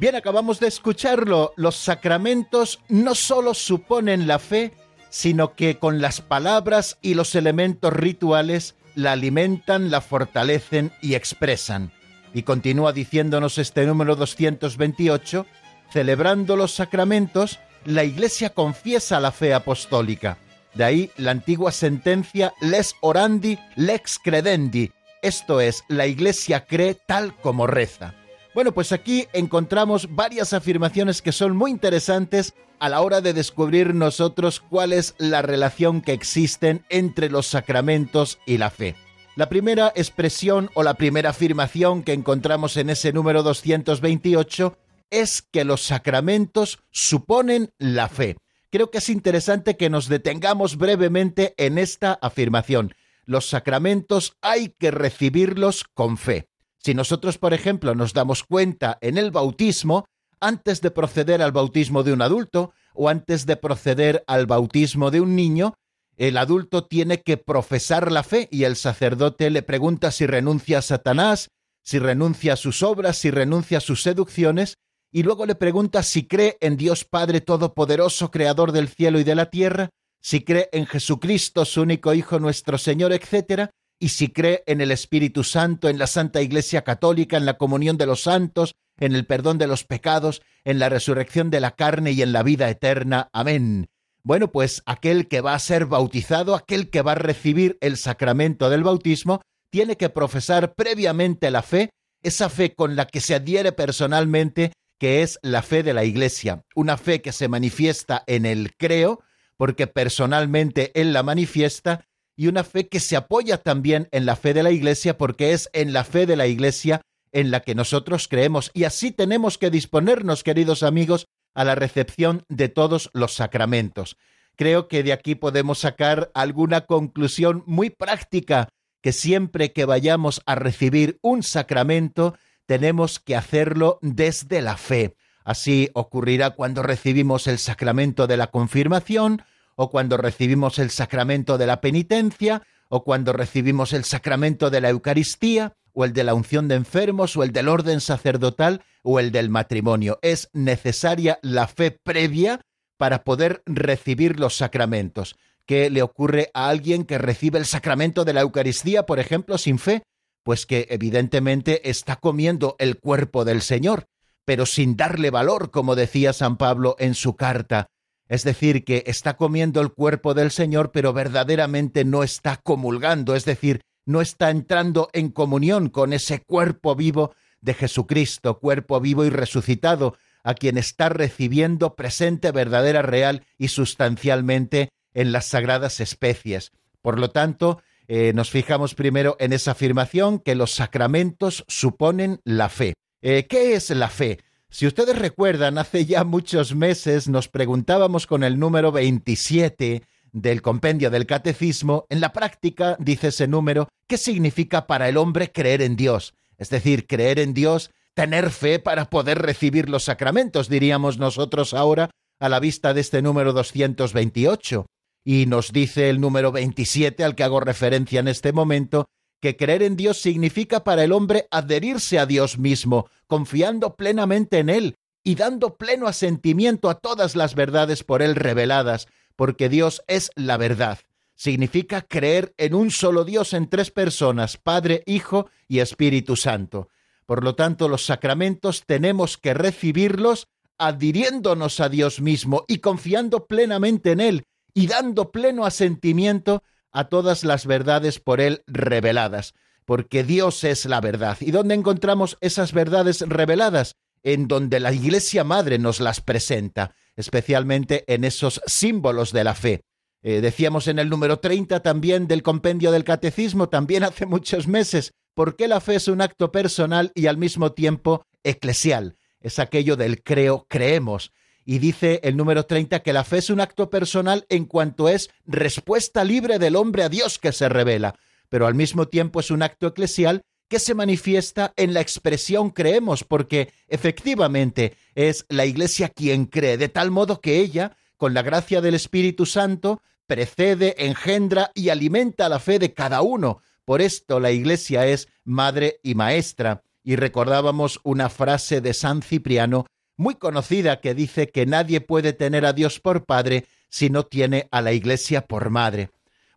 Bien, 0.00 0.16
acabamos 0.16 0.60
de 0.60 0.66
escucharlo. 0.66 1.52
Los 1.56 1.76
sacramentos 1.76 2.80
no 2.88 3.14
solo 3.14 3.52
suponen 3.52 4.26
la 4.26 4.38
fe, 4.38 4.72
sino 5.10 5.54
que 5.54 5.76
con 5.78 6.00
las 6.00 6.22
palabras 6.22 6.96
y 7.02 7.12
los 7.12 7.34
elementos 7.34 7.92
rituales 7.92 8.76
la 8.94 9.12
alimentan, 9.12 9.90
la 9.90 10.00
fortalecen 10.00 10.90
y 11.02 11.16
expresan. 11.16 11.92
Y 12.32 12.44
continúa 12.44 12.94
diciéndonos 12.94 13.58
este 13.58 13.84
número 13.84 14.16
228, 14.16 15.44
celebrando 15.92 16.56
los 16.56 16.72
sacramentos, 16.72 17.58
la 17.84 18.02
Iglesia 18.02 18.54
confiesa 18.54 19.20
la 19.20 19.32
fe 19.32 19.52
apostólica. 19.52 20.38
De 20.72 20.84
ahí 20.84 21.10
la 21.18 21.32
antigua 21.32 21.72
sentencia 21.72 22.54
les 22.62 22.94
orandi, 23.02 23.58
lex 23.76 24.18
credendi, 24.18 24.92
esto 25.20 25.60
es, 25.60 25.84
la 25.88 26.06
Iglesia 26.06 26.64
cree 26.64 26.94
tal 26.94 27.36
como 27.36 27.66
reza. 27.66 28.14
Bueno, 28.52 28.72
pues 28.72 28.90
aquí 28.90 29.26
encontramos 29.32 30.08
varias 30.14 30.52
afirmaciones 30.52 31.22
que 31.22 31.30
son 31.30 31.56
muy 31.56 31.70
interesantes 31.70 32.54
a 32.80 32.88
la 32.88 33.00
hora 33.00 33.20
de 33.20 33.32
descubrir 33.32 33.94
nosotros 33.94 34.58
cuál 34.58 34.92
es 34.92 35.14
la 35.18 35.40
relación 35.40 36.00
que 36.00 36.12
existen 36.12 36.84
entre 36.88 37.30
los 37.30 37.46
sacramentos 37.46 38.40
y 38.46 38.58
la 38.58 38.70
fe. 38.70 38.96
La 39.36 39.48
primera 39.48 39.92
expresión 39.94 40.68
o 40.74 40.82
la 40.82 40.94
primera 40.94 41.30
afirmación 41.30 42.02
que 42.02 42.12
encontramos 42.12 42.76
en 42.76 42.90
ese 42.90 43.12
número 43.12 43.44
228 43.44 44.76
es 45.10 45.42
que 45.42 45.64
los 45.64 45.82
sacramentos 45.82 46.80
suponen 46.90 47.72
la 47.78 48.08
fe. 48.08 48.36
Creo 48.70 48.90
que 48.90 48.98
es 48.98 49.08
interesante 49.08 49.76
que 49.76 49.90
nos 49.90 50.08
detengamos 50.08 50.76
brevemente 50.76 51.54
en 51.56 51.78
esta 51.78 52.14
afirmación. 52.20 52.94
Los 53.26 53.48
sacramentos 53.48 54.36
hay 54.42 54.70
que 54.70 54.90
recibirlos 54.90 55.84
con 55.84 56.16
fe. 56.16 56.49
Si 56.82 56.94
nosotros, 56.94 57.38
por 57.38 57.52
ejemplo, 57.52 57.94
nos 57.94 58.14
damos 58.14 58.44
cuenta 58.44 58.98
en 59.00 59.18
el 59.18 59.30
bautismo, 59.30 60.06
antes 60.40 60.80
de 60.80 60.90
proceder 60.90 61.42
al 61.42 61.52
bautismo 61.52 62.02
de 62.02 62.12
un 62.12 62.22
adulto 62.22 62.72
o 62.94 63.08
antes 63.08 63.44
de 63.44 63.56
proceder 63.56 64.24
al 64.26 64.46
bautismo 64.46 65.10
de 65.10 65.20
un 65.20 65.36
niño, 65.36 65.74
el 66.16 66.36
adulto 66.36 66.86
tiene 66.86 67.22
que 67.22 67.36
profesar 67.36 68.10
la 68.10 68.22
fe 68.22 68.48
y 68.50 68.64
el 68.64 68.76
sacerdote 68.76 69.50
le 69.50 69.62
pregunta 69.62 70.10
si 70.10 70.26
renuncia 70.26 70.78
a 70.78 70.82
Satanás, 70.82 71.48
si 71.82 71.98
renuncia 71.98 72.54
a 72.54 72.56
sus 72.56 72.82
obras, 72.82 73.18
si 73.18 73.30
renuncia 73.30 73.78
a 73.78 73.82
sus 73.82 74.02
seducciones, 74.02 74.74
y 75.12 75.22
luego 75.22 75.44
le 75.44 75.54
pregunta 75.54 76.02
si 76.02 76.26
cree 76.26 76.56
en 76.60 76.76
Dios 76.76 77.04
Padre 77.04 77.40
Todopoderoso, 77.40 78.30
Creador 78.30 78.72
del 78.72 78.88
cielo 78.88 79.18
y 79.18 79.24
de 79.24 79.34
la 79.34 79.50
tierra, 79.50 79.90
si 80.20 80.44
cree 80.44 80.68
en 80.72 80.86
Jesucristo, 80.86 81.64
su 81.64 81.82
único 81.82 82.14
Hijo 82.14 82.38
nuestro 82.38 82.78
Señor, 82.78 83.12
etc., 83.12 83.70
y 84.00 84.08
si 84.08 84.28
cree 84.28 84.64
en 84.66 84.80
el 84.80 84.90
Espíritu 84.90 85.44
Santo, 85.44 85.88
en 85.88 85.98
la 85.98 86.06
Santa 86.06 86.40
Iglesia 86.40 86.82
Católica, 86.82 87.36
en 87.36 87.44
la 87.44 87.58
comunión 87.58 87.98
de 87.98 88.06
los 88.06 88.22
santos, 88.22 88.74
en 88.98 89.14
el 89.14 89.26
perdón 89.26 89.58
de 89.58 89.66
los 89.66 89.84
pecados, 89.84 90.42
en 90.64 90.78
la 90.78 90.88
resurrección 90.88 91.50
de 91.50 91.60
la 91.60 91.72
carne 91.72 92.12
y 92.12 92.22
en 92.22 92.32
la 92.32 92.42
vida 92.42 92.68
eterna. 92.70 93.28
Amén. 93.32 93.88
Bueno, 94.22 94.50
pues 94.50 94.82
aquel 94.86 95.28
que 95.28 95.42
va 95.42 95.54
a 95.54 95.58
ser 95.58 95.86
bautizado, 95.86 96.54
aquel 96.54 96.90
que 96.90 97.02
va 97.02 97.12
a 97.12 97.16
recibir 97.16 97.78
el 97.80 97.98
sacramento 97.98 98.70
del 98.70 98.84
bautismo, 98.84 99.42
tiene 99.70 99.96
que 99.96 100.08
profesar 100.08 100.74
previamente 100.74 101.50
la 101.50 101.62
fe, 101.62 101.90
esa 102.22 102.48
fe 102.48 102.74
con 102.74 102.96
la 102.96 103.06
que 103.06 103.20
se 103.20 103.34
adhiere 103.34 103.72
personalmente, 103.72 104.72
que 104.98 105.22
es 105.22 105.38
la 105.42 105.62
fe 105.62 105.82
de 105.82 105.94
la 105.94 106.04
Iglesia, 106.04 106.64
una 106.74 106.96
fe 106.96 107.22
que 107.22 107.32
se 107.32 107.48
manifiesta 107.48 108.24
en 108.26 108.44
el 108.44 108.76
creo, 108.76 109.20
porque 109.56 109.86
personalmente 109.86 110.90
él 110.94 111.12
la 111.12 111.22
manifiesta, 111.22 112.06
y 112.40 112.46
una 112.46 112.64
fe 112.64 112.88
que 112.88 113.00
se 113.00 113.16
apoya 113.16 113.58
también 113.58 114.08
en 114.12 114.24
la 114.24 114.34
fe 114.34 114.54
de 114.54 114.62
la 114.62 114.70
Iglesia 114.70 115.18
porque 115.18 115.52
es 115.52 115.68
en 115.74 115.92
la 115.92 116.04
fe 116.04 116.24
de 116.24 116.36
la 116.36 116.46
Iglesia 116.46 117.02
en 117.32 117.50
la 117.50 117.60
que 117.60 117.74
nosotros 117.74 118.28
creemos 118.28 118.70
y 118.72 118.84
así 118.84 119.10
tenemos 119.10 119.58
que 119.58 119.68
disponernos, 119.68 120.42
queridos 120.42 120.82
amigos, 120.82 121.26
a 121.52 121.64
la 121.64 121.74
recepción 121.74 122.46
de 122.48 122.70
todos 122.70 123.10
los 123.12 123.34
sacramentos. 123.34 124.16
Creo 124.56 124.88
que 124.88 125.02
de 125.02 125.12
aquí 125.12 125.34
podemos 125.34 125.80
sacar 125.80 126.30
alguna 126.32 126.86
conclusión 126.86 127.62
muy 127.66 127.90
práctica, 127.90 128.70
que 129.02 129.12
siempre 129.12 129.74
que 129.74 129.84
vayamos 129.84 130.40
a 130.46 130.54
recibir 130.54 131.18
un 131.20 131.42
sacramento, 131.42 132.38
tenemos 132.64 133.20
que 133.20 133.36
hacerlo 133.36 133.98
desde 134.00 134.62
la 134.62 134.78
fe. 134.78 135.14
Así 135.44 135.90
ocurrirá 135.92 136.52
cuando 136.52 136.82
recibimos 136.82 137.46
el 137.48 137.58
sacramento 137.58 138.26
de 138.26 138.38
la 138.38 138.46
confirmación, 138.46 139.42
o 139.82 139.88
cuando 139.88 140.18
recibimos 140.18 140.78
el 140.78 140.90
sacramento 140.90 141.56
de 141.56 141.66
la 141.66 141.80
penitencia, 141.80 142.60
o 142.90 143.02
cuando 143.02 143.32
recibimos 143.32 143.94
el 143.94 144.04
sacramento 144.04 144.68
de 144.68 144.82
la 144.82 144.90
Eucaristía, 144.90 145.72
o 145.94 146.04
el 146.04 146.12
de 146.12 146.22
la 146.22 146.34
unción 146.34 146.68
de 146.68 146.74
enfermos, 146.74 147.34
o 147.34 147.44
el 147.44 147.52
del 147.52 147.66
orden 147.66 148.02
sacerdotal, 148.02 148.82
o 149.02 149.20
el 149.20 149.32
del 149.32 149.48
matrimonio. 149.48 150.18
Es 150.20 150.50
necesaria 150.52 151.38
la 151.40 151.66
fe 151.66 151.92
previa 151.92 152.60
para 152.98 153.24
poder 153.24 153.62
recibir 153.64 154.38
los 154.38 154.54
sacramentos. 154.54 155.36
¿Qué 155.64 155.88
le 155.88 156.02
ocurre 156.02 156.50
a 156.52 156.68
alguien 156.68 157.04
que 157.04 157.16
recibe 157.16 157.58
el 157.58 157.64
sacramento 157.64 158.26
de 158.26 158.34
la 158.34 158.42
Eucaristía, 158.42 159.06
por 159.06 159.18
ejemplo, 159.18 159.56
sin 159.56 159.78
fe? 159.78 160.02
Pues 160.42 160.66
que 160.66 160.88
evidentemente 160.90 161.88
está 161.88 162.16
comiendo 162.16 162.76
el 162.78 162.98
cuerpo 162.98 163.46
del 163.46 163.62
Señor, 163.62 164.08
pero 164.44 164.66
sin 164.66 164.98
darle 164.98 165.30
valor, 165.30 165.70
como 165.70 165.96
decía 165.96 166.34
San 166.34 166.58
Pablo 166.58 166.96
en 166.98 167.14
su 167.14 167.34
carta 167.34 167.88
es 168.30 168.44
decir, 168.44 168.84
que 168.84 169.02
está 169.08 169.36
comiendo 169.36 169.80
el 169.80 169.92
cuerpo 169.92 170.34
del 170.34 170.52
Señor, 170.52 170.92
pero 170.92 171.12
verdaderamente 171.12 172.04
no 172.04 172.22
está 172.22 172.58
comulgando, 172.62 173.34
es 173.34 173.44
decir, 173.44 173.80
no 174.06 174.20
está 174.20 174.50
entrando 174.50 175.10
en 175.12 175.30
comunión 175.30 175.88
con 175.88 176.12
ese 176.12 176.40
cuerpo 176.40 176.94
vivo 176.94 177.34
de 177.60 177.74
Jesucristo, 177.74 178.60
cuerpo 178.60 179.00
vivo 179.00 179.24
y 179.24 179.30
resucitado, 179.30 180.16
a 180.44 180.54
quien 180.54 180.78
está 180.78 181.08
recibiendo 181.08 181.96
presente, 181.96 182.52
verdadera, 182.52 183.02
real 183.02 183.44
y 183.58 183.66
sustancialmente 183.66 184.90
en 185.12 185.32
las 185.32 185.46
sagradas 185.46 185.98
especies. 185.98 186.70
Por 187.02 187.18
lo 187.18 187.30
tanto, 187.30 187.82
eh, 188.06 188.32
nos 188.32 188.50
fijamos 188.50 188.94
primero 188.94 189.36
en 189.40 189.52
esa 189.52 189.72
afirmación 189.72 190.38
que 190.38 190.54
los 190.54 190.70
sacramentos 190.70 191.64
suponen 191.66 192.40
la 192.44 192.68
fe. 192.68 192.94
Eh, 193.22 193.48
¿Qué 193.48 193.74
es 193.74 193.90
la 193.90 194.08
fe? 194.08 194.38
Si 194.72 194.86
ustedes 194.86 195.18
recuerdan, 195.18 195.78
hace 195.78 196.06
ya 196.06 196.22
muchos 196.22 196.76
meses 196.76 197.26
nos 197.26 197.48
preguntábamos 197.48 198.28
con 198.28 198.44
el 198.44 198.56
número 198.56 198.92
27 198.92 200.04
del 200.32 200.62
compendio 200.62 201.10
del 201.10 201.26
catecismo, 201.26 202.06
en 202.08 202.20
la 202.20 202.32
práctica, 202.32 202.96
dice 203.00 203.28
ese 203.28 203.48
número, 203.48 203.88
¿qué 204.06 204.16
significa 204.16 204.86
para 204.86 205.08
el 205.08 205.16
hombre 205.16 205.50
creer 205.50 205.82
en 205.82 205.96
Dios? 205.96 206.34
Es 206.56 206.70
decir, 206.70 207.08
creer 207.08 207.40
en 207.40 207.52
Dios, 207.52 207.90
tener 208.14 208.50
fe 208.50 208.78
para 208.78 209.10
poder 209.10 209.38
recibir 209.42 209.88
los 209.88 210.04
sacramentos, 210.04 210.68
diríamos 210.68 211.18
nosotros 211.18 211.74
ahora, 211.74 212.10
a 212.38 212.48
la 212.48 212.60
vista 212.60 212.94
de 212.94 213.00
este 213.00 213.22
número 213.22 213.52
228. 213.52 214.86
Y 215.24 215.46
nos 215.46 215.72
dice 215.72 216.10
el 216.10 216.20
número 216.20 216.52
27 216.52 217.24
al 217.24 217.34
que 217.34 217.42
hago 217.42 217.58
referencia 217.58 218.20
en 218.20 218.28
este 218.28 218.52
momento, 218.52 219.06
que 219.40 219.56
creer 219.56 219.82
en 219.82 219.96
Dios 219.96 220.20
significa 220.20 220.84
para 220.84 221.02
el 221.02 221.12
hombre 221.12 221.48
adherirse 221.50 222.18
a 222.18 222.26
Dios 222.26 222.58
mismo, 222.58 223.08
confiando 223.30 223.94
plenamente 223.94 224.58
en 224.58 224.68
Él 224.68 224.96
y 225.22 225.36
dando 225.36 225.76
pleno 225.76 226.08
asentimiento 226.08 226.90
a 226.90 226.96
todas 226.96 227.36
las 227.36 227.54
verdades 227.54 228.02
por 228.02 228.22
Él 228.22 228.34
reveladas, 228.34 229.06
porque 229.36 229.68
Dios 229.68 230.02
es 230.08 230.32
la 230.34 230.56
verdad. 230.56 230.98
Significa 231.36 232.02
creer 232.02 232.52
en 232.58 232.74
un 232.74 232.90
solo 232.90 233.24
Dios 233.24 233.52
en 233.52 233.70
tres 233.70 233.92
personas, 233.92 234.56
Padre, 234.56 235.04
Hijo 235.06 235.48
y 235.68 235.78
Espíritu 235.78 236.34
Santo. 236.34 236.88
Por 237.24 237.44
lo 237.44 237.54
tanto, 237.54 237.88
los 237.88 238.04
sacramentos 238.04 238.82
tenemos 238.84 239.38
que 239.38 239.54
recibirlos 239.54 240.48
adhiriéndonos 240.76 241.78
a 241.78 241.88
Dios 241.88 242.20
mismo 242.20 242.64
y 242.66 242.78
confiando 242.78 243.46
plenamente 243.46 244.10
en 244.10 244.20
Él 244.20 244.42
y 244.74 244.88
dando 244.88 245.30
pleno 245.30 245.64
asentimiento 245.64 246.64
a 246.90 247.04
todas 247.04 247.44
las 247.44 247.64
verdades 247.64 248.18
por 248.18 248.40
Él 248.40 248.64
reveladas, 248.66 249.54
porque 249.84 250.24
Dios 250.24 250.64
es 250.64 250.86
la 250.86 251.00
verdad. 251.00 251.36
¿Y 251.40 251.50
dónde 251.50 251.74
encontramos 251.74 252.36
esas 252.40 252.72
verdades 252.72 253.20
reveladas? 253.22 253.96
En 254.22 254.48
donde 254.48 254.80
la 254.80 254.92
Iglesia 254.92 255.44
Madre 255.44 255.78
nos 255.78 256.00
las 256.00 256.20
presenta, 256.20 256.94
especialmente 257.16 258.04
en 258.06 258.24
esos 258.24 258.60
símbolos 258.66 259.32
de 259.32 259.44
la 259.44 259.54
fe. 259.54 259.84
Eh, 260.22 260.40
decíamos 260.40 260.86
en 260.88 260.98
el 260.98 261.08
número 261.08 261.38
30 261.38 261.80
también 261.80 262.26
del 262.26 262.42
compendio 262.42 262.92
del 262.92 263.04
catecismo, 263.04 263.68
también 263.68 264.04
hace 264.04 264.26
muchos 264.26 264.68
meses, 264.68 265.14
por 265.34 265.56
qué 265.56 265.68
la 265.68 265.80
fe 265.80 265.94
es 265.94 266.08
un 266.08 266.20
acto 266.20 266.52
personal 266.52 267.12
y 267.14 267.26
al 267.26 267.38
mismo 267.38 267.72
tiempo 267.72 268.26
eclesial. 268.44 269.16
Es 269.40 269.58
aquello 269.58 269.96
del 269.96 270.22
creo, 270.22 270.66
creemos 270.68 271.32
y 271.64 271.78
dice 271.78 272.20
el 272.24 272.36
número 272.36 272.66
30 272.66 273.00
que 273.00 273.12
la 273.12 273.24
fe 273.24 273.38
es 273.38 273.50
un 273.50 273.60
acto 273.60 273.90
personal 273.90 274.44
en 274.48 274.64
cuanto 274.64 275.08
es 275.08 275.30
respuesta 275.46 276.24
libre 276.24 276.58
del 276.58 276.76
hombre 276.76 277.04
a 277.04 277.08
Dios 277.08 277.38
que 277.38 277.52
se 277.52 277.68
revela, 277.68 278.16
pero 278.50 278.66
al 278.66 278.74
mismo 278.74 279.08
tiempo 279.08 279.40
es 279.40 279.50
un 279.50 279.62
acto 279.62 279.86
eclesial 279.86 280.42
que 280.68 280.78
se 280.78 280.94
manifiesta 280.94 281.72
en 281.76 281.94
la 281.94 282.00
expresión 282.00 282.70
creemos, 282.70 283.24
porque 283.24 283.72
efectivamente 283.88 284.96
es 285.14 285.46
la 285.48 285.64
Iglesia 285.64 286.10
quien 286.10 286.46
cree, 286.46 286.76
de 286.76 286.88
tal 286.88 287.10
modo 287.10 287.40
que 287.40 287.58
ella, 287.58 287.96
con 288.18 288.34
la 288.34 288.42
gracia 288.42 288.80
del 288.80 288.94
Espíritu 288.94 289.46
Santo, 289.46 290.02
precede, 290.26 291.06
engendra 291.06 291.72
y 291.74 291.88
alimenta 291.88 292.48
la 292.48 292.60
fe 292.60 292.78
de 292.78 292.94
cada 292.94 293.22
uno. 293.22 293.62
Por 293.84 294.00
esto 294.00 294.38
la 294.38 294.52
Iglesia 294.52 295.06
es 295.06 295.26
madre 295.42 295.98
y 296.04 296.14
maestra. 296.14 296.82
Y 297.02 297.16
recordábamos 297.16 297.98
una 298.04 298.28
frase 298.28 298.80
de 298.80 298.94
San 298.94 299.22
Cipriano 299.22 299.86
muy 300.16 300.36
conocida 300.36 301.00
que 301.00 301.14
dice 301.14 301.48
que 301.48 301.66
nadie 301.66 302.00
puede 302.00 302.32
tener 302.32 302.64
a 302.64 302.72
Dios 302.72 303.00
por 303.00 303.24
Padre 303.24 303.66
si 303.88 304.10
no 304.10 304.24
tiene 304.24 304.68
a 304.70 304.82
la 304.82 304.92
Iglesia 304.92 305.46
por 305.46 305.70
Madre. 305.70 306.10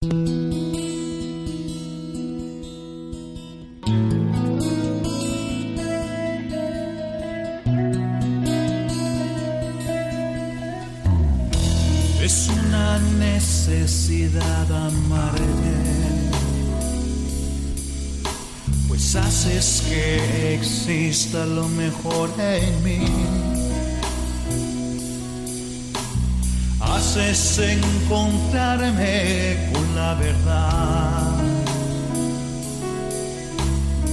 Exista 20.89 21.45
lo 21.45 21.69
mejor 21.69 22.31
en 22.39 22.83
mí 22.83 22.99
haces 26.81 27.59
encontrarme 27.59 29.69
con 29.71 29.95
la 29.95 30.15
verdad. 30.15 31.43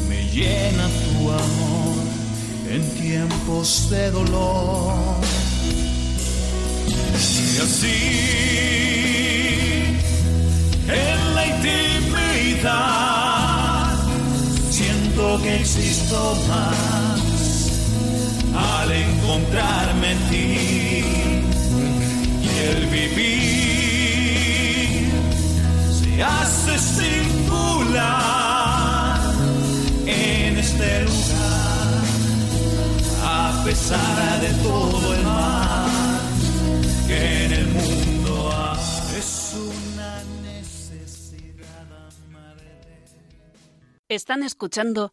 Me 0.09 0.29
llena 0.31 0.89
tu 0.89 1.31
amor 1.31 1.97
en 2.71 2.83
tiempos 3.01 3.89
de 3.91 4.11
dolor. 4.11 5.17
Y 7.15 7.59
así, 7.59 7.97
en 10.89 11.35
la 11.35 11.47
intimidad, 11.47 13.16
que 15.43 15.57
existo 15.61 16.37
más 16.49 17.21
al 18.55 18.93
encontrarme 18.93 20.13
en 20.13 20.19
ti 20.31 21.27
el 22.59 22.87
vivir 22.87 23.17
se 25.91 26.23
hace 26.23 26.79
singular 27.03 28.01
en 30.07 30.59
este 30.59 31.03
lugar, 31.05 32.05
a 33.25 33.63
pesar 33.65 34.41
de 34.41 34.49
todo 34.63 35.15
el 35.15 35.23
mal 35.23 35.91
que 37.07 37.45
en 37.45 37.53
el 37.53 37.67
mundo 37.69 38.51
hay. 38.53 38.67
Es 39.19 39.55
una 39.55 40.23
necesidad 40.43 41.87
Están 44.09 44.43
escuchando 44.43 45.13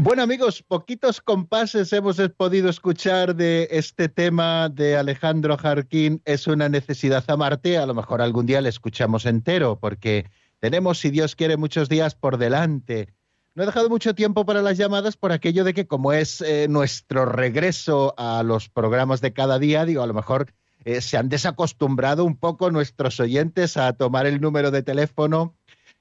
Bueno 0.00 0.22
amigos, 0.22 0.62
poquitos 0.62 1.20
compases 1.20 1.92
hemos 1.92 2.20
podido 2.36 2.70
escuchar 2.70 3.34
de 3.34 3.66
este 3.72 4.08
tema 4.08 4.68
de 4.68 4.96
Alejandro 4.96 5.56
Jarquín, 5.56 6.22
es 6.24 6.46
una 6.46 6.68
necesidad 6.68 7.24
amarte, 7.26 7.78
a 7.78 7.84
lo 7.84 7.94
mejor 7.94 8.22
algún 8.22 8.46
día 8.46 8.60
le 8.60 8.68
escuchamos 8.68 9.26
entero, 9.26 9.76
porque 9.80 10.30
tenemos, 10.60 11.00
si 11.00 11.10
Dios 11.10 11.34
quiere, 11.34 11.56
muchos 11.56 11.88
días 11.88 12.14
por 12.14 12.38
delante. 12.38 13.12
No 13.56 13.64
he 13.64 13.66
dejado 13.66 13.88
mucho 13.88 14.14
tiempo 14.14 14.46
para 14.46 14.62
las 14.62 14.78
llamadas 14.78 15.16
por 15.16 15.32
aquello 15.32 15.64
de 15.64 15.74
que 15.74 15.88
como 15.88 16.12
es 16.12 16.42
eh, 16.42 16.68
nuestro 16.70 17.24
regreso 17.24 18.14
a 18.16 18.44
los 18.44 18.68
programas 18.68 19.20
de 19.20 19.32
cada 19.32 19.58
día, 19.58 19.84
digo, 19.84 20.04
a 20.04 20.06
lo 20.06 20.14
mejor 20.14 20.52
eh, 20.84 21.00
se 21.00 21.16
han 21.16 21.28
desacostumbrado 21.28 22.24
un 22.24 22.36
poco 22.36 22.70
nuestros 22.70 23.18
oyentes 23.18 23.76
a 23.76 23.92
tomar 23.94 24.26
el 24.26 24.40
número 24.40 24.70
de 24.70 24.84
teléfono 24.84 25.56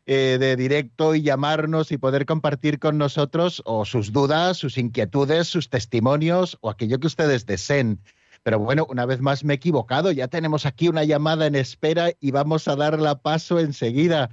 eh, 0.10 0.38
de 0.40 0.56
directo 0.56 1.16
y 1.16 1.22
llamarnos 1.22 1.92
y 1.92 1.98
poder 1.98 2.26
compartir 2.26 2.80
con 2.80 2.98
nosotros 2.98 3.62
o 3.66 3.84
sus 3.84 4.14
dudas, 4.14 4.56
sus 4.56 4.78
inquietudes, 4.78 5.50
sus 5.50 5.70
testimonios 5.70 6.58
o 6.62 6.70
aquello 6.70 6.98
que 6.98 7.08
ustedes 7.08 7.46
deseen. 7.46 8.00
Pero 8.42 8.58
bueno, 8.58 8.88
una 8.90 9.06
vez 9.06 9.20
más 9.20 9.44
me 9.44 9.52
he 9.52 9.58
equivocado, 9.58 10.14
ya 10.14 10.30
tenemos 10.30 10.66
aquí 10.66 10.88
una 10.88 11.04
llamada 11.04 11.46
en 11.46 11.56
espera 11.56 12.12
y 12.22 12.32
vamos 12.32 12.70
a 12.70 12.78
darla 12.78 13.22
paso 13.22 13.60
enseguida. 13.60 14.30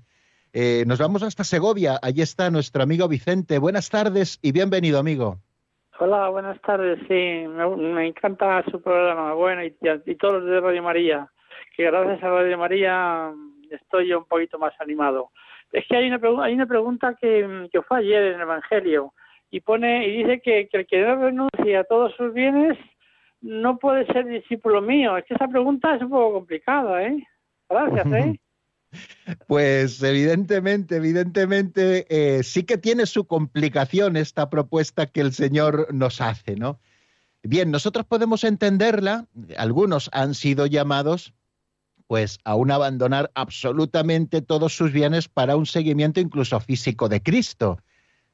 Eh, 0.52 0.84
nos 0.86 1.00
vamos 1.00 1.24
hasta 1.24 1.42
Segovia, 1.42 1.98
allí 2.00 2.22
está 2.22 2.52
nuestro 2.52 2.84
amigo 2.84 3.08
Vicente. 3.08 3.58
Buenas 3.58 3.90
tardes 3.90 4.38
y 4.42 4.52
bienvenido, 4.52 5.00
amigo. 5.00 5.38
Hola, 5.98 6.28
buenas 6.28 6.60
tardes. 6.60 7.00
Sí, 7.08 7.48
me, 7.48 8.06
encanta 8.06 8.62
su 8.70 8.80
programa, 8.80 9.34
bueno, 9.34 9.64
y, 9.64 9.76
y, 10.06 10.14
todos 10.14 10.34
los 10.34 10.44
de 10.44 10.60
Radio 10.60 10.84
María, 10.84 11.28
que 11.76 11.82
gracias 11.82 12.22
a 12.22 12.28
Radio 12.28 12.58
María 12.58 13.32
estoy 13.70 14.08
yo 14.08 14.18
un 14.18 14.26
poquito 14.26 14.56
más 14.56 14.72
animado. 14.80 15.32
Es 15.72 15.84
que 15.88 15.96
hay 15.96 16.10
una, 16.10 16.20
hay 16.42 16.54
una 16.54 16.66
pregunta 16.66 17.16
que, 17.20 17.68
que 17.72 17.82
fue 17.82 17.98
ayer 17.98 18.22
en 18.22 18.34
el 18.36 18.40
Evangelio 18.42 19.12
y 19.50 19.60
pone 19.60 20.08
y 20.08 20.18
dice 20.18 20.40
que, 20.40 20.68
el 20.72 20.86
que 20.86 21.00
no 21.00 21.16
renuncia 21.16 21.80
a 21.80 21.84
todos 21.84 22.12
sus 22.16 22.32
bienes 22.34 22.76
no 23.40 23.78
puede 23.78 24.04
ser 24.06 24.26
discípulo 24.26 24.80
mío. 24.80 25.16
Es 25.16 25.24
que 25.26 25.34
esa 25.34 25.46
pregunta 25.46 25.94
es 25.94 26.02
un 26.02 26.10
poco 26.10 26.32
complicada, 26.34 27.04
¿eh? 27.04 27.24
Gracias, 27.68 28.06
¿eh? 28.06 28.40
Pues 29.48 30.02
evidentemente, 30.02 30.96
evidentemente, 30.96 32.06
eh, 32.08 32.42
sí 32.42 32.64
que 32.64 32.78
tiene 32.78 33.06
su 33.06 33.26
complicación 33.26 34.16
esta 34.16 34.50
propuesta 34.50 35.06
que 35.06 35.20
el 35.20 35.32
Señor 35.32 35.92
nos 35.92 36.20
hace, 36.20 36.56
¿no? 36.56 36.78
Bien, 37.42 37.70
nosotros 37.70 38.06
podemos 38.06 38.42
entenderla, 38.42 39.26
algunos 39.56 40.10
han 40.12 40.34
sido 40.34 40.66
llamados 40.66 41.34
pues 42.14 42.38
aún 42.44 42.70
abandonar 42.70 43.32
absolutamente 43.34 44.40
todos 44.40 44.76
sus 44.76 44.92
bienes 44.92 45.26
para 45.26 45.56
un 45.56 45.66
seguimiento 45.66 46.20
incluso 46.20 46.60
físico 46.60 47.08
de 47.08 47.20
Cristo. 47.20 47.80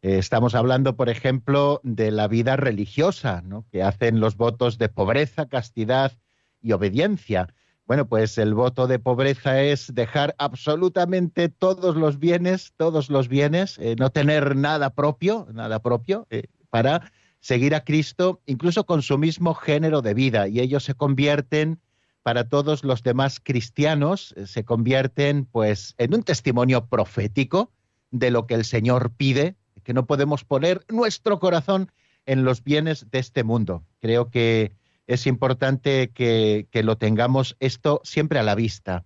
Eh, 0.02 0.18
estamos 0.18 0.54
hablando, 0.54 0.96
por 0.96 1.08
ejemplo, 1.08 1.80
de 1.82 2.10
la 2.10 2.28
vida 2.28 2.56
religiosa, 2.56 3.40
¿no? 3.40 3.64
que 3.72 3.82
hacen 3.82 4.20
los 4.20 4.36
votos 4.36 4.76
de 4.76 4.90
pobreza, 4.90 5.46
castidad 5.46 6.12
y 6.60 6.72
obediencia. 6.72 7.54
Bueno, 7.86 8.06
pues 8.06 8.36
el 8.36 8.52
voto 8.52 8.86
de 8.86 8.98
pobreza 8.98 9.62
es 9.62 9.94
dejar 9.94 10.34
absolutamente 10.36 11.48
todos 11.48 11.96
los 11.96 12.18
bienes, 12.18 12.74
todos 12.76 13.08
los 13.08 13.28
bienes, 13.28 13.78
eh, 13.78 13.96
no 13.98 14.10
tener 14.10 14.56
nada 14.56 14.90
propio, 14.90 15.48
nada 15.54 15.80
propio, 15.80 16.26
eh, 16.28 16.48
para 16.68 17.10
seguir 17.40 17.74
a 17.74 17.82
Cristo, 17.82 18.42
incluso 18.44 18.84
con 18.84 19.00
su 19.00 19.16
mismo 19.16 19.54
género 19.54 20.02
de 20.02 20.12
vida, 20.12 20.48
y 20.48 20.60
ellos 20.60 20.84
se 20.84 20.92
convierten 20.92 21.80
para 22.22 22.48
todos 22.48 22.84
los 22.84 23.02
demás 23.02 23.40
cristianos 23.40 24.34
eh, 24.36 24.46
se 24.46 24.64
convierten 24.64 25.46
pues 25.46 25.94
en 25.98 26.14
un 26.14 26.22
testimonio 26.22 26.86
profético 26.86 27.72
de 28.10 28.30
lo 28.30 28.46
que 28.46 28.54
el 28.54 28.64
Señor 28.64 29.12
pide, 29.16 29.56
que 29.84 29.94
no 29.94 30.06
podemos 30.06 30.44
poner 30.44 30.84
nuestro 30.88 31.38
corazón 31.38 31.90
en 32.26 32.44
los 32.44 32.62
bienes 32.62 33.10
de 33.10 33.18
este 33.18 33.44
mundo. 33.44 33.84
Creo 34.00 34.30
que 34.30 34.72
es 35.06 35.26
importante 35.26 36.10
que, 36.10 36.68
que 36.70 36.82
lo 36.82 36.98
tengamos 36.98 37.56
esto 37.60 38.00
siempre 38.04 38.38
a 38.38 38.42
la 38.42 38.54
vista. 38.54 39.04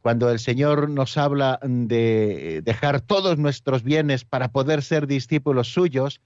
Cuando 0.00 0.30
el 0.30 0.38
Señor 0.38 0.88
nos 0.88 1.16
habla 1.16 1.58
de 1.62 2.62
dejar 2.64 3.00
todos 3.00 3.38
nuestros 3.38 3.82
bienes 3.82 4.24
para 4.24 4.50
poder 4.50 4.82
ser 4.82 5.06
discípulos 5.06 5.72
suyos, 5.72 6.20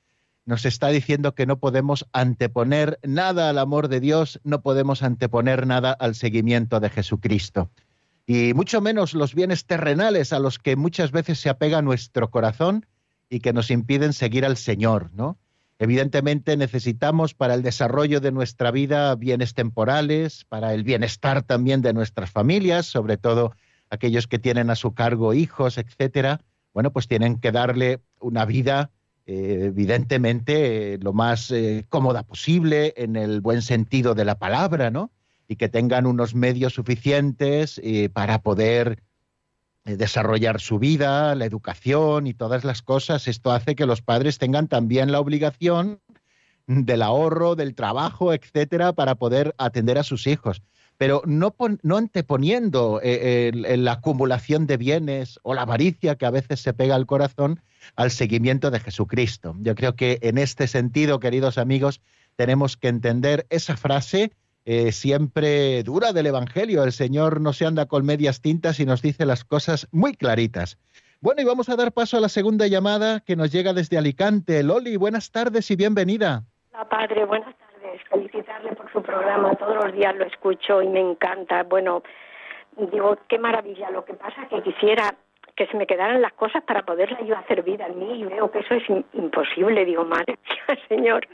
nos 0.46 0.66
está 0.66 0.88
diciendo 0.88 1.34
que 1.34 1.46
no 1.46 1.58
podemos 1.58 2.06
anteponer 2.12 2.98
nada 3.02 3.48
al 3.48 3.58
amor 3.58 3.88
de 3.88 4.00
Dios, 4.00 4.40
no 4.44 4.60
podemos 4.60 5.02
anteponer 5.02 5.66
nada 5.66 5.92
al 5.92 6.14
seguimiento 6.14 6.80
de 6.80 6.90
Jesucristo. 6.90 7.70
Y 8.26 8.54
mucho 8.54 8.80
menos 8.80 9.14
los 9.14 9.34
bienes 9.34 9.66
terrenales 9.66 10.32
a 10.32 10.38
los 10.38 10.58
que 10.58 10.76
muchas 10.76 11.12
veces 11.12 11.38
se 11.38 11.50
apega 11.50 11.82
nuestro 11.82 12.30
corazón 12.30 12.86
y 13.28 13.40
que 13.40 13.52
nos 13.52 13.70
impiden 13.70 14.12
seguir 14.12 14.44
al 14.44 14.56
Señor, 14.56 15.10
¿no? 15.14 15.38
Evidentemente 15.78 16.56
necesitamos 16.56 17.34
para 17.34 17.54
el 17.54 17.62
desarrollo 17.62 18.20
de 18.20 18.32
nuestra 18.32 18.70
vida 18.70 19.14
bienes 19.16 19.54
temporales, 19.54 20.44
para 20.48 20.72
el 20.72 20.84
bienestar 20.84 21.42
también 21.42 21.82
de 21.82 21.92
nuestras 21.92 22.30
familias, 22.30 22.86
sobre 22.86 23.16
todo 23.16 23.54
aquellos 23.90 24.28
que 24.28 24.38
tienen 24.38 24.70
a 24.70 24.76
su 24.76 24.94
cargo 24.94 25.34
hijos, 25.34 25.76
etcétera. 25.78 26.40
Bueno, 26.72 26.92
pues 26.92 27.08
tienen 27.08 27.38
que 27.38 27.52
darle 27.52 28.00
una 28.20 28.44
vida 28.44 28.90
eh, 29.26 29.64
evidentemente 29.68 30.98
lo 31.00 31.14
más 31.14 31.50
eh, 31.50 31.86
cómoda 31.88 32.24
posible 32.24 32.92
en 32.96 33.16
el 33.16 33.40
buen 33.40 33.62
sentido 33.62 34.14
de 34.14 34.26
la 34.26 34.38
palabra, 34.38 34.90
¿no? 34.90 35.10
Y 35.48 35.56
que 35.56 35.70
tengan 35.70 36.06
unos 36.06 36.34
medios 36.34 36.74
suficientes 36.74 37.80
eh, 37.82 38.10
para 38.10 38.42
poder 38.42 39.02
desarrollar 39.84 40.60
su 40.60 40.78
vida, 40.78 41.34
la 41.34 41.44
educación 41.44 42.26
y 42.26 42.32
todas 42.32 42.64
las 42.64 42.80
cosas. 42.80 43.28
Esto 43.28 43.52
hace 43.52 43.74
que 43.74 43.84
los 43.84 44.00
padres 44.00 44.38
tengan 44.38 44.66
también 44.66 45.12
la 45.12 45.20
obligación 45.20 46.00
del 46.66 47.02
ahorro, 47.02 47.54
del 47.54 47.74
trabajo, 47.74 48.32
etcétera, 48.32 48.94
para 48.94 49.14
poder 49.16 49.54
atender 49.58 49.98
a 49.98 50.02
sus 50.02 50.26
hijos 50.26 50.62
pero 50.96 51.22
no, 51.24 51.54
no 51.82 51.96
anteponiendo 51.96 53.00
eh, 53.02 53.50
la 53.54 53.92
acumulación 53.92 54.66
de 54.66 54.76
bienes 54.76 55.40
o 55.42 55.54
la 55.54 55.62
avaricia 55.62 56.16
que 56.16 56.26
a 56.26 56.30
veces 56.30 56.60
se 56.60 56.72
pega 56.72 56.94
al 56.94 57.06
corazón 57.06 57.60
al 57.96 58.10
seguimiento 58.10 58.70
de 58.70 58.80
Jesucristo. 58.80 59.54
Yo 59.60 59.74
creo 59.74 59.94
que 59.94 60.18
en 60.22 60.38
este 60.38 60.66
sentido, 60.66 61.20
queridos 61.20 61.58
amigos, 61.58 62.00
tenemos 62.36 62.76
que 62.76 62.88
entender 62.88 63.46
esa 63.50 63.76
frase 63.76 64.32
eh, 64.66 64.92
siempre 64.92 65.82
dura 65.82 66.12
del 66.12 66.26
Evangelio. 66.26 66.84
El 66.84 66.92
Señor 66.92 67.40
no 67.40 67.52
se 67.52 67.66
anda 67.66 67.86
con 67.86 68.06
medias 68.06 68.40
tintas 68.40 68.80
y 68.80 68.86
nos 68.86 69.02
dice 69.02 69.26
las 69.26 69.44
cosas 69.44 69.88
muy 69.92 70.14
claritas. 70.14 70.78
Bueno, 71.20 71.42
y 71.42 71.44
vamos 71.44 71.68
a 71.68 71.76
dar 71.76 71.92
paso 71.92 72.16
a 72.16 72.20
la 72.20 72.28
segunda 72.28 72.66
llamada 72.66 73.20
que 73.20 73.36
nos 73.36 73.50
llega 73.50 73.72
desde 73.72 73.98
Alicante. 73.98 74.62
Loli, 74.62 74.96
buenas 74.96 75.30
tardes 75.30 75.70
y 75.70 75.76
bienvenida. 75.76 76.44
Hola, 76.72 76.88
padre, 76.88 77.24
buenas 77.24 77.54
felicitarle 78.10 78.74
por 78.74 78.83
programa, 79.14 79.54
todos 79.54 79.76
los 79.76 79.92
días 79.92 80.14
lo 80.16 80.24
escucho 80.24 80.82
y 80.82 80.88
me 80.88 81.00
encanta. 81.00 81.62
Bueno, 81.62 82.02
digo, 82.76 83.16
qué 83.28 83.38
maravilla. 83.38 83.90
Lo 83.90 84.04
que 84.04 84.14
pasa 84.14 84.42
es 84.42 84.48
que 84.48 84.62
quisiera 84.62 85.14
que 85.56 85.66
se 85.66 85.76
me 85.76 85.86
quedaran 85.86 86.20
las 86.20 86.32
cosas 86.32 86.62
para 86.64 86.82
poderla 86.82 87.20
yo 87.22 87.36
hacer 87.36 87.62
vida 87.62 87.86
en 87.86 87.98
mí 87.98 88.20
y 88.20 88.24
veo 88.24 88.50
que 88.50 88.60
eso 88.60 88.74
es 88.74 88.84
imposible. 89.12 89.84
Digo, 89.84 90.04
madre 90.04 90.38
Señor. 90.88 91.26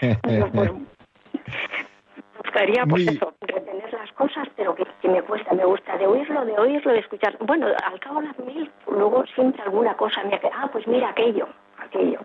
Digo, 0.00 0.48
pues, 0.52 0.72
me 0.72 2.38
gustaría, 2.38 2.86
pues 2.86 3.08
eso, 3.08 3.34
retener 3.40 3.92
las 3.92 4.12
cosas, 4.12 4.48
pero 4.56 4.74
que, 4.74 4.86
me 5.08 5.22
cuesta. 5.22 5.54
Me 5.54 5.64
gusta 5.64 5.96
de 5.96 6.06
oírlo, 6.06 6.44
de 6.44 6.52
oírlo, 6.58 6.92
de 6.92 7.00
escuchar. 7.00 7.36
Bueno, 7.40 7.66
al 7.66 8.00
cabo 8.00 8.20
de 8.20 8.28
las 8.28 8.38
mil, 8.38 8.70
luego 8.86 9.24
siempre 9.34 9.62
alguna 9.62 9.96
cosa 9.96 10.22
me 10.24 10.36
hace, 10.36 10.50
ah, 10.54 10.68
pues 10.70 10.86
mira 10.86 11.08
aquello, 11.08 11.48
aquello. 11.78 12.20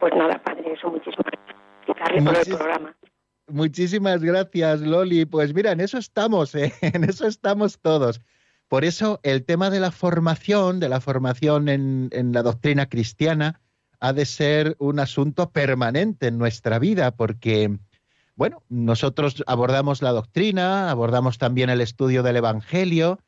Pues 0.00 0.14
nada, 0.14 0.38
padre, 0.38 0.72
eso 0.72 0.90
muchísimas 0.90 1.26
gracias. 1.86 3.09
Muchísimas 3.50 4.22
gracias, 4.22 4.80
Loli. 4.80 5.24
Pues 5.24 5.52
mira, 5.54 5.72
en 5.72 5.80
eso 5.80 5.98
estamos, 5.98 6.54
¿eh? 6.54 6.72
en 6.80 7.04
eso 7.04 7.26
estamos 7.26 7.78
todos. 7.80 8.20
Por 8.68 8.84
eso 8.84 9.18
el 9.24 9.44
tema 9.44 9.68
de 9.70 9.80
la 9.80 9.90
formación, 9.90 10.78
de 10.78 10.88
la 10.88 11.00
formación 11.00 11.68
en, 11.68 12.32
la 12.32 12.42
doctrina 12.42 12.88
cristiana, 12.88 13.60
ha 13.98 14.12
de 14.12 14.24
ser 14.24 14.76
un 14.78 15.00
asunto 15.00 15.50
permanente 15.50 16.28
en 16.28 16.38
nuestra 16.38 16.78
vida, 16.78 17.10
porque, 17.10 17.76
bueno, 18.36 18.62
nosotros 18.68 19.42
abordamos 19.48 20.02
la 20.02 20.12
doctrina, 20.12 20.90
abordamos 20.90 21.38
también 21.38 21.68
el 21.68 21.80
estudio 21.80 22.22
del 22.22 22.36
Evangelio, 22.36 23.18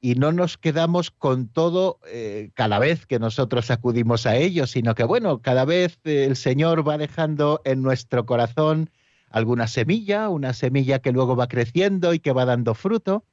y 0.00 0.14
no 0.14 0.32
nos 0.32 0.58
quedamos 0.58 1.10
con 1.10 1.48
todo 1.48 1.98
eh, 2.06 2.50
cada 2.54 2.78
vez 2.78 3.06
que 3.06 3.18
nosotros 3.18 3.70
acudimos 3.70 4.26
a 4.26 4.36
ello, 4.36 4.66
sino 4.66 4.94
que 4.94 5.02
bueno, 5.02 5.40
cada 5.40 5.64
vez 5.64 5.98
eh, 6.04 6.26
el 6.26 6.36
Señor 6.36 6.86
va 6.86 6.98
dejando 6.98 7.62
en 7.64 7.82
nuestro 7.82 8.26
corazón 8.26 8.90
alguna 9.34 9.66
semilla, 9.66 10.28
una 10.28 10.52
semilla 10.52 11.00
que 11.00 11.10
luego 11.10 11.34
va 11.34 11.48
creciendo 11.48 12.14
y 12.14 12.20
que 12.20 12.32
va 12.32 12.44
dando 12.44 12.72
fruto. 12.74 13.24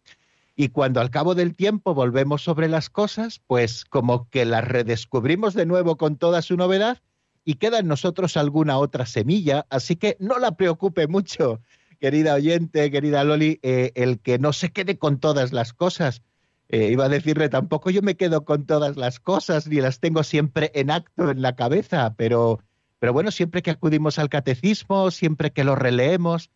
Y 0.55 0.69
cuando 0.69 0.99
al 0.99 1.11
cabo 1.11 1.35
del 1.35 1.55
tiempo 1.55 1.93
volvemos 1.93 2.41
sobre 2.41 2.67
las 2.67 2.89
cosas, 2.89 3.39
pues 3.45 3.85
como 3.85 4.27
que 4.29 4.45
las 4.45 4.67
redescubrimos 4.67 5.53
de 5.53 5.67
nuevo 5.67 5.97
con 5.97 6.17
toda 6.17 6.41
su 6.41 6.57
novedad 6.57 6.97
y 7.45 7.55
queda 7.55 7.77
en 7.77 7.87
nosotros 7.87 8.35
alguna 8.35 8.79
otra 8.79 9.05
semilla. 9.05 9.67
Así 9.69 9.95
que 9.95 10.17
no 10.19 10.39
la 10.39 10.53
preocupe 10.53 11.05
mucho, 11.05 11.61
querida 11.99 12.33
oyente, 12.33 12.89
querida 12.89 13.23
Loli, 13.23 13.59
eh, 13.61 13.91
el 13.93 14.19
que 14.19 14.39
no 14.39 14.53
se 14.53 14.71
quede 14.71 14.97
con 14.97 15.19
todas 15.19 15.53
las 15.53 15.71
cosas. 15.71 16.23
Eh, 16.69 16.89
iba 16.91 17.05
a 17.05 17.09
decirle, 17.09 17.47
tampoco 17.47 17.91
yo 17.91 18.01
me 18.01 18.15
quedo 18.17 18.43
con 18.43 18.65
todas 18.65 18.97
las 18.97 19.19
cosas, 19.19 19.67
ni 19.67 19.81
las 19.81 19.99
tengo 19.99 20.23
siempre 20.23 20.71
en 20.73 20.89
acto 20.89 21.29
en 21.29 21.43
la 21.43 21.55
cabeza, 21.55 22.15
pero 22.17 22.59
pero 23.01 23.13
bueno, 23.13 23.31
siempre 23.31 23.63
que 23.63 23.71
acudimos 23.71 24.19
al 24.19 24.29
catecismo, 24.29 25.09
siempre 25.09 25.49
que 25.49 25.63
lo 25.63 25.73
releemos, 25.73 26.51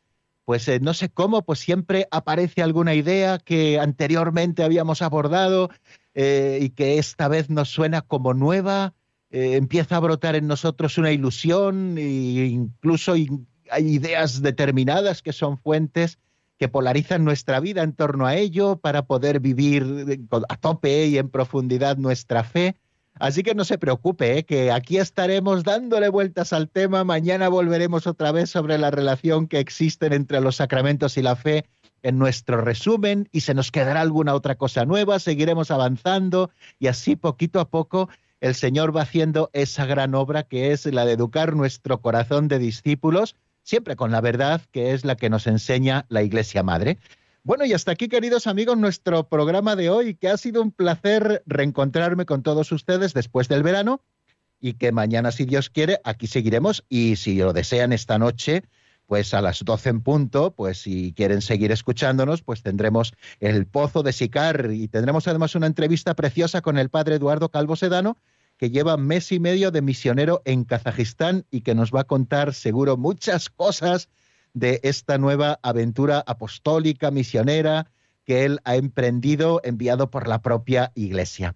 pues 0.45 0.67
eh, 0.67 0.79
no 0.79 0.93
sé 0.93 1.09
cómo, 1.09 1.41
pues 1.41 1.57
siempre 1.57 2.07
aparece 2.11 2.61
alguna 2.61 2.93
idea 2.93 3.39
que 3.39 3.79
anteriormente 3.79 4.63
habíamos 4.63 5.01
abordado 5.01 5.71
eh, 6.13 6.59
y 6.61 6.69
que 6.69 6.99
esta 6.99 7.27
vez 7.29 7.49
nos 7.49 7.69
suena 7.69 8.03
como 8.03 8.35
nueva, 8.35 8.93
eh, 9.31 9.55
empieza 9.55 9.95
a 9.95 10.01
brotar 10.01 10.35
en 10.35 10.45
nosotros 10.45 10.99
una 10.99 11.11
ilusión 11.11 11.97
e 11.97 12.45
incluso 12.45 13.13
hay 13.13 13.27
ideas 13.71 14.43
determinadas 14.43 15.23
que 15.23 15.33
son 15.33 15.57
fuentes 15.57 16.19
que 16.59 16.67
polarizan 16.67 17.25
nuestra 17.25 17.59
vida 17.59 17.81
en 17.81 17.93
torno 17.93 18.27
a 18.27 18.35
ello 18.35 18.77
para 18.77 19.07
poder 19.07 19.39
vivir 19.39 19.83
a 20.47 20.57
tope 20.57 21.07
y 21.07 21.17
en 21.17 21.29
profundidad 21.29 21.97
nuestra 21.97 22.43
fe. 22.43 22.75
Así 23.17 23.43
que 23.43 23.55
no 23.55 23.63
se 23.63 23.77
preocupe, 23.77 24.37
¿eh? 24.37 24.43
que 24.43 24.71
aquí 24.71 24.97
estaremos 24.97 25.63
dándole 25.63 26.09
vueltas 26.09 26.51
al 26.51 26.69
tema. 26.69 27.05
Mañana 27.05 27.47
volveremos 27.47 28.07
otra 28.07 28.33
vez 28.33 28.49
sobre 28.49 28.77
la 28.77 28.91
relación 28.91 29.47
que 29.47 29.59
existe 29.59 30.13
entre 30.13 30.41
los 30.41 30.57
sacramentos 30.57 31.17
y 31.17 31.21
la 31.21 31.37
fe 31.37 31.65
en 32.03 32.19
nuestro 32.19 32.59
resumen 32.59 33.29
y 33.31 33.41
se 33.41 33.53
nos 33.53 33.71
quedará 33.71 34.01
alguna 34.01 34.33
otra 34.33 34.55
cosa 34.55 34.83
nueva. 34.85 35.19
Seguiremos 35.19 35.71
avanzando 35.71 36.51
y 36.77 36.87
así 36.87 37.15
poquito 37.15 37.61
a 37.61 37.69
poco 37.69 38.09
el 38.41 38.53
Señor 38.53 38.95
va 38.95 39.03
haciendo 39.03 39.49
esa 39.53 39.85
gran 39.85 40.13
obra 40.13 40.43
que 40.43 40.71
es 40.71 40.85
la 40.85 41.05
de 41.05 41.13
educar 41.13 41.55
nuestro 41.55 42.01
corazón 42.01 42.49
de 42.49 42.59
discípulos, 42.59 43.35
siempre 43.63 43.95
con 43.95 44.11
la 44.11 44.19
verdad 44.19 44.61
que 44.71 44.91
es 44.91 45.05
la 45.05 45.15
que 45.15 45.29
nos 45.29 45.47
enseña 45.47 46.05
la 46.09 46.21
Iglesia 46.21 46.63
Madre. 46.63 46.99
Bueno, 47.45 47.63
y 47.63 47.73
hasta 47.73 47.91
aquí, 47.91 48.07
queridos 48.07 48.47
amigos, 48.47 48.75
nuestro 48.75 49.29
programa 49.29 49.75
de 49.75 49.91
hoy, 49.91 50.15
que 50.15 50.29
ha 50.29 50.35
sido 50.35 50.63
un 50.63 50.71
placer 50.71 51.43
reencontrarme 51.45 52.25
con 52.25 52.41
todos 52.41 52.71
ustedes 52.71 53.13
después 53.13 53.47
del 53.47 53.61
verano 53.61 54.01
y 54.59 54.73
que 54.73 54.91
mañana, 54.91 55.31
si 55.31 55.45
Dios 55.45 55.69
quiere, 55.69 56.01
aquí 56.03 56.25
seguiremos 56.25 56.83
y 56.89 57.17
si 57.17 57.35
lo 57.35 57.53
desean 57.53 57.93
esta 57.93 58.17
noche, 58.17 58.63
pues 59.05 59.35
a 59.35 59.43
las 59.43 59.63
12 59.63 59.89
en 59.89 60.01
punto, 60.01 60.55
pues 60.55 60.79
si 60.79 61.13
quieren 61.13 61.43
seguir 61.43 61.71
escuchándonos, 61.71 62.41
pues 62.41 62.63
tendremos 62.63 63.13
el 63.39 63.67
Pozo 63.67 64.01
de 64.01 64.11
Sicar 64.11 64.71
y 64.73 64.87
tendremos 64.87 65.27
además 65.27 65.53
una 65.53 65.67
entrevista 65.67 66.15
preciosa 66.15 66.61
con 66.61 66.79
el 66.79 66.89
padre 66.89 67.17
Eduardo 67.17 67.49
Calvo 67.49 67.75
Sedano, 67.75 68.17
que 68.57 68.71
lleva 68.71 68.97
mes 68.97 69.31
y 69.31 69.39
medio 69.39 69.69
de 69.69 69.83
misionero 69.83 70.41
en 70.45 70.63
Kazajistán 70.63 71.45
y 71.51 71.61
que 71.61 71.75
nos 71.75 71.91
va 71.91 72.01
a 72.01 72.05
contar 72.05 72.55
seguro 72.55 72.97
muchas 72.97 73.51
cosas 73.51 74.09
de 74.55 74.79
esta 74.81 75.19
nueva 75.19 75.59
aventura 75.61 76.23
apostólica, 76.25 77.11
misionera, 77.11 77.91
que 78.23 78.45
él 78.45 78.59
ha 78.63 78.75
emprendido, 78.75 79.61
enviado 79.63 80.09
por 80.09 80.27
la 80.27 80.41
propia 80.41 80.91
Iglesia. 80.95 81.55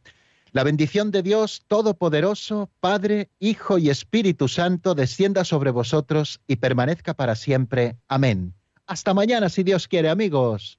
La 0.51 0.63
bendición 0.63 1.11
de 1.11 1.23
Dios 1.23 1.63
Todopoderoso, 1.67 2.69
Padre, 2.79 3.29
Hijo 3.39 3.77
y 3.77 3.89
Espíritu 3.89 4.47
Santo, 4.47 4.95
descienda 4.95 5.45
sobre 5.45 5.71
vosotros 5.71 6.41
y 6.47 6.57
permanezca 6.57 7.13
para 7.13 7.35
siempre. 7.35 7.97
Amén. 8.07 8.53
Hasta 8.85 9.13
mañana, 9.13 9.49
si 9.49 9.63
Dios 9.63 9.87
quiere, 9.87 10.09
amigos. 10.09 10.78